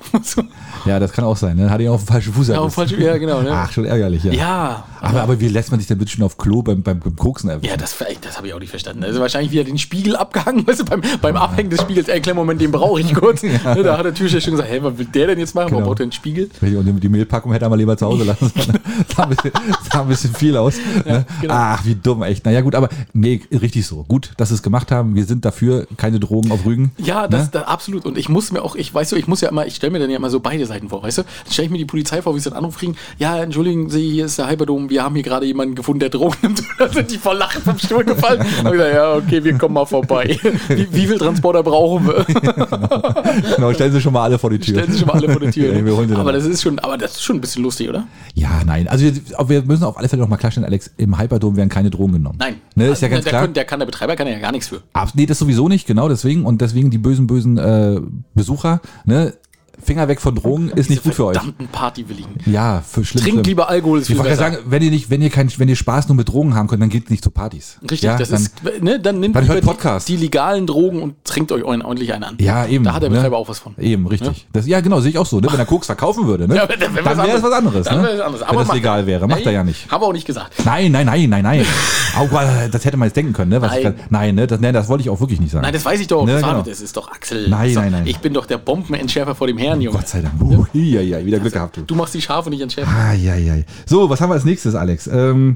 [0.88, 1.58] Ja, das kann auch sein.
[1.58, 1.70] Ne?
[1.70, 2.74] Hat ihn auf den falschen Fuß Ja, erwischt.
[2.74, 3.41] falsch, ja, genau.
[3.43, 3.52] Ne?
[3.54, 4.32] Ach, schon ärgerlich, ja.
[4.34, 7.16] Ja, Aber, aber wie lässt man sich denn bitte schon auf Klo beim, beim, beim
[7.16, 7.70] Koksen erwischen?
[7.72, 9.04] ja, das, das habe ich auch nicht verstanden.
[9.04, 12.38] Also wahrscheinlich wieder den Spiegel abgehangen, weißt du, beim, beim Abhängen des Spiegels, ey, kleinen
[12.38, 13.41] Moment, den brauche ich kurz.
[13.52, 15.66] Ne, Da hat der Türsteher schon gesagt, hey, was will der denn jetzt machen?
[15.72, 15.88] Warum Genau.
[15.88, 16.49] braucht der einen Spiegel?
[16.62, 18.52] Und die- Mehlpackung hätte er mal lieber zu Hause lassen.
[18.56, 18.80] sollen.
[19.16, 19.52] sah, ein bisschen,
[19.91, 20.76] sah ein bisschen viel aus.
[21.06, 21.26] ne?
[21.41, 21.54] genau.
[21.56, 22.45] Ach, wie dumm, echt.
[22.45, 24.04] Naja, gut, aber nee, richtig so.
[24.04, 25.16] Gut, dass sie es gemacht haben.
[25.16, 26.91] Wir sind dafür, keine Drogen auf Rügen.
[26.97, 27.49] Ja, das, Ne?
[27.54, 28.06] das absolut.
[28.06, 29.99] Und ich muss mir auch, ich weiß so, ich muss ja immer, ich stelle mir
[29.99, 31.22] dann ja immer so beide Seiten vor, weißt du?
[31.24, 32.95] Dann stelle ich mir die Polizei vor, wie sie einen Anruf kriegen.
[33.18, 36.38] Ja, entschuldigen Sie, hier ist der Hyperdome, wir haben hier gerade jemanden gefunden, der Drogen
[36.44, 36.62] nimmt.
[36.78, 38.39] Da sind die vor Lachen vom Stuhl gefallen.
[38.64, 40.38] Hab ich gesagt, ja, okay, wir kommen mal vorbei.
[40.68, 42.26] Wie, wie viel Transporter brauchen wir?
[43.56, 44.76] Genau, stellen Sie schon mal alle vor die Tür.
[44.76, 45.74] Stellen Sie schon mal alle vor die Tür.
[45.74, 46.36] Ja, dann aber ab.
[46.36, 48.08] das ist schon, aber das ist schon ein bisschen lustig, oder?
[48.34, 48.88] Ja, nein.
[48.88, 51.89] Also wir, wir müssen auf alle Fälle noch mal klarstellen, Alex, im Hyperdome werden keine
[51.89, 52.38] Drogen genommen.
[52.39, 52.56] Nein.
[52.76, 53.44] Ne, ist ja ganz der, klar.
[53.44, 54.82] Kann, der kann der Betreiber kann ja gar nichts für.
[54.94, 56.46] Abs nee, das sowieso nicht, genau deswegen.
[56.46, 58.02] Und deswegen die bösen, bösen äh,
[58.34, 59.34] Besucher, ne?
[59.82, 61.38] Finger weg von Drogen ist nicht gut für euch.
[61.38, 62.36] Verdammten Partywilligen.
[62.45, 63.23] Ja, für schlimm.
[63.23, 63.43] Trinkt schlimm.
[63.43, 65.75] lieber Alkohol, ist Ich viel wollte sagen, wenn ihr nicht, wenn ihr kein, wenn ihr
[65.75, 67.77] Spaß nur mit Drogen haben könnt, dann geht nicht zu Partys.
[67.82, 70.07] Richtig, ja, das dann, ist, ne, dann nimmt dann hört Podcast.
[70.07, 72.38] Die, die legalen Drogen und trinkt euch ordentlich einen an.
[72.39, 72.84] Ja, eben.
[72.84, 73.15] Da hat der ne?
[73.15, 73.75] Betreiber auch was von.
[73.77, 74.47] Eben, richtig.
[74.53, 75.39] Das, ja, genau, sehe ich auch so.
[75.39, 75.47] Ne?
[75.51, 76.55] Wenn er Koks verkaufen würde, ne?
[76.61, 77.86] Ja, wenn- wenn dann wäre das was anderes.
[77.88, 78.03] Dann ne?
[78.03, 78.47] wäre das anderes.
[78.49, 79.27] Wenn das legal wäre.
[79.27, 79.89] Macht er ja nicht.
[79.91, 80.53] Haben wir auch nicht gesagt.
[80.65, 81.65] Nein, nein, nein, nein, nein.
[82.17, 82.29] Auch,
[82.69, 83.61] das hätte man jetzt denken können, ne?
[83.61, 83.71] Was
[84.09, 84.36] Nein.
[84.36, 84.47] ne?
[84.47, 85.63] Das, ne, das wollte ich auch wirklich nicht sagen.
[85.63, 86.25] Nein, das weiß ich doch.
[86.25, 86.61] Ne, das, genau.
[86.61, 87.49] das ist doch Axel.
[87.49, 88.07] Nein, nein, nein.
[88.07, 89.97] Ich bin doch der Bombenentschärfer vor dem Herrn, Junge.
[89.97, 90.41] Gott sei Dank.
[90.41, 91.82] Uh, ja, ja, wieder Glück gehabt, du.
[91.84, 92.93] Du machst die Schafe nicht entschärfen.
[92.93, 93.55] Ah, ja, ja.
[93.86, 95.07] So, was haben wir als nächstes, Alex?
[95.07, 95.55] Ähm,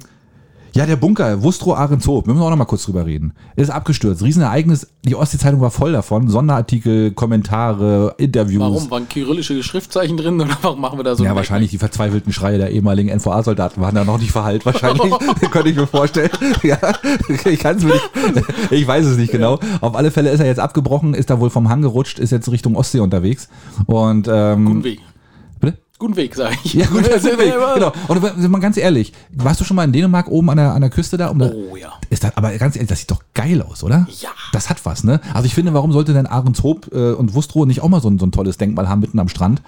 [0.76, 3.34] ja, der Bunker, Wustro Ahrenshoop, müssen wir auch noch mal kurz drüber reden.
[3.55, 4.21] Ist abgestürzt.
[4.21, 4.88] Riesenereignis.
[5.05, 6.28] Die Ostsee-Zeitung war voll davon.
[6.28, 8.59] Sonderartikel, Kommentare, Interviews.
[8.61, 8.91] Warum?
[8.91, 12.34] Waren kyrillische Schriftzeichen drin oder warum machen wir da so Ja, ein- wahrscheinlich die verzweifelten
[12.34, 15.13] Schreie der ehemaligen NVA-Soldaten waren da noch nicht verhallt, wahrscheinlich.
[15.51, 16.30] Könnte ich mir vorstellen.
[16.63, 16.78] Ja,
[17.45, 19.59] ich kann es mir nicht, ich weiß es nicht genau.
[19.82, 22.49] Auf alle Fälle ist er jetzt abgebrochen, ist da wohl vom Hang gerutscht, ist jetzt
[22.51, 23.47] Richtung Ostsee unterwegs.
[23.86, 24.99] Und, ähm, Guten Weg.
[25.98, 26.74] Guten Weg, sage ich.
[26.74, 27.93] Ja, gut, Das ist Weg, genau.
[28.10, 30.82] Und wenn- mal ganz ehrlich, warst du schon mal in Dänemark oben an der, an
[30.82, 31.30] der Küste da?
[31.30, 31.93] Um da Oh ja.
[32.10, 34.06] ist das, aber ganz ehrlich, das sieht doch geil aus, oder?
[34.20, 34.30] Ja.
[34.52, 35.22] Das hat was, ne?
[35.34, 38.20] Also ich finde, warum sollte denn Ahrenshoop äh, und Wustrow nicht auch mal so ein,
[38.20, 39.62] so ein tolles Denkmal haben mitten am Strand?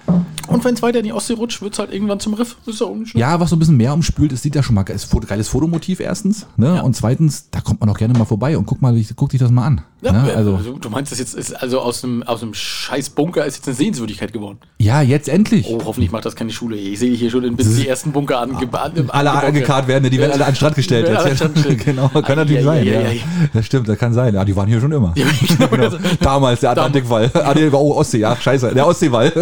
[0.48, 2.56] Und wenn es weiter in die Ostsee rutscht, wird es halt irgendwann zum Riff.
[2.66, 3.20] Ist ja auch nicht schlimm.
[3.20, 6.00] Ja, was so ein bisschen mehr umspült ist, sieht ja schon mal ist geiles Fotomotiv
[6.00, 6.74] erstens, ne?
[6.76, 6.80] Ja.
[6.82, 9.50] Und zweitens, da kommt man auch gerne mal vorbei und guck mal, guck dich das
[9.50, 9.80] mal an.
[10.00, 10.30] Ja, ne?
[10.30, 13.56] äh, Also du meinst, das jetzt ist also aus einem, aus einem scheiß Bunker ist
[13.56, 14.58] jetzt eine Sehenswürdigkeit geworden.
[14.78, 15.66] ja, jetzt endlich.
[15.68, 16.76] Oh, hoffentlich macht das keine Schule.
[16.76, 20.18] Ich sehe hier schon in bis die ersten Bunker ange an, alle angekarrt werden, die
[20.18, 21.08] werden alle an den Strand gestellt.
[21.08, 21.18] Jetzt.
[21.18, 21.84] an den Strand gestellt.
[21.84, 22.88] genau, kann natürlich Ei, ei, sein.
[22.88, 23.08] ei, ja.
[23.08, 23.20] ei.
[23.52, 24.34] Das stimmt, das kann sein.
[24.34, 25.14] Ja, die waren hier schon immer.
[25.18, 25.26] Ja,
[25.66, 25.88] genau.
[25.88, 25.96] Genau.
[26.20, 27.30] Damals der Atlantikwall.
[27.34, 28.72] ah, nee, war oh, Ostsee, ja, scheiße.
[28.74, 29.32] Der Ostseewall.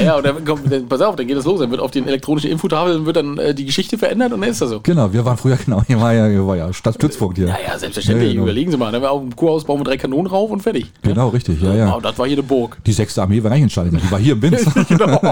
[0.00, 1.60] Ja, ja, und dann kommt, dann, pass auf, dann geht das los.
[1.60, 4.60] Dann wird auf den elektronischen Infotafeln wird dann äh, die Geschichte verändert und dann ist
[4.60, 4.80] das so.
[4.80, 7.48] genau, wir waren früher, genau, hier war ja, hier war ja Stadtstützpunkt hier.
[7.48, 8.28] Ja, ja, selbstverständlich.
[8.28, 8.44] Ja, genau.
[8.44, 8.92] Überlegen Sie mal.
[8.92, 10.92] Dann wir auf dem Kurhaus bauen wir drei Kanonen rauf und fertig.
[11.02, 11.92] Genau, richtig, ja, ja.
[11.92, 12.78] Wow, das war hier eine Burg.
[12.86, 14.64] Die sechste Armee war nicht in Stalingrad, die war hier im Binz.
[14.88, 15.20] Genau.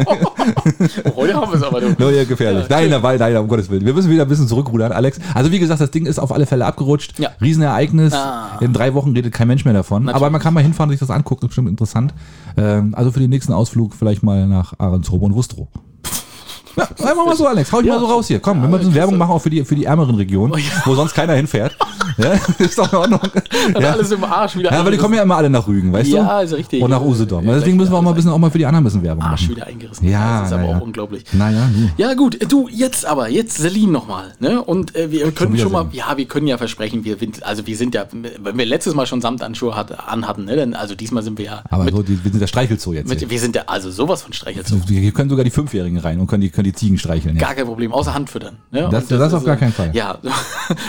[1.05, 1.80] Oh, heute haben wir es aber.
[1.80, 1.95] Du.
[1.99, 2.68] No, ja, gefährlich.
[2.68, 3.85] nein, nein, nein, um Gottes Willen.
[3.85, 5.18] Wir müssen wieder ein bisschen zurückrudern, Alex.
[5.32, 7.18] Also wie gesagt, das Ding ist auf alle Fälle abgerutscht.
[7.18, 7.30] Ja.
[7.41, 8.12] Riesenereignis.
[8.12, 8.59] Ah.
[8.61, 10.09] In drei Wochen redet kein Mensch mehr davon.
[10.09, 11.45] Aber man kann mal hinfahren und sich das angucken.
[11.47, 12.14] Ist bestimmt interessant.
[12.57, 15.68] Ähm, also für den nächsten Ausflug vielleicht mal nach Ahrenshoop und Wustrow.
[16.77, 17.70] Ja, einfach mal so, Alex.
[17.72, 17.95] Hau ich Ja.
[17.95, 18.41] mal so raus hier.
[18.41, 18.95] Komm, wir müssen klasse.
[18.97, 20.64] Werbung machen auch für die, für die ärmeren Regionen, Oh, ja.
[20.85, 21.77] wo sonst keiner hinfährt.
[22.16, 23.20] Ja, ist doch in Ordnung.
[23.81, 23.91] Ja.
[23.95, 26.16] alles im Arsch wieder Ja, aber die kommen ja immer alle nach Rügen, weißt du?
[26.18, 26.81] Ja, ist richtig.
[26.81, 27.45] Und nach Usedom.
[27.45, 29.25] Deswegen müssen wir auch mal ein bisschen auch mal für die anderen ein bisschen Werbung
[29.25, 29.57] Arsch machen.
[29.57, 30.09] wieder eingerissen.
[30.09, 31.25] Ja, das ist aber auch unglaublich.
[31.33, 31.68] Naja.
[31.97, 34.62] Ja gut, du jetzt aber jetzt Celine nochmal, ne?
[34.62, 37.66] Und äh, wir können wieder schon mal, ja, wir können ja versprechen, wir sind, also
[37.66, 40.55] wir sind ja, wenn wir letztes Mal schon Samtanschuhe hat, anhatten, ne?
[40.55, 43.09] Dann, also diesmal sind wir ja, Aber mit, so, die, wir sind der Streichelzoo jetzt.
[43.09, 44.77] mit, wir sind ja also sowas von Streichelzoo.
[44.87, 47.37] Hier können sogar die Fünfjährigen rein und können die, können die Ziegen streicheln.
[47.37, 47.43] Ja.
[47.43, 48.57] Gar kein Problem, außer Hand füttern.
[48.73, 48.89] Ne?
[48.91, 49.91] Das- Und das auf ist, gar äh, keinen Fall.
[49.95, 50.19] Ja,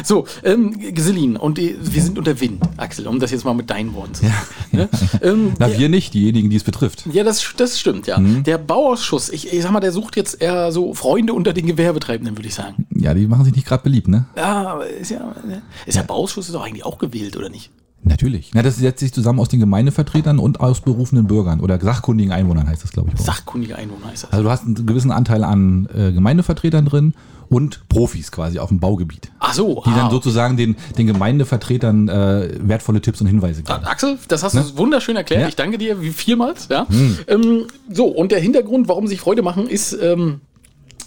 [0.04, 3.70] so, ähm, Celine, und äh, wir sind unter Wind, Axel, um das jetzt mal mit
[3.70, 4.36] deinen Worten zu sagen.
[4.72, 4.90] Ne?
[5.22, 7.06] Ähm, Na, ja, wir nicht, diejenigen, die es betrifft.
[7.12, 8.18] ja, das, das stimmt, ja.
[8.18, 8.44] Mhm.
[8.44, 12.36] Der Bauausschuss, ich, ich sag mal, der sucht jetzt eher so Freunde unter den Gewerbetreibenden,
[12.38, 12.86] würde ich sagen.
[12.94, 14.26] Ja, die machen sich nicht gerade beliebt, ne?
[14.36, 15.62] Ja, aber ist ja, ne?
[15.86, 17.72] ist der Bauausschuss ist doch eigentlich auch gewählt, oder nicht?
[18.06, 18.51] Natürlich.
[18.53, 22.70] Na, das setzt sich zusammen aus den Gemeindevertretern und aus berufenen Bürgern oder sachkundigen Einwohnern
[22.70, 23.20] heißt das, glaube ich.
[23.20, 24.32] Sachkundige Einwohner heißt das.
[24.32, 27.14] Also du hast einen gewissen Anteil an äh, Gemeindevertretern drin
[27.49, 32.10] und Profis quasi auf dem Baugebiet, Ach so, die ah, dann sozusagen den, den Gemeindevertretern
[32.10, 33.86] äh, wertvolle Tipps und Hinweise geben.
[33.86, 35.41] Axel, das hast du wunderschön erklärt.
[35.41, 35.45] Ja.
[35.45, 35.49] Hm.
[35.49, 36.68] Ich danke dir wie vielmals.
[36.70, 36.88] Ja.
[37.28, 40.41] Ähm, so, und der Hintergrund, warum sich Freude machen, ist, ähm,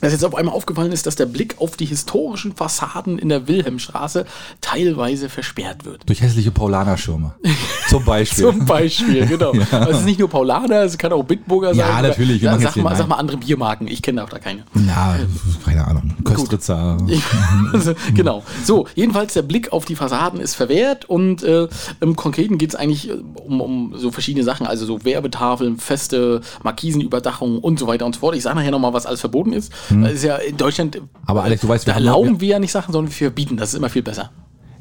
[0.01, 3.49] dass jetzt auf einmal aufgefallen ist, dass der Blick auf die historischen Fassaden in der
[3.49, 4.26] Wilhelmstraße
[4.61, 6.09] teilweise versperrt wird.
[6.09, 7.34] Durch hässliche Paulanerschirme.
[7.88, 8.44] Zum Beispiel.
[8.44, 9.53] Zum Beispiel, genau.
[9.70, 11.78] Also Es ist nicht nur Paulaner, es kann auch Bitburger sein.
[11.78, 13.86] Ja, oder- natürlich, Ja, machen sag, mal, sag mal andere Biermarken.
[13.88, 14.64] Ich kenne da keine.
[14.86, 15.16] ja,
[15.64, 16.14] keine Ahnung.
[16.24, 16.96] Köstritzer.
[17.72, 18.42] Also, genau.
[18.64, 21.68] So, jedenfalls der Blick auf die Fassaden ist verwehrt und äh,
[22.01, 23.14] im Konkreten geht es eigentlich äh,
[23.46, 28.20] um, um so verschiedene Sachen, also so Werbetafeln, Feste, Markisenüberdachungen und so weiter und so
[28.20, 28.34] fort.
[28.36, 29.72] Ich sage nachher nochmal, was alles verboten ist.
[29.91, 30.97] Das ist ja in Deutschland.
[30.97, 31.09] Hm.
[31.26, 33.57] Aber Alex, du weißt, wir da erlauben wir ja nicht Sachen, sondern wir verbieten.
[33.57, 34.30] Das ist immer viel besser.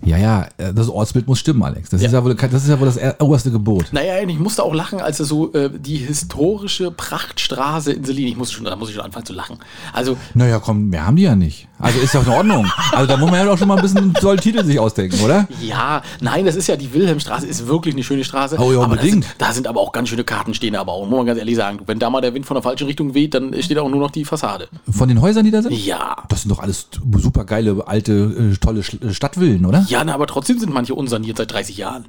[0.05, 1.89] Ja, ja, äh, das Ortsbild muss stimmen, Alex.
[1.89, 2.07] Das, Ja.
[2.07, 3.87] ist, ja wohl, das ist ja wohl das er- oberste Gebot.
[3.91, 8.37] Naja, ich musste auch lachen, als er so äh, die historische Prachtstraße in Selin, ich
[8.37, 9.57] muss schon, da muss ich schon anfangen zu lachen.
[9.93, 11.67] Also, Naja, komm, mehr haben die ja nicht.
[11.79, 12.65] Also ist doch in Ordnung.
[12.91, 15.19] Also da muss man ja doch schon mal ein bisschen so einen Titel sich ausdenken,
[15.23, 15.47] oder?
[15.61, 18.57] ja, nein, das ist ja die Wilhelmstraße, ist wirklich eine schöne Straße.
[18.59, 19.23] Oh ja, aber unbedingt.
[19.25, 21.37] Da sind, da sind aber auch ganz schöne Karten stehen, aber auch, muss man ganz
[21.39, 23.89] ehrlich sagen, wenn da mal der Wind von der falschen Richtung weht, dann steht auch
[23.89, 24.69] nur noch die Fassade.
[24.89, 25.73] Von den Häusern, die da sind?
[25.73, 26.15] Ja.
[26.29, 28.11] Das sind doch alles super geile, alte,
[28.53, 29.85] äh, tolle Sch- Stadtvillen, oder?
[29.87, 32.05] Ja, na, aber trotzdem sind manche unsaniert seit 30 Jahren.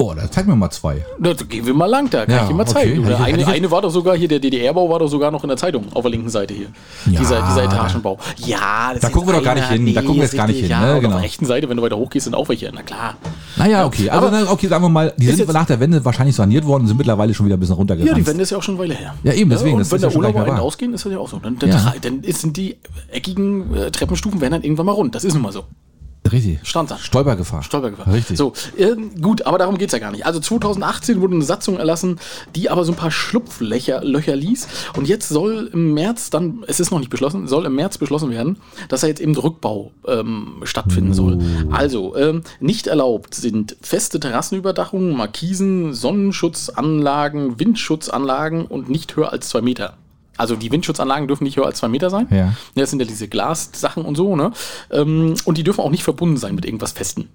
[0.00, 1.04] Oh, da zeig mir mal zwei.
[1.20, 2.72] Da gehen wir mal lang, da kann Ja, ich dir mal okay.
[2.72, 3.04] zeigen.
[3.04, 5.56] Hätte eine, eine war doch sogar hier, der DDR-Bau war doch sogar noch in der
[5.56, 6.66] Zeitung, auf der linken Seite hier.
[7.06, 8.18] Ja, dieser, dieser Etagenbau.
[8.38, 9.94] Ja, das Da ist gucken wir doch gar nicht hin.
[9.94, 10.94] Da gucken wir jetzt gar nicht hin, Ja, ne?
[10.96, 11.14] und Genau.
[11.14, 12.70] auf der rechten Seite, wenn du weiter hochgehst, sind auch welche.
[12.74, 13.14] Na klar.
[13.56, 14.10] Naja, okay.
[14.10, 16.88] Also, aber- okay, sagen wir mal, die sind nach der Wende wahrscheinlich saniert worden und
[16.88, 18.16] sind mittlerweile schon wieder ein bisschen Ja, runtergegangen.
[18.20, 19.14] die Wende ist ja auch schon eine Weile her.
[19.22, 21.28] Ja, eben, deswegen, und das wenn ja der Urlauber einen ausgehen, ist das ja auch
[21.28, 21.38] so.
[21.38, 21.94] Dann, dann, Ja.
[22.02, 22.76] dann sind die
[23.12, 25.14] eckigen äh, Treppenstufen werden dann irgendwann mal rund.
[25.14, 25.62] Das ist nun mal so.
[26.30, 26.58] Richtig.
[26.62, 27.00] Standard.
[27.00, 27.62] Stolpergefahr.
[27.62, 28.12] Stolpergefahr.
[28.12, 28.38] Richtig.
[28.38, 30.24] So, ähm, gut, aber darum geht's ja gar nicht.
[30.24, 32.18] Also 2018 wurde eine Satzung erlassen,
[32.54, 34.66] die aber so ein paar Schlupflöcher Löcher ließ.
[34.96, 38.30] Und jetzt soll im März dann, es ist noch nicht beschlossen, soll im März beschlossen
[38.30, 38.58] werden,
[38.88, 41.38] dass da jetzt eben Rückbau ähm, stattfinden soll.
[41.70, 49.60] Also, ähm, nicht erlaubt sind feste Terrassenüberdachungen, Markisen, Sonnenschutzanlagen, Windschutzanlagen und nicht höher als zwei
[49.60, 49.98] Meter.
[50.36, 52.26] Also die Windschutzanlagen dürfen nicht höher als zwei Meter sein.
[52.30, 52.54] Ja.
[52.74, 54.52] Das sind ja diese Glassachen und so, ne?
[54.90, 57.28] Ähm, und die dürfen auch nicht verbunden sein mit irgendwas Festen.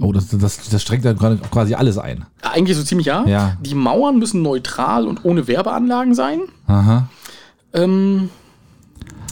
[0.00, 2.24] Oh, das, das, das strengt ja gerade quasi alles ein.
[2.40, 3.26] Eigentlich so ziemlich ja.
[3.26, 3.56] Ja.
[3.60, 6.40] Die Mauern müssen neutral und ohne Werbeanlagen sein.
[6.66, 7.08] Aha.
[7.74, 8.30] Ähm,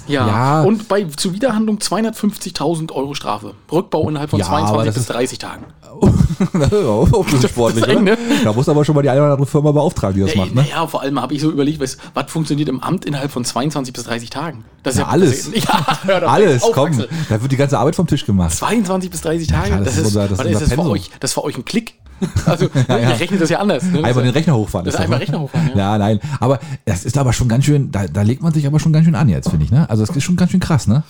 [0.09, 0.27] ja.
[0.27, 0.63] Ja.
[0.63, 3.55] Und bei Zuwiderhandlung 250.000 Euro Strafe.
[3.71, 5.65] Rückbau innerhalb von Ja, aber 22 das bis ist- 30 Tagen.
[6.01, 8.13] auch ein bisschen sportlich, eng, oder?
[8.13, 8.19] ne?
[8.45, 10.55] Da muss aber schon mal die eine oder andere Firma beauftragen, die das Ja, macht,
[10.55, 10.67] ne?
[10.71, 13.93] ja, vor allem habe ich so überlegt, was, was funktioniert im Amt innerhalb von 22
[13.93, 14.65] bis 30 Tagen?
[14.83, 15.45] Das ist Ja, alles.
[15.45, 16.87] Das ist, ja, Alles, auf, komm.
[16.87, 17.09] Axel.
[17.29, 18.53] Da wird die ganze Arbeit vom Tisch gemacht.
[18.57, 19.85] 22 bis 30 Tage?
[19.85, 21.65] das ist unser- das ist ist unser das, für euch, das ist für euch ein
[21.65, 21.95] Klick.
[22.47, 22.99] Also, ja.
[22.99, 23.85] ihr rechnet das ja anders.
[23.85, 24.03] Ne?
[24.03, 24.85] Einmal den Rechner hochfahren.
[24.85, 25.25] Das ist einmal ne?
[25.25, 25.77] Rechner hochfahren, ja.
[25.77, 26.21] Ja, nein.
[26.41, 29.05] Aber das ist aber schon ganz schön, da, da legt man sich aber schon ganz
[29.05, 29.89] schön an jetzt, finde ich, ne?
[29.89, 31.03] Also das ist schon ganz schön krass, ne?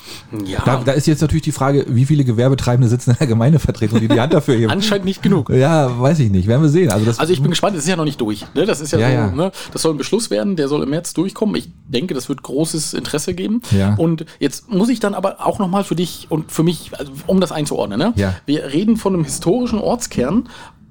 [0.44, 4.00] Ja, Da, da ist jetzt natürlich die Frage, wie viele Gewerbetreibende sitzen in der Gemeindevertretung,
[4.00, 4.70] die die Hand dafür heben.
[4.70, 5.50] anscheinend nicht genug.
[5.50, 6.46] Ja, weiß ich nicht.
[6.46, 6.90] Werden wir sehen.
[6.90, 8.44] Also, das, Also ich bin gespannt, es ist ja noch nicht durch.
[8.54, 8.66] Ne?
[8.66, 9.26] Das ist ja, Ja, so, ja.
[9.44, 9.52] Ne?
[9.72, 11.54] das soll ein Beschluss werden, der soll im März durchkommen.
[11.56, 13.62] Ich denke, das wird großes Interesse geben.
[13.70, 13.94] Ja.
[13.94, 17.40] Und jetzt muss ich dann aber auch nochmal für dich und für mich, also um
[17.40, 18.12] das einzuordnen, ne?
[18.16, 18.34] Ja.
[18.46, 20.48] wir reden von einem historischen Ortskern.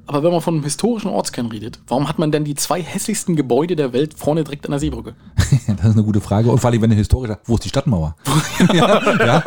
[0.10, 3.36] Aber wenn man von einem historischen Ortskern redet, warum hat man denn die zwei hässlichsten
[3.36, 5.14] Gebäude der Welt vorne direkt an der Seebrücke?
[5.38, 6.50] das ist eine gute Frage.
[6.50, 8.16] Und vor allem, wenn du historisch wo ist die Stadtmauer?
[8.74, 9.44] ja, ja.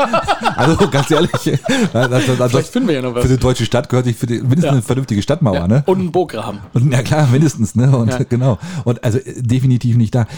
[0.54, 1.58] Also ganz ehrlich, das,
[1.92, 3.24] das, das, Vielleicht finden wir ja noch was.
[3.24, 4.70] für die deutsche Stadt gehört sich für die, mindestens Ja.
[4.70, 5.82] eine vernünftige Stadtmauer, ne?
[5.86, 6.60] Und einen Burggraben.
[6.74, 7.96] Und ja klar, mindestens, ne?
[7.96, 8.58] Und genau.
[8.84, 10.28] Und also äh, definitiv nicht da.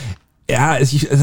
[0.50, 1.20] Ja, es- ich, das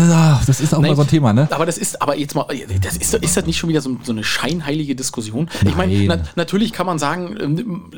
[0.59, 1.47] ist auch mal Nein, so ein Thema, ne?
[1.51, 2.45] Aber das ist, aber jetzt mal,
[2.82, 5.47] das ist, ist das nicht schon wieder so, so eine scheinheilige Diskussion?
[5.63, 6.07] Ich meine, Nein.
[6.07, 7.91] na, natürlich kann man sagen, ähm,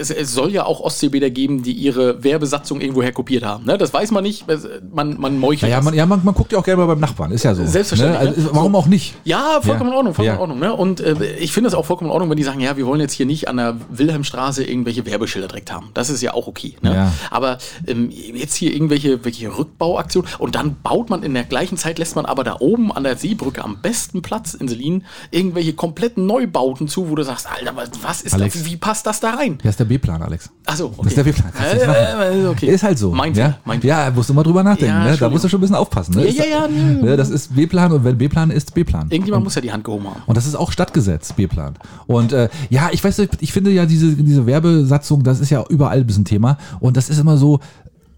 [0.00, 3.66] es, es soll ja auch Ostseebäder geben, die ihre Werbesatzung irgendwoher kopiert haben.
[3.66, 3.76] Ne?
[3.76, 4.46] Das weiß man nicht,
[4.90, 5.84] man, man meuchelt Ja, das.
[5.84, 7.66] man, ja man, man guckt ja auch gerne mal beim Nachbarn, ist ja so.
[7.66, 8.28] Selbstverständlich, Ne?
[8.28, 8.48] Also, ne?
[8.52, 8.78] warum So.
[8.78, 9.14] auch nicht?
[9.24, 9.92] Ja, vollkommen Ja.
[9.92, 10.34] in Ordnung, vollkommen Ja.
[10.36, 10.58] in Ordnung.
[10.58, 10.72] Ne?
[10.72, 13.00] Und äh, ich finde es auch vollkommen in Ordnung, wenn die sagen, ja, wir wollen
[13.02, 15.90] jetzt hier nicht an der Wilhelmstraße irgendwelche Werbeschilder direkt haben.
[15.92, 16.76] Das ist ja auch okay.
[16.80, 16.94] Ne?
[16.94, 17.12] Ja.
[17.30, 21.98] Aber ähm, jetzt hier irgendwelche welche Rückbauaktionen und dann baut man in der gleichen Zeit,
[21.98, 26.26] lässt man aber da oben an der Seebrücke am besten Platz in Selin irgendwelche kompletten
[26.26, 28.54] Neubauten zu, wo du sagst, Alter, was, ist Alex.
[28.54, 28.64] das?
[28.64, 29.58] Wie passt das da rein?
[29.58, 30.50] Das ist der B-Plan, Alex.
[30.66, 30.96] Achso, okay.
[30.98, 31.52] Das ist der B-Plan.
[31.52, 31.80] Machen.
[31.80, 32.66] Äh, äh, okay.
[32.66, 33.10] Ist halt so.
[33.12, 33.58] Mein ja?
[33.64, 34.94] Mein ja, musst du mal drüber nachdenken.
[34.94, 35.16] Ja, ne?
[35.16, 36.14] Da musst du schon ein bisschen aufpassen.
[36.14, 36.28] Ne?
[36.28, 37.02] Ja, ja, ja, nee.
[37.02, 37.16] ne?
[37.16, 39.08] Das ist B-Plan und wenn B-Plan ist, B-Plan.
[39.10, 40.22] Irgendjemand muss ja die Hand gehoben haben.
[40.26, 41.74] Und das ist auch Stadtgesetz, B-Plan.
[42.06, 45.64] Und äh, ja, ich weiß, nicht, ich finde ja diese, diese Werbesatzung, das ist ja
[45.68, 46.58] überall ein bisschen Thema.
[46.80, 47.60] Und das ist immer so,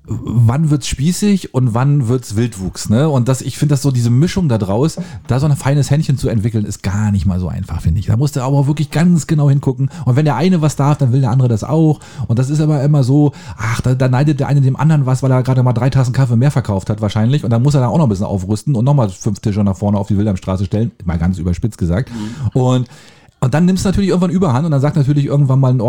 [0.06, 3.08] wann wird's spießig und wann wird's Wildwuchs, ne?
[3.08, 6.18] Und das, ich finde das so, diese Mischung da draus, da so ein feines Händchen
[6.18, 8.06] zu entwickeln, ist gar nicht mal so einfach, finde ich.
[8.06, 9.88] Da musst du aber wirklich ganz genau hingucken.
[10.04, 12.00] Und wenn der eine was darf, dann will der andere das auch.
[12.26, 15.22] Und das ist aber immer so, ach, da, da neidet der eine dem anderen was,
[15.22, 17.42] weil er gerade mal drei Tassen Kaffee mehr verkauft hat wahrscheinlich.
[17.42, 19.76] Und dann muss er da auch noch ein bisschen aufrüsten und nochmal fünf Tische nach
[19.76, 20.92] vorne auf die Wilhelmstraße stellen.
[21.04, 22.10] Mal ganz überspitzt gesagt.
[22.52, 22.88] Und
[23.40, 25.82] und dann nimmst du natürlich irgendwann Überhand und dann sagt natürlich irgendwann mal ein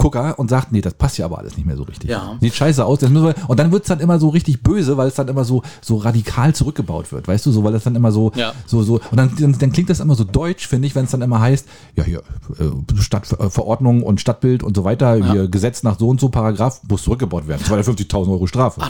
[0.00, 2.10] Ortsbildgucker und sagt, nee, das passt ja aber alles nicht mehr so richtig.
[2.10, 2.36] Ja.
[2.40, 2.98] Sieht scheiße aus.
[3.00, 5.44] Das müssen wir, und dann wird's dann immer so richtig böse, weil es dann immer
[5.44, 8.52] so, so radikal zurückgebaut wird, weißt du, so, weil das dann immer so, Ja.
[8.66, 11.10] so, so, und dann, dann, dann klingt das immer so deutsch, finde ich, wenn es
[11.10, 12.18] dann immer heißt, ja, hier,
[12.58, 17.02] äh, Stadtverordnung und Stadtbild und so weiter, hier Gesetz nach so und so Paragraph, muss
[17.04, 17.62] zurückgebaut werden.
[17.64, 18.80] 250.000 Euro Strafe.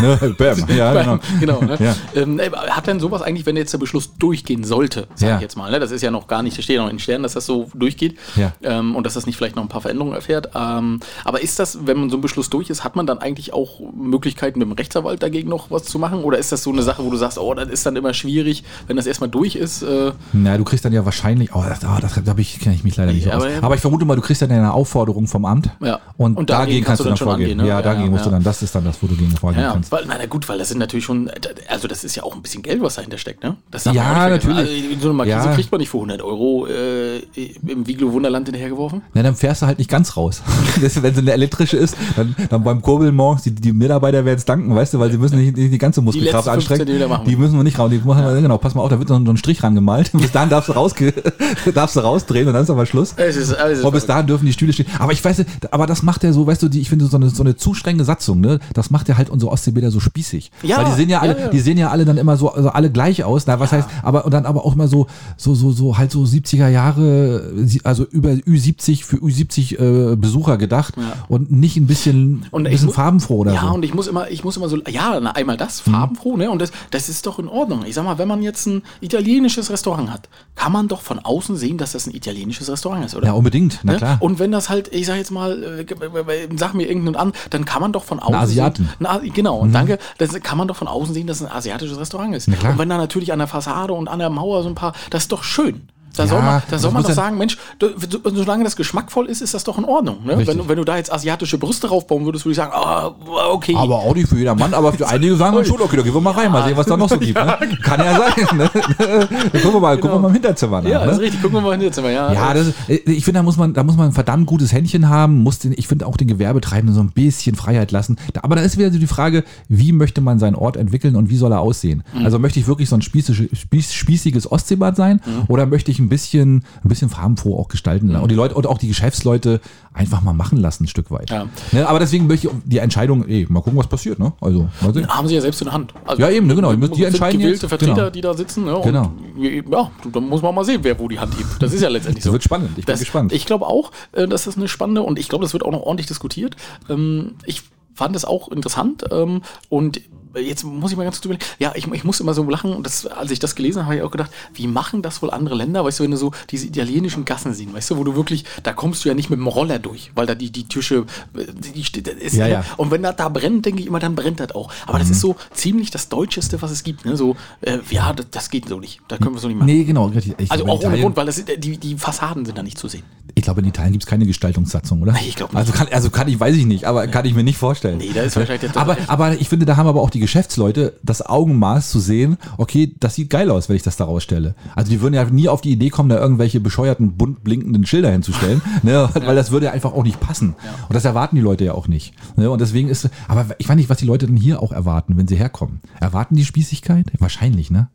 [0.00, 0.34] ne?
[0.38, 0.58] Bam.
[0.68, 1.18] Ja, genau.
[1.40, 1.76] genau ne?
[1.80, 1.94] Ja.
[2.14, 5.36] ähm, äh, hat denn sowas eigentlich, wenn jetzt der Beschluss durchgehen sollte, sage Ja.
[5.36, 5.80] ich jetzt mal, ne?
[5.80, 7.46] das ist ja noch gar nicht, das steht ja noch in den Sternen, dass das
[7.46, 8.52] so durchgeht Ja.
[8.62, 10.54] ähm, und dass das nicht vielleicht noch ein paar Veränderungen erfährt.
[10.58, 13.52] Ähm, aber ist das, wenn man so ein Beschluss durch ist, hat man dann eigentlich
[13.52, 16.24] auch Möglichkeiten mit dem Rechtsanwalt dagegen noch was zu machen?
[16.24, 18.64] Oder ist das so eine Sache, wo du sagst, oh, das ist dann immer schwierig,
[18.86, 19.82] wenn das erstmal durch ist?
[19.82, 22.84] Äh, Na, du kriegst dann ja wahrscheinlich, oh, das, oh, das da ich, kenne ich
[22.84, 23.44] mich leider nicht Ja, aus.
[23.44, 25.70] aber- Aber, ich vermute mal, du kriegst dann eine Aufforderung vom Amt.
[25.80, 26.00] Ja.
[26.16, 27.52] Und, Und dagegen, kannst du dann, schon vorgehen.
[27.52, 27.68] angehen, ne?
[27.68, 29.72] Ja, dagegen Ja, musst du dann, das ist dann das, wo du gegen vorgehen ja,
[29.72, 29.92] kannst.
[29.92, 31.30] weil, na, gut, weil das sind natürlich schon,
[31.68, 33.56] also das ist ja auch ein bisschen Geld, was dahinter steckt, ne?
[33.92, 34.56] Ja, natürlich.
[34.58, 37.18] Also, so eine Markise kriegt man nicht für 100 Euro äh,
[37.66, 39.02] im Viglo Wunderland hinterhergeworfen.
[39.14, 40.42] Na, dann fährst du halt nicht ganz raus.
[40.80, 44.38] Das, wenn sie eine elektrische ist, dann, dann beim Kurbeln morgens, die, die Mitarbeiter werden
[44.38, 46.86] es danken, weißt du, weil sie müssen nicht, nicht die ganze Muskelkraft fünf anstrengen.
[47.26, 47.90] Die müssen wir nicht raus.
[47.90, 50.12] Die machen wir, genau, pass mal auf, da wird ein, so ein Strich rangemalt.
[50.12, 51.12] Bis dahin darfst du, rausge
[51.74, 53.14] darfst du rausdrehen und dann ist aber Schluss.
[53.16, 54.86] Es ist, es ist Aber bis dahin dürfen die Stühle stehen.
[54.98, 57.16] Aber ich weiß, nicht, aber das macht ja so, weißt du, die, ich finde so
[57.16, 58.60] eine, so eine zu strenge Satzung, ne?
[58.74, 60.50] Das macht ja halt unsere Ostseebäder so spießig.
[60.62, 61.48] Ja, Weil die sehen ja alle, ja, ja.
[61.48, 63.46] die sehen ja alle dann immer so, also alle gleich aus.
[63.46, 66.22] Na, was heißt, aber und dann aber auch mal so, so, so, so halt so
[66.22, 67.52] 70er Jahre,
[67.84, 70.94] also über Ü70 für Ü70 äh, Besucher gedacht
[71.28, 73.74] und nicht ein bisschen, Und ein bisschen farbenfroh oder ja, so.
[73.74, 75.90] und ich muss immer, ich muss immer so, ja, na, einmal das, Mhm.
[75.92, 76.50] farbenfroh, ne?
[76.50, 77.84] Und das, das ist doch in Ordnung.
[77.86, 81.56] Ich sag mal, wenn man jetzt ein italienisches Restaurant hat, kann man doch von außen
[81.56, 83.26] sehen, dass das ein italienisches Restaurant ist, oder?
[83.28, 83.98] ja, unbedingt, na Ne?
[83.98, 84.16] klar.
[84.20, 87.80] Und wenn das halt, ich sag jetzt mal, äh, sag mir irgendeinen an, dann kann
[87.80, 88.34] man doch von außen.
[88.34, 88.82] Asiaten.
[88.84, 88.88] Mhm.
[88.88, 89.98] Sehen, na, genau, und danke.
[90.18, 92.50] Das kann man doch von außen sehen, dass es ein asiatisches Restaurant ist.
[92.50, 92.72] klar.
[92.72, 95.22] Und wenn da natürlich an der Fassade und an der Mauer so ein paar, das
[95.24, 95.88] ist doch schön.
[96.16, 99.26] Da Ja, soll man, da soll man doch sagen, Mensch, du, so- solange das geschmackvoll
[99.26, 100.18] ist, ist das doch in Ordnung.
[100.24, 100.36] Ne?
[100.46, 103.12] Wenn, du- wenn du da jetzt asiatische Brüste raufbauen würdest, würde ich sagen, ah,
[103.50, 103.74] okay.
[103.76, 106.20] Aber auch nicht für jedermann, aber für einige sagen dann schon, okay, da gehen wir
[106.20, 107.34] mal rein, mal sehen, was da noch so gibt.
[107.38, 107.58] Ne?
[107.82, 108.56] Kann ja sein.
[108.58, 108.70] Ne?
[108.98, 110.88] Dann gucken wir mal, gucken wir mal im Hinterzimmer nach.
[110.90, 111.06] ja, ne?
[111.06, 111.42] das ist richtig.
[111.42, 112.12] Gucken wir mal hin jetzt mal.
[112.12, 115.08] Ja, Ja, das, ich finde, da muss man, da muss man ein verdammt gutes Händchen
[115.08, 118.16] haben, muss den, ich finde auch den Gewerbetreibenden so ein bisschen Freiheit lassen.
[118.42, 121.36] Aber da ist wieder so die Frage, wie möchte man seinen Ort entwickeln und wie
[121.36, 122.02] soll er aussehen?
[122.14, 122.24] Mhm.
[122.24, 125.44] Also möchte ich wirklich so ein spießiges, spieß, spießiges Ostseebad sein Mhm.
[125.48, 128.78] oder möchte ich ein bisschen, ein bisschen farbenfroh auch gestalten und die Leute und auch
[128.78, 129.60] die Geschäftsleute
[129.92, 131.30] einfach mal machen lassen, ein Stück weit.
[131.30, 131.46] Ja.
[131.72, 134.32] Ne, aber deswegen möchte ich die Entscheidung, ey, mal gucken, was passiert, ne?
[134.40, 134.68] Also,
[135.08, 135.92] haben sie ja selbst in der Hand.
[136.04, 136.70] Also, Ja, eben, ne, genau.
[136.72, 137.68] Die müssen- die entscheiden gewählte jetzt.
[137.68, 138.10] Vertreter, Genau.
[138.10, 138.64] die da sitzen.
[138.64, 138.80] Ne?
[138.84, 139.12] Genau.
[139.36, 141.60] Und, ja, da muss man mal sehen, wer wo die Hand hebt.
[141.62, 142.28] Das ist ja letztendlich so.
[142.30, 142.70] Das wird spannend.
[142.76, 143.32] Ich bin das, gespannt.
[143.32, 145.82] Ich glaube auch, äh, dass das eine spannende und ich glaube, das wird auch noch
[145.82, 146.56] ordentlich diskutiert.
[146.88, 147.62] Ähm, Ich
[147.98, 150.00] fand es auch interessant ähm, und
[150.36, 151.44] jetzt muss ich mal ganz kurz überlegen.
[151.58, 152.72] Ja, ich, ich muss immer so lachen.
[152.72, 155.30] Und das, als ich das gelesen habe, habe ich auch gedacht, wie machen das wohl
[155.30, 155.84] andere Länder?
[155.84, 158.72] Weißt du, wenn du so diese italienischen Gassen siehst, weißt du, wo du wirklich, da
[158.72, 161.44] kommst du ja nicht mit dem Roller durch, weil da die, die Tische, äh,
[161.74, 162.64] die, die ist, Ja, ja.
[162.76, 164.70] und wenn das da brennt, denke ich immer, dann brennt das auch.
[164.86, 167.04] Aber das ist so ziemlich das Deutscheste, was es gibt.
[167.04, 167.16] Ne?
[167.16, 169.00] So, äh, ja, das, das geht so nicht.
[169.08, 169.66] Da können wir so nicht machen.
[169.66, 170.06] Nee, genau.
[170.06, 170.34] richtig.
[170.38, 172.86] Ich Also glaube, auch ohne Grund, weil das, die, die Fassaden sind da nicht zu
[172.86, 173.02] sehen.
[173.34, 175.14] Ich glaube, in Italien gibt es keine Gestaltungssatzung, oder?
[175.26, 175.58] Ich glaub nicht.
[175.58, 177.87] Also kann, also kann ich, weiß ich nicht, aber kann ich mir nicht vorstellen.
[177.96, 181.24] Nee, da ist wahrscheinlich aber, aber ich finde, da haben aber auch die Geschäftsleute das
[181.24, 184.54] Augenmaß zu sehen, okay, das sieht geil aus, wenn ich das da rausstelle.
[184.74, 188.10] Also die würden ja nie auf die Idee kommen, da irgendwelche bescheuerten, bunt blinkenden Schilder
[188.10, 190.54] hinzustellen, ne, weil das würde einfach auch nicht passen.
[190.88, 192.14] Und das erwarten die Leute ja auch nicht.
[192.36, 192.50] Ne?
[192.50, 195.26] Und deswegen ist, aber ich weiß nicht, was die Leute denn hier auch erwarten, wenn
[195.28, 195.80] sie herkommen.
[196.00, 197.06] Erwarten die Spießigkeit?
[197.18, 197.88] Wahrscheinlich, ne?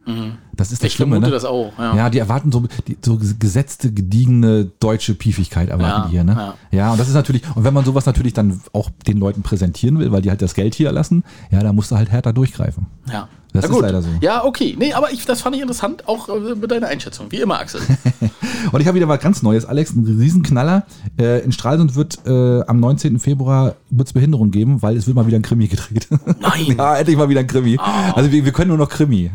[0.56, 1.34] Das ist das Ich Schlimme, vermute ne?
[1.36, 1.96] das auch, ja.
[1.96, 6.34] Ja, die erwarten so, die, so gesetzte, gediegene deutsche Piefigkeit erwarten Ja, die hier, ne?
[6.34, 6.54] ja.
[6.72, 6.92] Ja.
[6.92, 9.42] und das ist natürlich, und wenn man sowas natürlich dann auch den Leuten
[9.74, 12.34] präsentieren will, weil die halt das Geld hier lassen, ja, da musst du halt härter
[12.34, 12.88] durchgreifen.
[13.12, 13.28] Ja.
[13.54, 14.10] Das ist leider so.
[14.22, 14.76] Ja, okay.
[14.78, 17.28] Nee, aber ich, das fand ich interessant, auch äh, mit deiner Einschätzung.
[17.32, 17.82] Wie immer, Axel.
[18.72, 20.86] Und ich habe wieder was ganz Neues, Alex, ein Riesenknaller.
[21.20, 23.20] Äh, in Stralsund wird äh, am 19.
[23.20, 26.08] Februar wird's Behinderung geben, weil es wird mal wieder ein Krimi gedreht.
[26.40, 26.76] Nein.
[26.78, 27.78] ja, endlich mal wieder ein Krimi.
[28.14, 29.32] Also wir, wir können nur noch Krimi.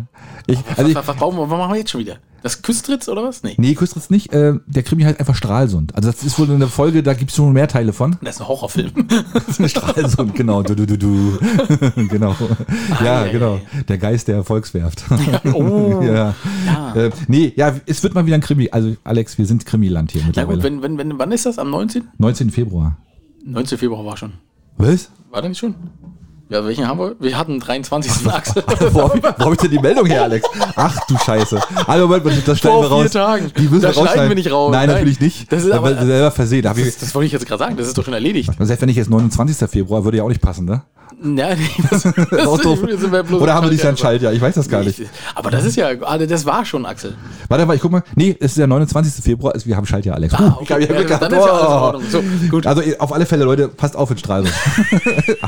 [0.46, 2.16] Ich, also ich, was, was, wir, was machen wir jetzt schon wieder?
[2.42, 3.42] Das Küstritz oder was?
[3.42, 3.54] Nee.
[3.58, 4.32] nee, Küstritz nicht.
[4.32, 5.94] Äh, der Krimi heißt einfach Stralsund.
[5.96, 8.16] Also das ist wohl eine Folge, da gibt's schon mehr Teile von.
[8.22, 8.92] Das ist ein Horrorfilm.
[9.66, 10.62] Stralsund, genau.
[10.62, 11.38] Du, du, du, du.
[12.08, 12.36] genau.
[13.04, 13.60] Ja, Ei, ei, genau.
[13.88, 15.04] Der Geist der Volkswerft.
[15.52, 16.00] Oh.
[16.04, 16.34] ja.
[16.66, 16.94] Ja.
[16.94, 18.68] Äh, nee, ja, es wird mal wieder ein Krimi.
[18.70, 20.56] Also, Alex, wir sind Krimiland hier Na mittlerweile.
[20.56, 21.58] gut, wenn, wenn, wenn, wann ist das?
[21.58, 22.04] Am 19.?
[22.18, 22.50] 19.
[22.50, 22.96] Februar.
[23.44, 23.78] 19.
[23.78, 24.32] Februar war schon.
[24.78, 25.10] Was?
[25.30, 25.74] War nicht schon?
[26.50, 27.14] Ja, welchen haben wir?
[27.20, 28.26] Wir hatten den 23.
[28.32, 28.62] Axel.
[28.92, 30.48] Wo habe ich, wo hab ich denn die Meldung her, Alex?
[30.76, 31.60] Ach du Scheiße.
[31.86, 33.10] Also, Moment, das schneiden wir raus.
[33.10, 33.52] Tagen.
[33.58, 34.72] Die müssen Das wir schneiden wir nicht raus.
[34.72, 34.96] Nein, Nein.
[34.96, 35.52] natürlich nicht.
[35.52, 36.62] Das ist aber- selber versehen.
[36.62, 37.76] Das, das wollte ich jetzt gerade sagen.
[37.76, 38.50] Das ist doch schon erledigt.
[38.58, 39.68] selbst wenn ich jetzt 29.
[39.68, 40.82] Februar, würde ja auch nicht passen, ne?
[41.22, 41.48] Ja,
[41.90, 42.78] das, das, Das ist auch doof.
[42.78, 44.32] sind wir bloß Oder haben wir nicht dann Schaltjahr?
[44.32, 45.02] Ich weiß das gar nicht.
[45.34, 47.14] Aber das ist ja, also das war schon, Axel.
[47.48, 48.02] Warte mal, ich guck mal.
[48.14, 49.24] Nee, es ist der 29.
[49.24, 50.34] Februar, ist, wir haben Schaltjahr, Alex.
[50.34, 51.22] Ah, Huh, ich hab- ich hab Ja, Glück gehabt.
[51.22, 51.72] dann ist ja alles in.
[51.72, 52.02] Ordnung.
[52.10, 52.66] So, gut.
[52.66, 54.54] Also auf alle Fälle, Leute, passt auf in Stralsund.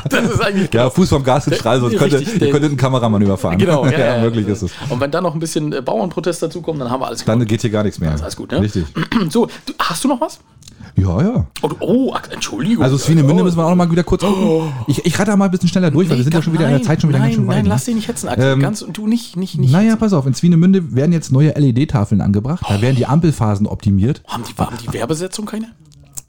[0.09, 1.97] Das ist eigentlich ja, Fuß vom Gas in Stralsund.
[1.97, 3.59] Könnte, ihr könntet einen Kameramann überfahren.
[3.59, 4.53] Genau, ja, ja, möglich ja.
[4.53, 4.73] ist es.
[4.89, 7.61] Und wenn dann noch ein bisschen äh, Bauernprotest dazukommt, dann haben wir alles Dann geht
[7.61, 8.15] hier gar nichts mehr.
[8.15, 8.61] Ist alles gut, ne?
[8.61, 8.85] Richtig.
[9.31, 10.41] So, du, hast du noch was?
[10.97, 11.47] Ja, ja.
[11.63, 12.83] Oh, du- oh Axel, Entschuldigung.
[12.85, 14.73] Also Swinemünde oh, müssen wir auch noch mal wieder kurz gucken.
[14.87, 16.67] Ich, ich rate da mal ein bisschen schneller durch, weil wir sind ja schon wieder
[16.67, 17.57] in der Zeit schon wieder nein, ganz schön weit.
[17.57, 17.69] Nein, ne?
[17.69, 18.53] lass dich nicht hetzen, Axel.
[18.53, 19.73] Ähm, Ganz, und du nicht, nicht, nicht.
[19.73, 22.65] Naja, pass auf, in Swinemünde werden jetzt neue LED-Tafeln angebracht.
[22.69, 24.23] Da werden die Ampelphasen optimiert.
[24.27, 25.69] Haben die, haben die Werbesetzung keine?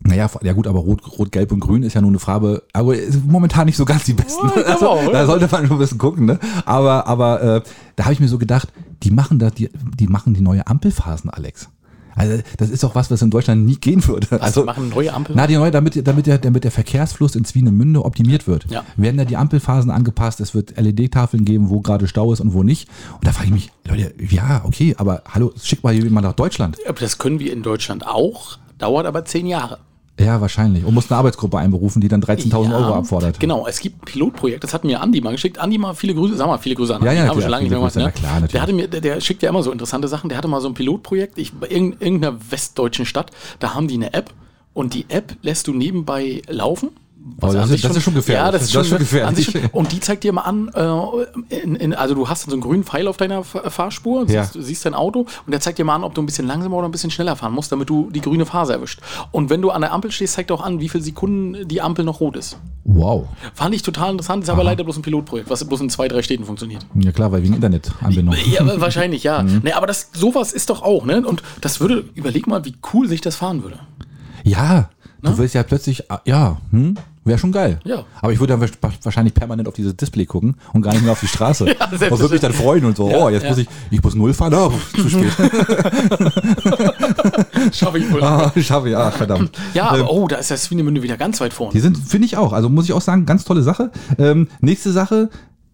[0.04, 2.96] Naja, ja gut, aber Rot, Rot, Gelb und Grün ist ja nur eine Farbe, aber
[3.28, 4.48] momentan nicht so ganz die besten.
[4.48, 6.40] Oh, also, auch, da sollte man schon ein bisschen gucken, ne?
[6.66, 7.62] Aber, aber äh,
[7.96, 8.70] da habe ich mir so gedacht,
[9.04, 11.70] die machen da, die, die machen die neue Ampelphasen, Alex.
[12.16, 14.42] Also das ist doch was, was in Deutschland nie gehen würde.
[14.42, 15.36] Also machen neue Ampel.
[15.36, 18.66] Na, die neue, damit, damit, der, damit der Verkehrsfluss in Swinemünde optimiert wird.
[18.70, 18.84] Ja.
[18.96, 22.64] Werden da die Ampelphasen angepasst, es wird LED-Tafeln geben, wo gerade Stau ist und wo
[22.64, 22.90] nicht.
[23.14, 26.78] Und da frage ich mich, Leute, ja, okay, aber hallo, schick mal jemand nach Deutschland.
[26.88, 29.80] Aber das können wir in Deutschland auch, dauert aber zehn Jahre.
[30.26, 30.86] Ja, wahrscheinlich.
[30.86, 33.40] Und muss eine Arbeitsgruppe einberufen, die dann 13.000 Ja, Euro abfordert.
[33.40, 35.58] Genau, es gibt ein Pilotprojekt, das hat mir Andi mal geschickt.
[35.60, 37.64] Andi mal viele Grüße, sag mal viele Grüße an Ja, Andi, ja, klar, schon lange
[37.64, 37.96] nicht mehr gemacht.
[37.96, 38.12] Ne?
[38.12, 38.52] klar, natürlich.
[38.54, 40.30] der, hatte mir, der, der schickt ja immer so interessante Sachen.
[40.30, 43.96] Der hatte mal so ein Pilotprojekt, ich, bei irgend- irgendeiner westdeutschen Stadt, da haben die
[43.96, 44.32] eine App
[44.74, 46.90] und die App lässt du nebenbei laufen.
[47.38, 48.46] Was Oh, das ist- das ist schon gefährlich.
[48.46, 49.46] Ja, das ist schon, Das ist schon gefährlich.
[49.52, 52.62] schon, Und die zeigt dir mal an, äh, in, in, also du hast so einen
[52.62, 54.44] grünen Pfeil auf deiner F- Fahrspur, Ja.
[54.44, 56.48] siehst, du siehst dein Auto und der zeigt dir mal an, ob du ein bisschen
[56.48, 59.02] langsamer oder ein bisschen schneller fahren musst, damit du die grüne Phase erwischt.
[59.32, 61.82] Und wenn du an der Ampel stehst, zeigt er auch an, wie viele Sekunden die
[61.82, 62.58] Ampel noch rot ist.
[62.86, 63.28] Wow.
[63.54, 66.24] Fand ich total interessant, ist aber leider bloß ein Pilotprojekt, was bloß in zwei, drei
[66.24, 66.86] Städten funktioniert.
[66.96, 68.36] Ja klar, weil wegen Internetanbindung.
[68.52, 69.42] Ja, wahrscheinlich, ja.
[69.52, 69.62] Mhm.
[69.64, 71.26] Nee, aber das, sowas ist doch auch, ne?
[71.26, 73.80] Und das würde, überleg mal, wie cool sich das fahren würde.
[74.44, 74.90] Ja,
[75.22, 77.80] du willst ja plötzlich, ah, ja, hm, wäre schon geil.
[77.84, 78.04] Ja.
[78.22, 81.12] Aber ich würde dann wa- wahrscheinlich permanent auf dieses Display gucken und gar nicht mehr
[81.12, 81.66] auf die Straße.
[81.80, 83.50] Ja, und würde mich dann freuen und so, Ja, oh, jetzt ja.
[83.50, 85.32] muss ich, ich muss null fahren, oh, zu spät.
[87.74, 88.24] Schaffe ich wohl.
[88.24, 89.52] ah, schaffe ich, ah, verdammt.
[89.74, 91.74] Ja, aber oh, da ist das Swinemünde wieder ganz weit vorne.
[91.74, 93.92] Die sind, finde ich auch, also muss ich auch sagen, ganz tolle Sache.
[94.18, 95.30] Ähm, nächste Sache,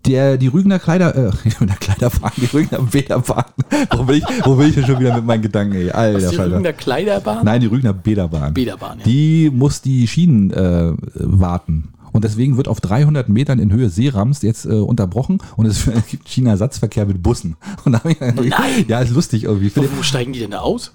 [0.07, 1.31] der, die Rügener Kleider, äh,
[1.65, 3.45] der Kleiderbahn, die Rügener Bäderbahn.
[3.91, 5.91] Wo bin ich, wo bin ich denn schon wieder mit meinen Gedanken, ey?
[5.91, 6.55] Alter, die Falter.
[6.55, 7.45] Rügener Kleiderbahn?
[7.45, 8.53] Nein, die Rügener Bäderbahn.
[8.53, 9.05] Bäderbahn, ja.
[9.05, 11.89] Die muss die Schienen äh, warten.
[12.13, 16.27] Und deswegen wird auf 300 Metern in Höhe Seerams jetzt äh, unterbrochen und es gibt
[16.27, 17.57] Schienenersatzverkehr mit Bussen.
[17.85, 18.85] Und da hab ich, Nein.
[18.87, 19.71] Ja, ist lustig irgendwie.
[19.75, 20.93] Wo, wo steigen die denn da aus?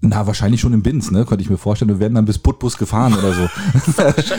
[0.00, 1.24] Na, wahrscheinlich schon in Binz, ne?
[1.24, 1.88] Könnte ich mir vorstellen.
[1.88, 3.48] Wir werden dann bis Putbus gefahren oder so.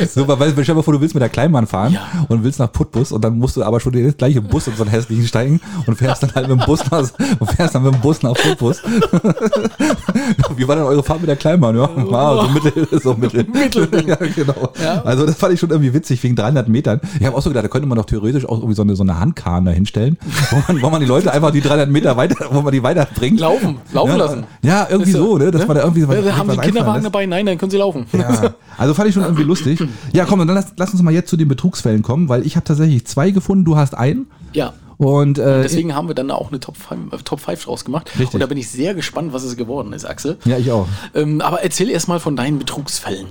[0.22, 2.26] so weil, stell dir mal vor, du willst mit der Kleinbahn fahren Ja.
[2.30, 4.76] und willst nach Putbus und dann musst du aber schon in den gleichen Bus in
[4.78, 7.03] so einen hässlichen steigen und fährst dann halt mit dem Bus nach,
[7.39, 8.82] und fährst dann mit dem Bus nach Putbus.
[10.55, 11.76] Wie war denn eure Fahrt mit der Kleinbahn?
[11.76, 13.43] Ja, wow, so mittel, so mittel.
[13.43, 14.07] Mittelding.
[14.07, 14.72] ja, genau.
[14.82, 15.01] Ja.
[15.03, 17.01] Also das fand ich schon irgendwie witzig, wegen 300 Metern.
[17.20, 19.03] Ich habe auch so gedacht, da könnte man doch theoretisch auch irgendwie so eine, so
[19.03, 20.18] eine Handkahn da hinstellen,
[20.51, 23.41] wo man, wo man die Leute einfach die 300 Meter weiter, wo man die weiterbringt.
[23.41, 24.43] Laufen, laufen ja, lassen.
[24.62, 25.49] Ja, irgendwie so, ne?
[25.52, 27.26] Dass man da irgendwie ja, haben was Sie Kinderwagen dabei?
[27.26, 28.06] Nein, dann können Sie laufen.
[28.14, 29.82] Ja, also fand ich schon irgendwie lustig.
[30.14, 32.64] Ja, komm, dann lass, lass uns mal jetzt zu den Betrugsfällen kommen, weil ich habe
[32.64, 34.28] tatsächlich zwei gefunden, du hast einen.
[34.54, 34.74] ja.
[34.97, 38.12] Und, äh, Deswegen haben wir dann auch eine Top 5, äh, Top 5 draus gemacht.
[38.20, 38.34] Richtig.
[38.34, 40.38] Und da bin ich sehr gespannt, was es geworden ist, Axel.
[40.43, 40.89] ja, ich auch.
[41.16, 43.28] Ähm, aber erzähl erst mal von deinen Betrugsfällen.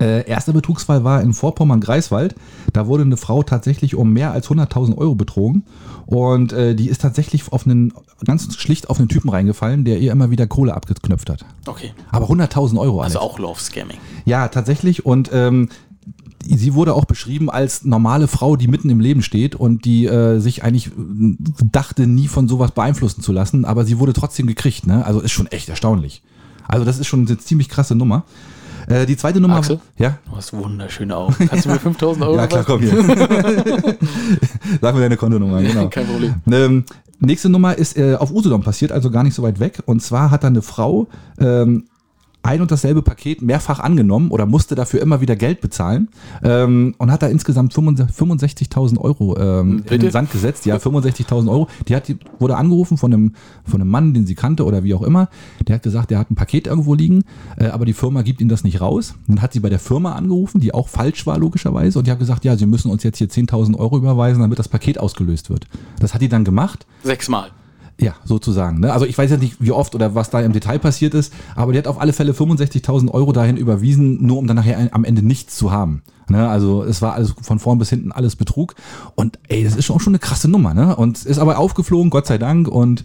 [0.00, 2.34] Äh, erster Betrugsfall war in Vorpommern-Greifswald.
[2.72, 5.64] Da wurde eine Frau tatsächlich um mehr als 100.000 Euro betrogen.
[6.06, 7.92] Und äh, die ist tatsächlich auf einen,
[8.24, 11.44] ganz schlicht auf einen Typen reingefallen, der ihr immer wieder Kohle abgeknöpft hat.
[11.66, 11.92] Okay.
[12.10, 13.16] Aber 100.000 Euro, Alex.
[13.16, 13.98] Also auch Love Scamming.
[14.24, 15.04] Ja, tatsächlich.
[15.04, 15.68] Und ähm,
[16.44, 20.38] sie wurde auch beschrieben als normale Frau, die mitten im Leben steht und die äh,
[20.38, 21.36] sich eigentlich äh,
[21.72, 23.64] dachte, nie von sowas beeinflussen zu lassen.
[23.64, 24.86] Aber sie wurde trotzdem gekriegt.
[24.86, 25.04] Ne?
[25.04, 26.22] Also ist schon echt erstaunlich.
[26.66, 28.24] Also das ist schon eine ziemlich krasse Nummer.
[28.88, 29.56] Äh, die zweite Nummer.
[29.56, 29.80] Axel?
[29.98, 30.18] Ja?
[30.28, 31.34] Du hast wunderschöne Augen.
[31.48, 32.92] Kannst du mir 5000 Euro Ja, klar, komm hier.
[34.80, 35.88] Sag mir deine Kontonummer, genau.
[35.88, 36.34] Kein Problem.
[36.50, 36.84] Ähm,
[37.20, 39.82] nächste Nummer ist äh, auf Usedom passiert, also gar nicht so weit weg.
[39.86, 41.06] Und zwar hat da eine Frau
[41.38, 41.84] ähm,
[42.42, 46.08] ein und dasselbe Paket mehrfach angenommen oder musste dafür immer wieder Geld bezahlen
[46.42, 50.64] ähm, und hat da insgesamt 65.000 Euro ähm, in den Sand gesetzt.
[50.64, 51.68] Ja, 65.000 Euro.
[51.88, 53.34] Die hat, die wurde angerufen von einem,
[53.64, 55.28] von einem Mann, den sie kannte oder wie auch immer.
[55.66, 57.24] Der hat gesagt, der hat ein Paket irgendwo liegen,
[57.56, 59.14] äh, aber die Firma gibt ihm das nicht raus.
[59.26, 62.18] Dann hat sie bei der Firma angerufen, die auch falsch war logischerweise und die hat
[62.18, 65.66] gesagt, ja, sie müssen uns jetzt hier 10.000 Euro überweisen, damit das Paket ausgelöst wird.
[66.00, 66.86] Das hat die dann gemacht.
[67.02, 67.50] Sechsmal.
[68.00, 68.78] Ja, sozusagen.
[68.78, 68.92] Ne?
[68.92, 71.72] Also ich weiß jetzt nicht, wie oft oder was da im Detail passiert ist, aber
[71.72, 75.04] die hat auf alle Fälle 65.000 Euro dahin überwiesen, nur um dann nachher ein- am
[75.04, 76.02] Ende nichts zu haben.
[76.28, 76.48] Ne?
[76.48, 78.76] Also es war alles von vorn bis hinten alles Betrug.
[79.16, 80.74] Und ey, das ist schon auch schon eine krasse Nummer.
[80.74, 80.94] Ne?
[80.94, 82.68] Und ist aber aufgeflogen, Gott sei Dank.
[82.68, 83.02] Und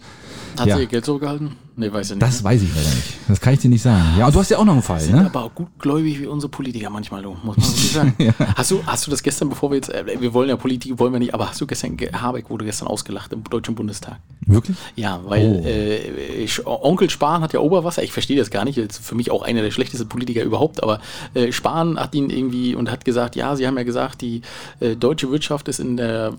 [0.58, 0.76] Hat Ja.
[0.76, 1.50] sie ihr Geld zurückgehalten?
[1.76, 2.22] Nee, weiß ich nicht.
[2.22, 3.14] das weiß ich leider nicht.
[3.26, 4.04] Das kann ich dir nicht sagen.
[4.16, 5.00] Ja, du hast ja auch noch einen Fall.
[5.00, 5.26] sind Ne?
[5.26, 8.14] aber auch gutgläubig wie unsere Politiker manchmal, du, muss man wirklich sagen.
[8.56, 11.12] hast, du, hast du das gestern, bevor wir jetzt, äh, wir wollen ja Politik, wollen
[11.12, 14.18] wir nicht, aber hast du gestern, ge- Habeck wurde gestern ausgelacht im Deutschen Bundestag?
[14.46, 14.76] Wirklich?
[14.94, 15.66] Ja, weil Oh.
[15.66, 19.30] äh, Sch- Onkel Spahn hat ja Oberwasser, ich verstehe das gar nicht, ist für mich
[19.32, 21.00] auch einer der schlechtesten Politiker überhaupt, aber
[21.34, 24.42] äh, Spahn hat ihn irgendwie und hat gesagt, ja, sie haben ja gesagt, die
[24.80, 26.34] äh, deutsche Wirtschaft ist in der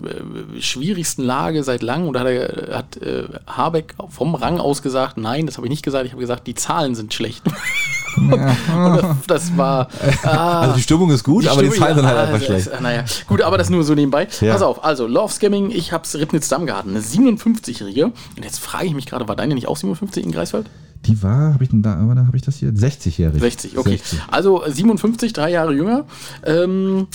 [0.56, 4.82] äh, schwierigsten Lage seit langem und da hat, er, hat äh, Habeck vom Rang aus
[4.82, 7.42] gesagt, nein, das habe ich nicht gesagt, ich habe gesagt, die Zahlen sind schlecht.
[8.16, 9.88] und das, das war...
[10.22, 12.68] Ah, Also die Stimmung ist gut, aber die Stimmung, Zahlen sind halt ja, einfach schlecht.
[12.68, 14.28] äh, Naja, gut, aber das nur so nebenbei.
[14.40, 14.52] Ja.
[14.52, 18.06] Pass auf, also Love Scamming, ich hab's Ribnitz Dammgarten, eine 57-Jährige.
[18.06, 20.66] Und jetzt frage ich mich gerade, war deine nicht auch 57 in Greifswald?
[21.06, 22.70] Die war, habe ich denn da, warte, habe ich das hier?
[22.70, 23.40] 60-jährig.
[23.40, 23.90] 60, okay.
[23.90, 24.20] 60.
[24.30, 26.04] Also 57, drei Jahre jünger.
[26.44, 27.08] Ähm,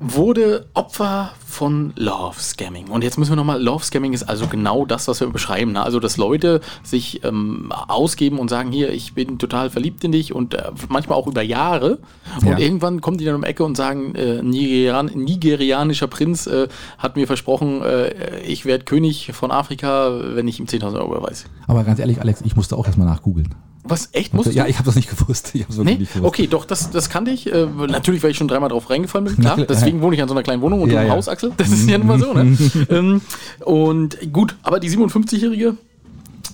[0.00, 2.86] wurde Opfer von Love Scamming.
[2.88, 5.72] Und jetzt müssen wir nochmal, Love Scamming ist also genau das, was wir beschreiben.
[5.72, 5.82] Ne?
[5.82, 10.32] Also, dass Leute sich ähm, ausgeben und sagen, hier, ich bin total verliebt in dich
[10.32, 11.98] und äh, manchmal auch über Jahre.
[12.40, 12.58] Und Ja.
[12.58, 16.68] irgendwann kommen die dann um Ecke und sagen, äh, Nigerian, nigerianischer Prinz äh,
[16.98, 21.46] hat mir versprochen, äh, ich werde König von Afrika, wenn ich ihm 10.000 Euro überweise.
[21.66, 23.54] Aber ganz ehrlich, Alex, ich musste auch erstmal nachgoogeln.
[23.88, 24.34] Was, echt?
[24.34, 24.70] Musst Ja, du?
[24.70, 25.50] ich habe das nicht gewusst.
[25.54, 26.00] Ich hab's wirklich Nee?
[26.02, 26.28] nicht gewusst.
[26.28, 27.50] Okay, doch, das, das kannte ich.
[27.52, 29.36] Äh, natürlich, weil ich schon dreimal drauf reingefallen bin.
[29.38, 31.14] Klar, deswegen wohne ich an so einer kleinen Wohnung und Ja, du im ja.
[31.14, 31.52] Haus, Axel.
[31.56, 32.56] Das ist ja nun mal so, ne?
[32.90, 33.20] ähm,
[33.64, 35.76] und gut, aber die 57-Jährige,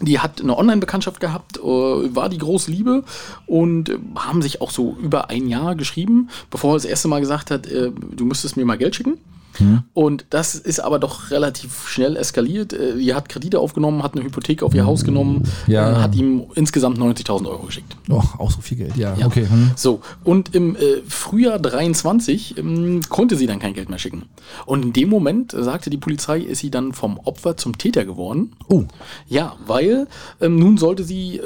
[0.01, 3.05] die hat eine Online-Bekanntschaft gehabt, äh, war die große Liebe
[3.47, 7.51] und haben sich auch so über ein Jahr geschrieben, bevor er das erste Mal gesagt
[7.51, 9.19] hat, äh, du müsstest mir mal Geld schicken.
[9.59, 9.83] Hm.
[9.95, 12.73] Und das ist aber doch relativ schnell eskaliert.
[12.73, 15.93] Äh, Die hat Kredite aufgenommen, hat eine Hypothek auf ihr Haus genommen, Ja.
[15.93, 17.97] äh, hat ihm insgesamt 90.000 Euro geschickt.
[18.09, 19.15] Oh, auch so viel Geld, ja.
[19.17, 19.27] Ja.
[19.27, 19.47] Okay.
[19.49, 19.71] Hm.
[19.77, 24.23] So, und im äh, Frühjahr 23 ähm, konnte sie dann kein Geld mehr schicken.
[24.67, 28.05] Und in dem Moment, äh, sagte die Polizei, ist sie dann vom Opfer zum Täter
[28.05, 28.53] geworden.
[28.69, 28.85] Oh,
[29.29, 30.07] Ja, weil
[30.41, 31.43] ähm, nun sollte sie, äh,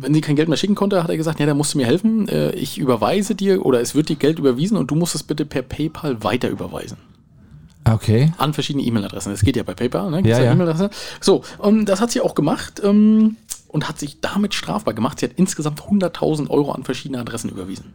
[0.00, 1.86] wenn sie kein Geld mehr schicken konnte, hat er gesagt, ja, dann musst du mir
[1.86, 2.28] helfen.
[2.28, 5.44] Äh, ich überweise dir oder es wird dir Geld überwiesen und du musst es bitte
[5.46, 6.96] per PayPal weiter überweisen.
[7.94, 8.32] Okay.
[8.38, 9.32] An verschiedene E-Mail-Adressen.
[9.32, 10.22] Das geht ja bei PayPal, ne?
[10.22, 10.52] Gibt's Ja, ja.
[10.52, 10.90] E-Mail-Adresse.
[11.20, 13.36] So, und das hat sie auch gemacht ähm,
[13.68, 15.20] und hat sich damit strafbar gemacht.
[15.20, 17.94] Sie hat insgesamt 100.000 Euro an verschiedene Adressen überwiesen.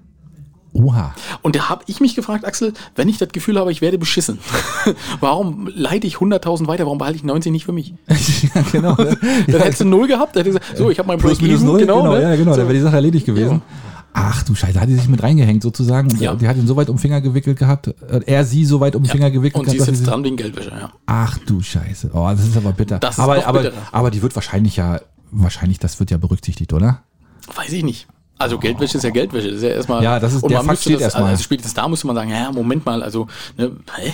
[0.73, 1.13] Oha.
[1.41, 4.39] Und da habe ich mich gefragt, Axel, wenn ich das Gefühl habe, ich werde beschissen,
[5.19, 7.93] warum leite ich 100.000 weiter, warum behalte ich 90 nicht für mich?
[8.07, 8.95] ja, genau.
[8.95, 11.61] Dann hättest du null gehabt, dann hätte ich gesagt, so, ich habe mein Plus minus
[11.61, 12.21] null, genau, ne?
[12.21, 12.51] ja, genau.
[12.51, 12.57] So.
[12.57, 13.61] Dann wäre die Sache erledigt gewesen.
[13.65, 13.90] Ja.
[14.13, 16.11] Ach du Scheiße, hat die sich mit reingehängt sozusagen.
[16.11, 16.35] Und Ja.
[16.35, 18.95] Die hat ihn so weit um den Finger gewickelt gehabt, äh, er sie so weit
[18.95, 19.11] um den Ja.
[19.13, 20.91] Finger gewickelt Und sie ist jetzt dran wegen Geldwäsche, ja.
[21.05, 22.11] Ach du Scheiße.
[22.13, 22.99] Oh, das ist aber bitter.
[22.99, 23.81] Das ist aber, noch aber, bitterer.
[23.91, 24.99] aber die wird wahrscheinlich ja,
[25.31, 27.03] wahrscheinlich, das wird ja berücksichtigt, oder?
[27.55, 28.07] Weiß ich nicht.
[28.41, 29.47] Also Geldwäsche ist ja Geldwäsche.
[29.47, 30.03] Das ist ja erstmal.
[30.03, 31.29] Ja, das ist- und der man Fakt steht das, erstmal.
[31.29, 33.27] Also spätestens da müsste man sagen, ja, Moment mal, also,
[33.57, 34.13] ne, hä?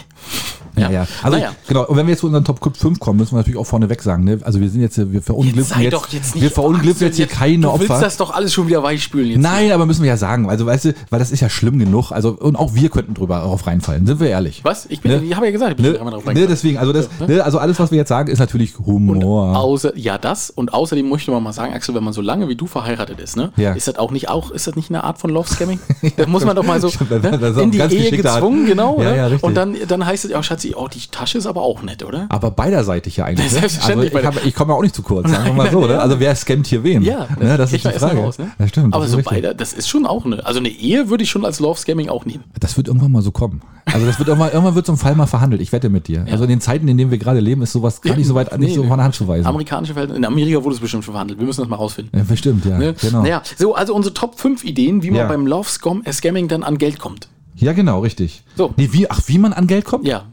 [0.76, 1.08] Ja, ja.
[1.24, 1.52] Also, naja.
[1.68, 1.86] genau.
[1.88, 4.24] Und wenn wir jetzt zu unseren Top 5 kommen, müssen wir natürlich auch vorneweg sagen,
[4.26, 4.40] ne?
[4.44, 6.44] Also, wir sind jetzt, wir Jetzt verunglimpfen jetzt, jetzt nicht.
[6.44, 7.90] wir verunglimpfen jetzt hier keine Du Opfer.
[7.90, 9.40] willst das doch alles schon wieder weichspülen jetzt.
[9.42, 12.12] Nein, aber müssen wir ja sagen, also weißt du, weil das ist ja schlimm genug,
[12.12, 14.64] also und auch wir könnten drüber drauf reinfallen, sind wir ehrlich.
[14.64, 14.86] Was?
[14.88, 15.24] Ich bin, Ne?
[15.26, 16.50] ich habe ja gesagt, ich bin Ne, dreimal drauf ne, reingefallen.
[16.50, 19.56] deswegen, also das, ne, also alles, was wir jetzt sagen, ist natürlich Humor.
[19.58, 20.50] Außer, ja, das.
[20.52, 23.36] Und außerdem möchte man mal sagen, Axel, wenn man so lange wie du verheiratet ist,
[23.36, 23.74] ne, Ja.
[23.74, 25.80] ist das auch nicht nicht auch, ist das nicht eine Art von Love Scamming?
[26.18, 28.42] Da muss man doch mal so das- ne, das in die Ehe geschickte Art.
[28.42, 29.02] gezwungen, genau.
[29.02, 29.18] Ja, ne?
[29.18, 29.38] ja.
[29.42, 32.26] Und dann, dann heißt es, ja, Schatzi, oh, die Tasche ist aber auch nett, oder?
[32.30, 33.52] Aber beiderseitig ja eigentlich.
[33.54, 33.60] ne?
[33.60, 35.86] Selbstverständlich Also ich, ich komme ja auch nicht zu kurz, sagen wir mal so.
[35.86, 36.00] Ne?
[36.00, 37.02] Also wer scammt hier wen?
[37.04, 37.58] Ja, ne?
[37.58, 38.20] das ist die Frage.
[38.20, 38.52] raus, ne?
[38.58, 38.94] Das stimmt.
[38.94, 39.42] Aber das so richtig.
[39.44, 42.10] beide, das ist schon auch eine, also eine Ehe würde ich schon als Love Scamming
[42.10, 42.44] auch nehmen.
[42.60, 43.62] Das wird irgendwann mal so kommen.
[43.86, 45.62] Also das wird irgendwann, irgendwann wird so ein Fall mal verhandelt.
[45.62, 46.26] Ich wette mit dir.
[46.30, 48.58] Also in den Zeiten, in denen wir gerade leben, ist sowas gar nicht so weit,
[48.60, 49.46] nicht so von der Hand zu weisen.
[49.46, 51.40] Amerikanische Verhältnisse, in Amerika wurde es bestimmt schon verhandelt.
[51.40, 52.18] Wir müssen das mal rausfinden.
[52.18, 52.78] Ja, bestimmt, ja.
[52.78, 53.22] Genau.
[53.22, 55.28] Naja, so, also unsere Top 5 Ideen, wie man Ja.
[55.28, 57.28] beim Love Scam äh, Scamming dann an Geld kommt.
[57.56, 58.44] Ja, genau, richtig.
[58.56, 58.74] So.
[58.78, 60.06] Nee, wie, ach, wie man an Geld kommt?
[60.06, 60.26] Ja.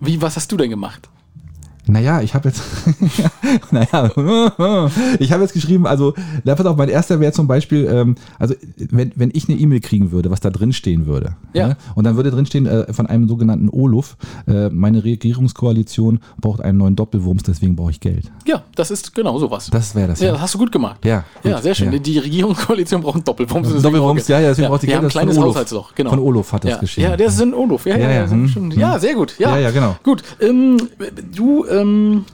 [0.00, 1.08] Wie, was hast du denn gemacht?
[1.88, 2.62] Naja, ich habe jetzt,
[3.70, 4.10] naja,
[5.18, 8.54] ich habe jetzt geschrieben, also, na, pass auf, mein erster wäre zum Beispiel, ähm, also,
[8.76, 11.68] wenn, wenn ich eine E-Mail kriegen würde, was da drin stehen würde, Ja.
[11.68, 11.76] ne?
[11.94, 14.16] und dann würde drin stehen, äh, von einem sogenannten Oluf,
[14.46, 18.30] äh, meine Regierungskoalition braucht einen neuen Doppelwumms, deswegen brauche ich Geld.
[18.46, 19.68] Ja, das ist genau sowas.
[19.70, 20.20] Das wäre das.
[20.20, 21.04] ja, das hast du gut gemacht.
[21.04, 21.92] Ja, Ja, gut, sehr schön.
[21.92, 21.98] ja.
[21.98, 25.36] Die Regierungskoalition braucht einen Doppelwumms, braucht- ja, ja, deswegen braucht die Geld, haben ein kleines
[25.38, 25.48] Olof.
[25.50, 26.10] Haushaltsloch, genau.
[26.10, 26.76] Von Olof hat das ja.
[26.78, 27.10] geschrieben.
[27.10, 27.86] Ja, der ist ein Olof.
[27.86, 28.70] Ja, ja, Ja, ja, ja, hm, hm.
[28.72, 29.34] ja sehr gut.
[29.38, 29.96] Ja, Ja, ja, genau.
[30.02, 30.76] Gut, ähm,
[31.34, 32.24] du, ähm,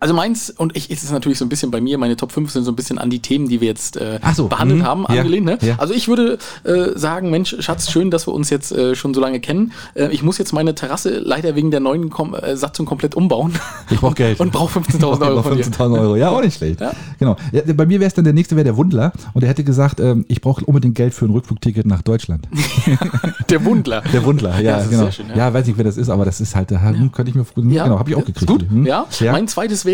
[0.00, 2.50] also meins, und ich ist es natürlich so ein bisschen bei mir, meine Top 5
[2.50, 5.06] sind so ein bisschen an die Themen, die wir jetzt äh, so, behandelt mhm, haben,
[5.08, 5.46] ja, angelehnt.
[5.46, 5.58] Ne?
[5.60, 5.76] ja.
[5.78, 9.20] Also ich würde äh, sagen, Mensch, Schatz, schön, dass wir uns jetzt äh, schon so
[9.20, 9.72] lange kennen.
[9.94, 13.52] Äh, ich muss jetzt meine Terrasse leider wegen der neuen Kom äh, Satzung komplett umbauen.
[13.90, 14.40] Ich brauch Geld.
[14.40, 15.64] Und brauche 15.000 Euro von dir.
[15.64, 16.80] 15.000 Euro, ja, auch nicht schlecht.
[16.80, 16.92] Ja.
[17.18, 17.36] Genau.
[17.52, 20.00] Ja, bei mir wäre es dann der nächste, wäre der Wundler und der hätte gesagt,
[20.00, 22.48] ähm, ich brauche unbedingt Geld für ein Rückflugticket nach Deutschland.
[23.50, 24.02] Der Wundler.
[24.12, 25.10] Der Wundler, ja, genau.
[25.10, 25.36] schön, ja.
[25.36, 25.54] ja.
[25.54, 27.84] weiß nicht, wer das ist, aber das ist halt, da hm, könnte ich mir, Ja,
[27.84, 28.46] genau, habe ich auch gekriegt.
[28.46, 28.86] Gut, Hm?
[28.86, 29.06] ja.
[29.18, 29.32] ja.
[29.32, 29.89] Mein zweites wäre,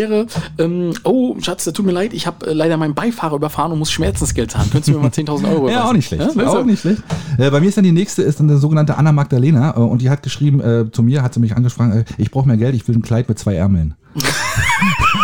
[0.59, 3.91] ähm, oh, Schatz, tut mir leid, ich habe äh, leider meinen Beifahrer überfahren und muss
[3.91, 4.69] Schmerzensgeld zahlen.
[4.71, 6.37] Könntest du mir mal 10.000 Euro Ja, auch nicht schlecht.
[6.37, 7.03] Ja, auch nicht schlecht.
[7.39, 10.03] Äh, bei mir ist dann die nächste, ist dann der sogenannte Anna Magdalena äh, und
[10.03, 12.75] die hat geschrieben, äh, zu mir hat sie mich angesprochen, äh, ich brauche mehr Geld,
[12.75, 13.95] ich will ein Kleid mit zwei Ärmeln.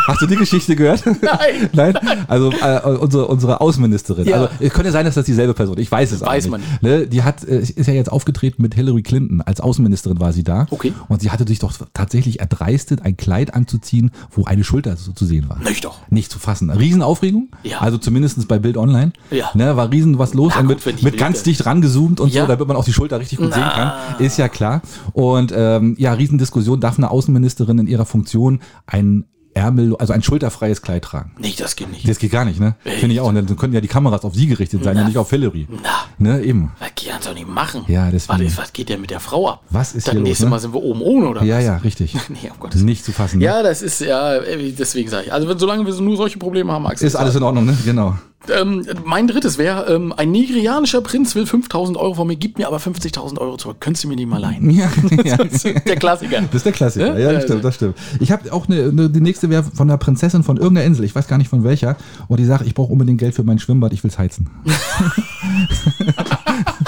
[0.07, 1.05] Hast du die Geschichte gehört?
[1.23, 1.69] Nein.
[1.73, 1.95] Nein?
[2.29, 4.27] Also äh, unsere, unsere Außenministerin.
[4.27, 4.37] Ja.
[4.37, 5.79] Also es könnte sein, dass das dieselbe Person.
[5.79, 6.83] Ich weiß es Weiß auch man nicht.
[6.83, 7.07] Ne?
[7.07, 9.41] Die hat äh, ist ja jetzt aufgetreten mit Hillary Clinton.
[9.43, 10.67] Als Außenministerin war sie da.
[10.71, 10.93] Okay.
[11.09, 15.25] Und sie hatte sich doch tatsächlich erdreistet, ein Kleid anzuziehen, wo eine Schulter so zu
[15.25, 15.59] sehen war.
[15.59, 15.99] Nicht doch.
[16.11, 16.71] Nicht zu fassen.
[16.71, 17.49] Riesenaufregung.
[17.63, 17.81] Ja.
[17.81, 19.13] Also zumindest bei Bild Online.
[19.31, 19.51] Ja.
[19.55, 20.53] Ne, war riesen was los.
[20.57, 22.43] Na mit mit Bilder- ganz dicht rangezoomt und Ja.
[22.43, 23.55] so, damit man auch die Schulter richtig gut Na.
[23.57, 23.93] sehen kann.
[24.25, 24.83] Ist ja klar.
[25.13, 26.81] Und ähm, ja, Riesendiskussion.
[26.81, 29.25] Darf eine Außenministerin in ihrer Funktion ein
[29.55, 31.33] Ärmel, also ein schulterfreies Kleid tragen?
[31.39, 32.09] Nee, das geht nicht.
[32.09, 32.75] Das geht gar nicht, ne?
[32.85, 33.01] Echt?
[33.01, 33.29] Finde ich auch.
[33.29, 35.03] Und dann könnten ja die Kameras auf sie gerichtet sein, Na.
[35.03, 35.67] und nicht auf Hillary.
[35.71, 36.73] Na, Ne, eben.
[36.79, 37.85] das kannst du doch nicht machen.
[37.89, 38.47] Ja, deswegen.
[38.47, 39.63] Was, was geht denn mit der Frau ab?
[39.71, 40.51] Was ist Das hier los, nächste ne?
[40.51, 41.65] Mal sind wir oben ohne, oder Ja, was?
[41.65, 42.15] ja, richtig.
[42.29, 43.39] Nee, um Gottes Nicht zu fassen.
[43.39, 43.45] Ne?
[43.45, 45.33] Ja, das ist, ja, äh, deswegen sage ich.
[45.33, 47.07] Also, solange wir nur solche Probleme haben, Axel.
[47.07, 47.77] Ist alles in Ordnung, ne?
[47.85, 48.17] Genau.
[48.49, 52.67] Ähm, mein drittes wäre, ähm, ein nigerianischer Prinz will 5000 Euro von mir, gibt mir
[52.67, 53.77] aber 50.000 Euro zurück.
[53.81, 54.71] Könntest du mir die mal leihen?
[54.73, 54.91] Ja,
[55.25, 55.37] ja.
[55.37, 56.41] Das ist der Klassiker.
[56.41, 57.19] Das ist der Klassiker.
[57.19, 57.31] Ja?
[57.31, 57.97] Ja, das stimmt, das stimmt.
[58.21, 61.15] Ich habe auch eine, eine, die nächste wäre von einer Prinzessin von irgendeiner Insel, ich
[61.15, 61.97] weiß gar nicht von welcher,
[62.29, 64.49] und die sagt, ich brauche unbedingt Geld für mein Schwimmbad, ich will's heizen.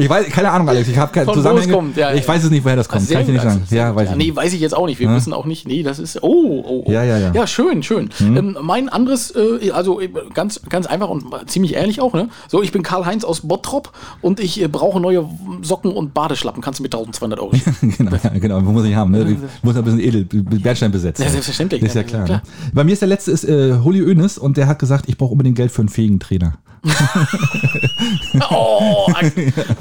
[0.00, 1.72] ich weiß, keine Ahnung, Alex, ich habe keine Zusammenhänge.
[1.72, 2.28] kommt, ja, ich ja.
[2.28, 3.02] weiß es nicht, woher das kommt.
[3.02, 3.62] Sehr Kann ich dir nicht sagen.
[3.70, 4.98] Ja, weiß ich Nee, weiß ich jetzt auch nicht.
[4.98, 5.68] Wir wissen auch nicht.
[5.68, 6.22] Nee, das ist.
[6.22, 6.90] Oh, oh, oh.
[6.90, 7.32] Ja, ja, ja.
[7.32, 8.10] Ja, schön, schön.
[8.20, 12.28] Ähm, mein anderes, äh, also äh, ganz, ganz einfach und ziemlich ehrlich auch, ne?
[12.48, 15.28] So, ich bin Karl-Heinz aus Bottrop und ich äh, brauche neue
[15.62, 16.62] Socken und Badeschlappen.
[16.62, 19.12] Kannst du mir 1200 Euro genau, ja, genau, muss ich haben.
[19.12, 19.36] Ne?
[19.62, 21.20] Muss ein bisschen edel, Bernstein besetzt.
[21.20, 21.82] Ja, selbstverständlich.
[21.82, 22.24] Ist ja Ja, klar.
[22.24, 22.38] klar.
[22.38, 22.70] Ne?
[22.72, 25.32] Bei mir ist der letzte ist äh, Holi Önes und der hat gesagt, ich brauche
[25.32, 26.54] unbedingt Geld für einen fähigen Trainer.
[28.50, 29.06] Oh,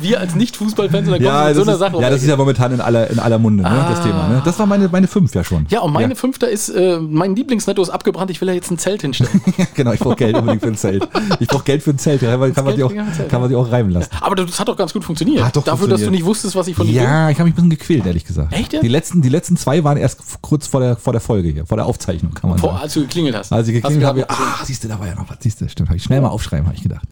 [0.01, 1.93] wir als Nicht-Fußballfans, dann kommst du mit so einer ist, Sache.
[2.01, 4.03] ja, die das ist ja momentan in aller, in aller Munde, ne, das Ah.
[4.03, 4.27] Thema.
[4.27, 4.41] Ne?
[4.45, 5.65] Das war meine, meine fünf ja schon.
[5.69, 8.77] ja, und meine fünfte ist, äh, mein Lieblingsnetto ist abgebrannt, ich will da jetzt ein
[8.77, 9.41] Zelt hinstellen.
[9.57, 11.07] Ja, genau, ich brauche Geld unbedingt für ein Zelt.
[11.39, 12.93] Ich brauche Geld für ein Zelt, ja, weil kann, man für auch,
[13.29, 14.09] kann man sich auch reiben lassen.
[14.21, 15.43] Aber das hat doch ganz gut funktioniert.
[15.43, 16.11] Hat doch Dafür, dass du funktioniert.
[16.11, 17.01] nicht wusstest, was ich von dir.
[17.01, 18.53] Ja, ich habe mich ein bisschen gequält, ehrlich gesagt.
[18.53, 18.79] Echt, ja?
[18.81, 21.77] Die letzten, die letzten zwei waren erst kurz vor der, vor der Folge hier, vor
[21.77, 22.83] der Aufzeichnung, kann man Vor, sagen.
[22.83, 23.51] als du geklingelt hast.
[23.51, 25.89] Als ich geklingelt habe, ah, siehst du, da war ja noch was, siehst du, stimmt,
[25.89, 27.05] habe ich schnell mal aufschreiben, habe ich gedacht.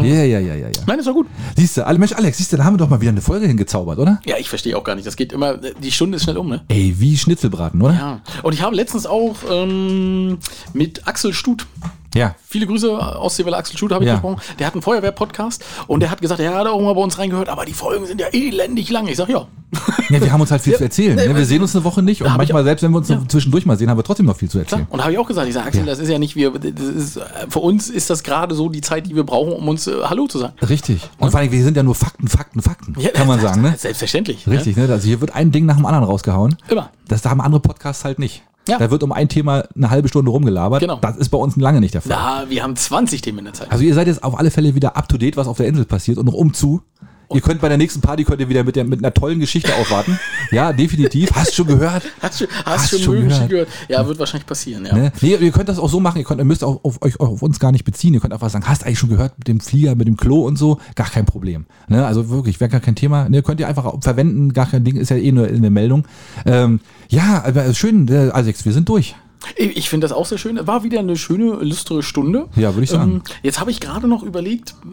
[0.00, 0.70] Ja, ja, ja, ja, ja.
[0.86, 1.26] Nein, ist doch gut.
[1.56, 3.46] Siehst du, alle- Mensch, Alex, siehst du, da haben wir doch mal wieder eine Folge
[3.46, 4.20] hingezaubert, oder?
[4.24, 5.06] Ja, ich verstehe auch gar nicht.
[5.06, 6.62] Das geht immer, die Stunde ist schnell um, ne?
[6.68, 7.94] Ey, wie Schnitzelbraten, oder?
[7.94, 8.20] Ja.
[8.42, 10.38] Und ich habe letztens auch ähm,
[10.72, 11.66] mit Axel Stut,
[12.14, 12.34] Ja.
[12.46, 14.14] viele Grüße aus Sevilla Axel Stut habe ich Ja.
[14.14, 17.18] gesprochen, der hat einen Feuerwehr-Podcast und der hat gesagt, er hat auch mal bei uns
[17.18, 19.06] reingehört, aber die Folgen sind ja elendig lang.
[19.08, 19.46] Ich sag ja.
[20.08, 21.16] Ja, wir haben uns halt viel zu erzählen.
[21.16, 21.34] nee, ne?
[21.34, 23.20] Wir sehen uns eine Woche nicht und manchmal, auch- selbst wenn wir uns Ja.
[23.26, 24.82] zwischendurch mal sehen, haben wir trotzdem noch viel zu erzählen.
[24.86, 24.92] Klar.
[24.92, 25.86] Und habe ich auch gesagt, ich sage, Axel, Ja.
[25.86, 27.18] das ist ja nicht, wir, ist,
[27.48, 30.26] für uns ist das gerade so die Zeit, die wir brauchen, um uns äh, Hallo
[30.28, 30.54] zu sagen.
[30.68, 31.02] Richtig.
[31.18, 32.94] Und vor allem, wir sind ja nur Fakten, Fakten, Fakten.
[33.14, 33.74] kann man sagen, ne?
[33.76, 34.46] Selbstverständlich.
[34.46, 34.88] Richtig, ne?
[34.88, 36.56] Also hier wird ein Ding nach dem anderen rausgehauen.
[36.68, 36.90] Immer.
[37.08, 38.42] Das da haben andere Podcasts halt nicht.
[38.68, 38.78] Ja.
[38.78, 40.80] Da wird um ein Thema eine halbe Stunde rumgelabert.
[40.80, 40.98] Genau.
[41.00, 42.16] Das ist bei uns lange nicht der Fall.
[42.16, 43.70] Na, wir haben 20 Themen in der Zeit.
[43.70, 45.84] Also ihr seid jetzt auf alle Fälle wieder up to date, was auf der Insel
[45.84, 46.82] passiert und noch umzu.
[47.32, 49.74] Ihr könnt bei der nächsten Party könnt ihr wieder mit, der, mit einer tollen Geschichte
[49.76, 50.18] aufwarten.
[50.50, 51.30] Ja, definitiv.
[51.34, 52.02] Hast schon gehört?
[52.20, 53.48] Hast du hast, schon, schon gehört.
[53.48, 53.68] gehört?
[53.88, 54.94] Ja, wird wahrscheinlich passieren, ja.
[54.94, 55.12] Ne?
[55.20, 57.42] Nee, ihr könnt das auch so machen, ihr, könnt, ihr müsst auch auf, euch auf
[57.42, 58.14] uns gar nicht beziehen.
[58.14, 60.44] Ihr könnt einfach sagen, hast du eigentlich schon gehört mit dem Flieger, mit dem Klo
[60.46, 60.78] und so?
[60.94, 61.66] Gar kein Problem.
[61.88, 62.06] Ne?
[62.06, 63.28] Also wirklich, wäre gar kein Thema.
[63.28, 63.42] Ne?
[63.42, 66.06] Könnt ihr einfach verwenden, gar kein Ding, ist ja eh nur eine Meldung.
[66.46, 69.14] Ähm, ja, aber schön, äh, Alex, wir sind durch.
[69.56, 70.66] Ich finde das auch sehr schön.
[70.66, 72.46] War wieder eine schöne, illustre Stunde.
[72.56, 73.12] Ja, würde ich sagen.
[73.12, 74.90] Ähm, jetzt habe ich gerade noch überlegt, mh,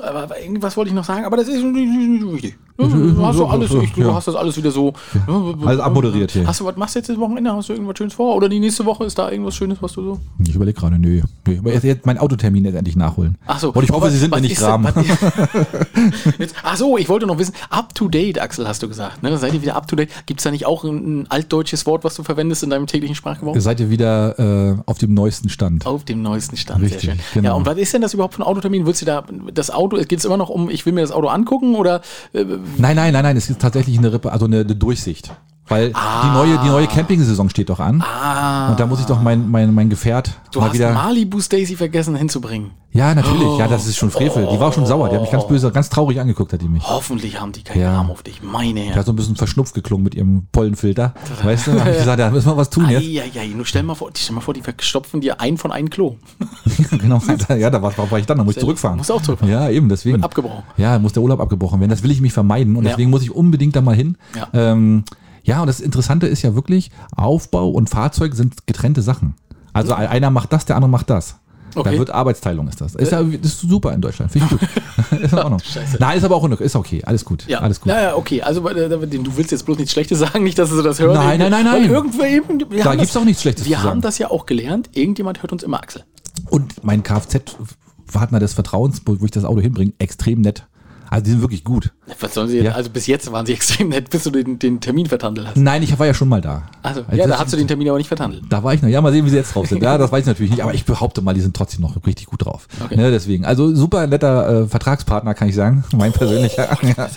[0.00, 2.56] aber irgendwas wollte ich noch sagen, aber das ist nicht wichtig.
[2.76, 4.14] Du hast, so alles, ich, du ja.
[4.14, 4.94] hast das alles wieder so.
[5.28, 5.54] Ja.
[5.64, 6.44] Alles abmoderiert hier.
[6.44, 7.52] Hast du, was machst du jetzt das Wochenende?
[7.52, 8.34] Hast du irgendwas Schönes vor?
[8.34, 10.20] Oder die nächste Woche ist da irgendwas Schönes, was du so?
[10.44, 11.22] Ich überlege gerade, nö.
[11.46, 13.38] Aber jetzt, mein Autotermin jetzt endlich nachholen.
[13.46, 13.72] Ach so.
[13.72, 14.88] Und ich hoffe, Sie sind mir nicht gram.
[16.64, 19.22] ach so, ich wollte noch wissen, up to date, Axel, hast du gesagt.
[19.22, 19.38] Ne?
[19.38, 20.10] Seid ihr wieder up to date?
[20.26, 23.14] Gibt es da nicht auch ein, ein, altdeutsches Wort, was du verwendest in deinem täglichen
[23.14, 23.54] Sprachgebrauch?
[23.56, 25.86] Seid ihr wieder äh, auf dem neuesten Stand?
[25.86, 27.20] Auf dem neuesten Stand, Richtig, sehr schön.
[27.34, 27.50] Genau.
[27.50, 28.84] Ja, und was ist denn das überhaupt für ein Autotermin?
[28.84, 29.22] Willst du da
[29.54, 32.00] das Auto, geht es immer noch um, ich will mir das Auto angucken oder?
[32.32, 32.44] Äh,
[32.76, 35.32] nein, nein, nein, nein es ist tatsächlich eine Rippe, also eine, eine Durchsicht.
[35.66, 36.22] Weil ah.
[36.22, 38.02] die neue, die neue Campingsaison steht doch an.
[38.02, 38.70] Ah.
[38.70, 40.92] Und da muss ich doch mein, mein, mein Gefährt du mal hast wieder.
[40.92, 42.72] Malibu Stacy vergessen hinzubringen.
[42.92, 43.42] Ja, natürlich.
[43.42, 43.58] Oh.
[43.58, 44.46] Ja, das ist schon Frevel.
[44.52, 45.08] Die war schon sauer.
[45.08, 46.86] Die hat mich ganz böse, ganz traurig angeguckt, hat die mich.
[46.86, 47.98] Hoffentlich haben die keinen ja.
[47.98, 48.40] Arm auf dich.
[48.42, 48.92] Meine Herren.
[48.92, 51.14] Die hat so ein bisschen verschnupft geklungen mit ihrem Pollenfilter.
[51.42, 51.72] Weißt du?
[51.72, 53.04] Da hab ich gesagt, da müssen wir was tun jetzt.
[53.04, 55.90] Ja, ja, nur stell mal vor, stell mal vor, die verstopfen dir ein von einem
[55.90, 56.16] Klo.
[56.90, 57.20] genau.
[57.48, 58.98] Ja, da war, war ich dann, da muss ich zurückfahren.
[58.98, 59.52] Muss auch zurückfahren.
[59.52, 60.18] Ja, eben, deswegen.
[60.18, 60.62] Wird abgebrochen.
[60.76, 61.90] Ja, muss der Urlaub abgebrochen werden.
[61.90, 64.16] Das will ich mich vermeiden und deswegen muss ich unbedingt da mal hin.
[64.36, 64.48] Ja.
[64.52, 65.04] Ähm,
[65.44, 69.34] ja, und das Interessante ist ja wirklich, Aufbau und Fahrzeug sind getrennte Sachen.
[69.72, 71.36] Also einer macht das, der andere macht das.
[71.74, 71.92] Okay.
[71.92, 72.94] Da wird Arbeitsteilung ist das.
[72.94, 74.30] Ist ja ist super in Deutschland.
[74.30, 75.20] Finde ich gut.
[75.20, 75.58] ist in Ordnung.
[75.58, 75.96] Scheiße.
[75.98, 77.02] Nein, ist aber auch in Ist okay.
[77.04, 77.46] Alles gut.
[77.48, 77.60] Ja.
[77.60, 77.90] Alles gut.
[77.90, 78.42] Ja, ja, okay.
[78.42, 81.16] Also äh, du willst jetzt bloß nichts Schlechtes sagen, nicht, dass du das hörst.
[81.16, 81.90] Nein, nein, nein, nein.
[81.90, 84.90] Irgendwer eben, da gibt es auch nichts Schlechtes Wir haben das ja auch gelernt.
[84.92, 86.04] Irgendjemand hört uns immer Axel.
[86.48, 90.66] Und mein Kfz-Partner des Vertrauens, wo ich das Auto hinbringe, extrem nett.
[91.10, 91.92] Also die sind wirklich gut.
[92.20, 92.72] Was sollen sie ja.
[92.72, 95.56] Also bis jetzt waren sie extrem nett, bis du den, den Termin vertandelt hast.
[95.56, 96.62] Nein, ich war ja schon mal da.
[96.82, 98.44] Also, also ja, da hast du den Termin aber nicht vertandelt.
[98.48, 98.88] Da war ich noch.
[98.88, 99.82] Ja, mal sehen, wie sie jetzt drauf sind.
[99.82, 102.26] Ja, das weiß ich natürlich nicht, aber ich behaupte mal, die sind trotzdem noch richtig
[102.26, 102.68] gut drauf.
[102.84, 102.96] Okay.
[102.96, 103.44] Ne, deswegen.
[103.44, 105.84] Also super netter äh, Vertragspartner, kann ich sagen.
[105.96, 106.68] Mein persönlicher.
[106.72, 107.08] Oh, ja.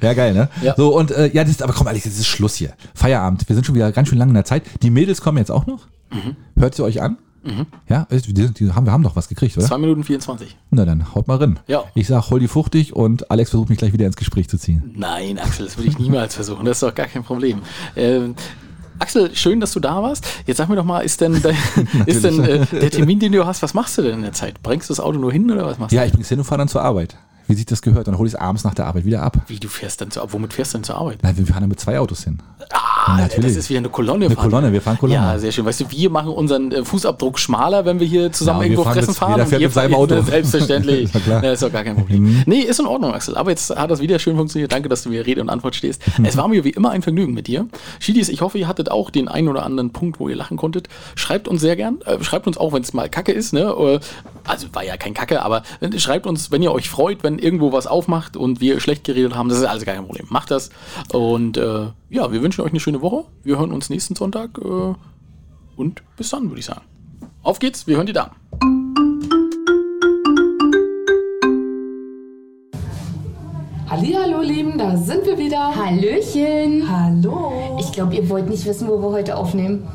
[0.00, 0.14] ja.
[0.14, 0.48] geil, ne?
[0.62, 0.74] Ja.
[0.76, 2.72] So, und äh, ja, das ist, aber komm, Alex, das ist Schluss hier.
[2.94, 3.48] Feierabend.
[3.48, 4.62] Wir sind schon wieder ganz schön lange in der Zeit.
[4.82, 5.86] Die Mädels kommen jetzt auch noch.
[6.12, 6.36] Mhm.
[6.56, 7.18] Hört sie euch an?
[7.44, 7.66] Mhm.
[7.88, 9.66] Ja, die, die haben, wir haben doch was gekriegt, oder?
[9.66, 10.56] 2 Minuten 24.
[10.70, 11.58] Na dann, haut mal rein.
[11.66, 11.84] Ja.
[11.94, 14.94] Ich sag, hol die fuchtig und Alex versucht mich gleich wieder ins Gespräch zu ziehen.
[14.96, 16.64] Nein, Axel, das würde ich niemals versuchen.
[16.64, 17.62] Das ist doch gar kein Problem.
[17.96, 18.34] Ähm,
[18.98, 20.26] Axel, schön, dass du da warst.
[20.46, 21.54] Jetzt sag mir doch mal, ist denn, de,
[22.06, 24.62] ist denn äh, der Termin, den du hast, was machst du denn in der Zeit?
[24.62, 25.96] Bringst du das Auto nur hin oder was machst du?
[25.96, 27.16] Ja, ich bring's hin und fahre dann zur Arbeit
[27.46, 28.08] wie sich das gehört.
[28.08, 29.38] dann hole ich es abends nach der Arbeit wieder ab.
[29.46, 30.34] Wie, du fährst dann zur Arbeit?
[30.34, 31.22] Womit fährst du denn zur Arbeit?
[31.22, 32.38] Nein, wir fahren dann mit zwei Autos hin.
[32.70, 33.50] Ah, Natürlich.
[33.52, 34.26] das ist wieder eine Kolonne.
[34.26, 34.50] Eine fahren.
[34.50, 35.14] Kolonne, wir fahren Kolonne.
[35.14, 35.64] Ja, sehr schön.
[35.64, 39.14] Weißt du, wir machen unseren äh, Fußabdruck schmaler, wenn wir hier zusammen ja, irgendwo fressen
[39.14, 39.32] fahren.
[39.32, 40.22] Jeder fährt mit seinem Auto.
[40.26, 41.14] Selbstverständlich.
[41.14, 42.22] ist, ja, ist doch gar kein Problem.
[42.22, 42.42] Mhm.
[42.46, 43.36] Nee, ist in Ordnung, Axel.
[43.36, 44.72] Aber jetzt hat das wieder schön funktioniert.
[44.72, 46.02] Danke, dass du mir Rede und Antwort stehst.
[46.22, 47.66] es war mir wie immer ein Vergnügen mit dir.
[47.98, 50.88] Schiedis, ich hoffe, ihr hattet auch den einen oder anderen Punkt, wo ihr lachen konntet.
[51.14, 52.00] Schreibt uns sehr gern.
[52.06, 53.52] Äh, schreibt uns auch, wenn es mal Kacke ist.
[53.52, 53.74] Ne?
[53.78, 54.00] Äh,
[54.44, 55.62] also war ja kein Kacke, aber
[55.96, 59.48] schreibt uns, wenn ihr euch freut, wenn irgendwo was aufmacht und wir schlecht geredet haben.
[59.48, 60.26] Das ist alles gar kein Problem.
[60.30, 60.70] Macht das.
[61.12, 63.24] Und äh, ja, wir wünschen euch eine schöne Woche.
[63.42, 64.58] Wir hören uns nächsten Sonntag.
[64.58, 64.94] Äh,
[65.76, 66.82] und bis dann, würde ich sagen.
[67.42, 68.32] Auf geht's, wir hören die Damen.
[73.88, 75.74] Hallo, Lieben, da sind wir wieder.
[75.74, 76.88] Hallöchen.
[76.90, 77.76] Hallo.
[77.78, 79.86] Ich glaube, ihr wollt nicht wissen, wo wir heute aufnehmen.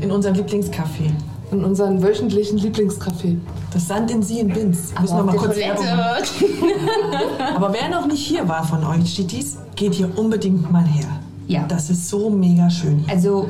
[0.00, 1.12] In unserem Lieblingscafé.
[1.50, 3.38] In unserem wöchentlichen Lieblingscafé.
[3.72, 4.92] Das Sand in Sie in Binz.
[5.00, 5.56] Müssen wir mal kurz
[7.56, 11.08] Aber wer noch nicht hier war von euch, Chitis, geht hier unbedingt mal her.
[11.46, 11.64] Ja.
[11.66, 12.98] Das ist so mega schön.
[12.98, 13.14] Hier.
[13.14, 13.48] Also,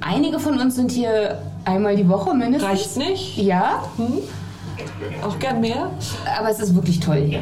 [0.00, 2.70] einige von uns sind hier einmal die Woche mindestens.
[2.70, 3.36] Reicht nicht?
[3.36, 3.82] Ja.
[3.96, 4.18] Hm?
[5.26, 5.90] Auch gern mehr?
[6.38, 7.40] Aber es ist wirklich toll hier.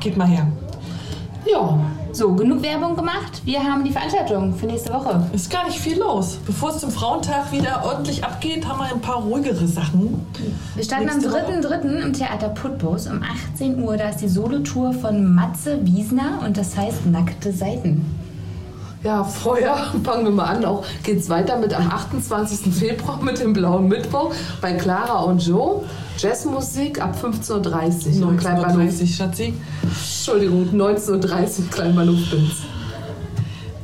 [0.00, 0.46] Geht mal her.
[1.46, 1.78] Ja.
[2.12, 3.42] So, genug Werbung gemacht.
[3.44, 5.26] Wir haben die Veranstaltung für nächste Woche.
[5.32, 6.38] Ist gar nicht viel los.
[6.46, 10.24] Bevor es zum Frauentag wieder ordentlich abgeht, haben wir ein paar ruhigere Sachen.
[10.76, 12.02] Wir starten am 3.3.
[12.02, 13.20] im Theater Putbus um
[13.54, 13.96] 18 Uhr.
[13.96, 18.23] Da ist die Solotour von Matze Wiesner und das heißt Nackte Seiten.
[19.04, 20.64] Ja, vorher fangen wir mal an.
[20.64, 22.74] Auch geht's weiter mit am 28.
[22.74, 24.32] Februar mit dem Blauen Mittwoch
[24.62, 25.84] bei Clara und Joe.
[26.16, 28.32] Jazzmusik ab 15.30 Uhr.
[28.32, 29.54] 19.30 Uhr, Schatzi.
[29.82, 32.62] Entschuldigung, 19.30 Uhr, Kleinbahnhof Binz.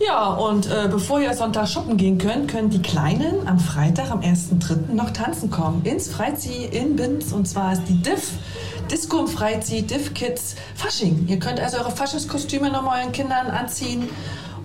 [0.02, 4.20] Ja, und äh, bevor ihr Sonntag shoppen gehen könnt, können die Kleinen am Freitag, am
[4.20, 4.94] 1.3.
[4.94, 5.82] noch tanzen kommen.
[5.84, 7.32] Ins Freizeit in Binz.
[7.32, 8.30] Und zwar ist die Diff.
[8.90, 11.26] Disco im Freizeit, Diff Kids, Fasching.
[11.28, 14.08] Ihr könnt also eure Faschingskostüme nochmal euren Kindern anziehen.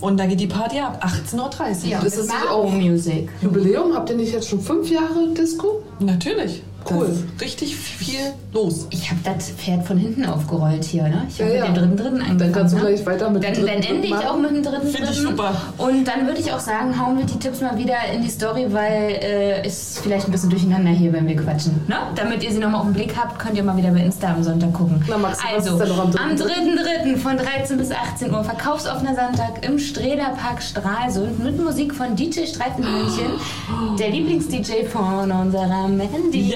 [0.02, 1.90] Und dann geht die Party ab, 18.30 Uhr.
[1.90, 3.30] Ja, das ist auch Music.
[3.42, 3.94] Jubiläum?
[3.94, 5.82] Habt ihr nicht jetzt schon fünf Jahre Disco?
[6.00, 6.62] Natürlich.
[6.90, 7.10] Cool.
[7.42, 8.88] Richtig viel los.
[8.92, 11.26] Ich habe das Pferd von hinten aufgerollt hier, ne?
[11.28, 11.68] Ich habe Ja, ja.
[11.68, 12.38] mit dem dritten dritten angefangen.
[12.40, 12.84] Dann kannst du ne?
[12.84, 15.10] gleich weiter mit dem dann, dritten Dann ende ich dritten auch mit dem dritten Finde
[15.12, 15.52] ich super.
[15.78, 18.68] Und dann würde ich auch sagen, hauen wir die Tipps mal wieder in die Story,
[18.70, 21.82] weil äh, ist vielleicht ein bisschen durcheinander hier, wenn wir quatschen.
[21.88, 21.96] Ne?
[22.16, 24.44] Damit ihr sie nochmal auf den Blick habt, könnt ihr mal wieder bei Insta am
[24.44, 25.04] Sonntag gucken.
[25.08, 26.76] Na, was also, ist denn noch am am 3.3.?
[27.06, 27.18] 3.3.
[27.18, 33.32] von 13 bis 18 Uhr, verkaufsoffener Sonntag im Strehlerpark Stralsund mit Musik von DJ Streifenhörnchen,
[34.00, 36.54] der Lieblings-DJ von unserer Mandy.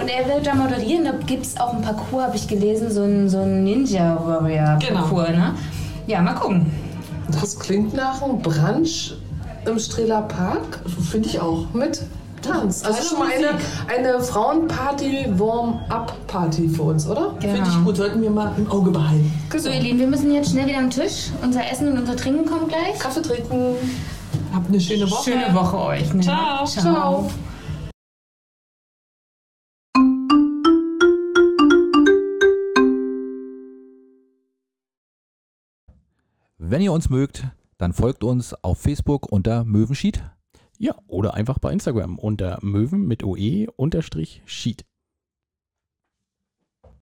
[0.00, 3.02] Und er wird da moderieren, da gibt es auch ein Parcours, habe ich gelesen, so
[3.02, 5.30] ein, so ein Ninja-Warrior-Parcours.
[5.30, 5.54] Ne?
[6.06, 6.72] Ja, mal gucken.
[7.30, 9.14] Das klingt nach einem Brunch
[9.66, 10.80] im Strehler Park.
[11.10, 11.66] Finde ich auch.
[11.72, 12.02] Mit
[12.42, 12.84] Tanz.
[12.84, 13.50] Also schon mal eine,
[13.88, 17.34] eine Frauenparty, Warm-up-Party für uns, oder?
[17.40, 17.54] Genau.
[17.54, 19.32] Finde ich gut, sollten wir mal im Auge behalten.
[19.56, 21.30] So, ihr Lieben, wir müssen jetzt schnell wieder am Tisch.
[21.42, 22.98] Unser Essen und unser Trinken kommt gleich.
[22.98, 23.74] Kaffee trinken.
[24.54, 25.30] Habt eine schöne Woche.
[25.30, 26.14] Schöne Woche euch.
[26.14, 26.20] Ne?
[26.22, 26.64] Ciao.
[26.64, 27.30] Ciao.
[36.70, 37.46] Wenn ihr uns mögt,
[37.78, 40.22] dann folgt uns auf Facebook unter Möwenschied.
[40.76, 44.84] Ja, oder einfach bei Instagram unter Möwen mit OE unterstrich Sheet.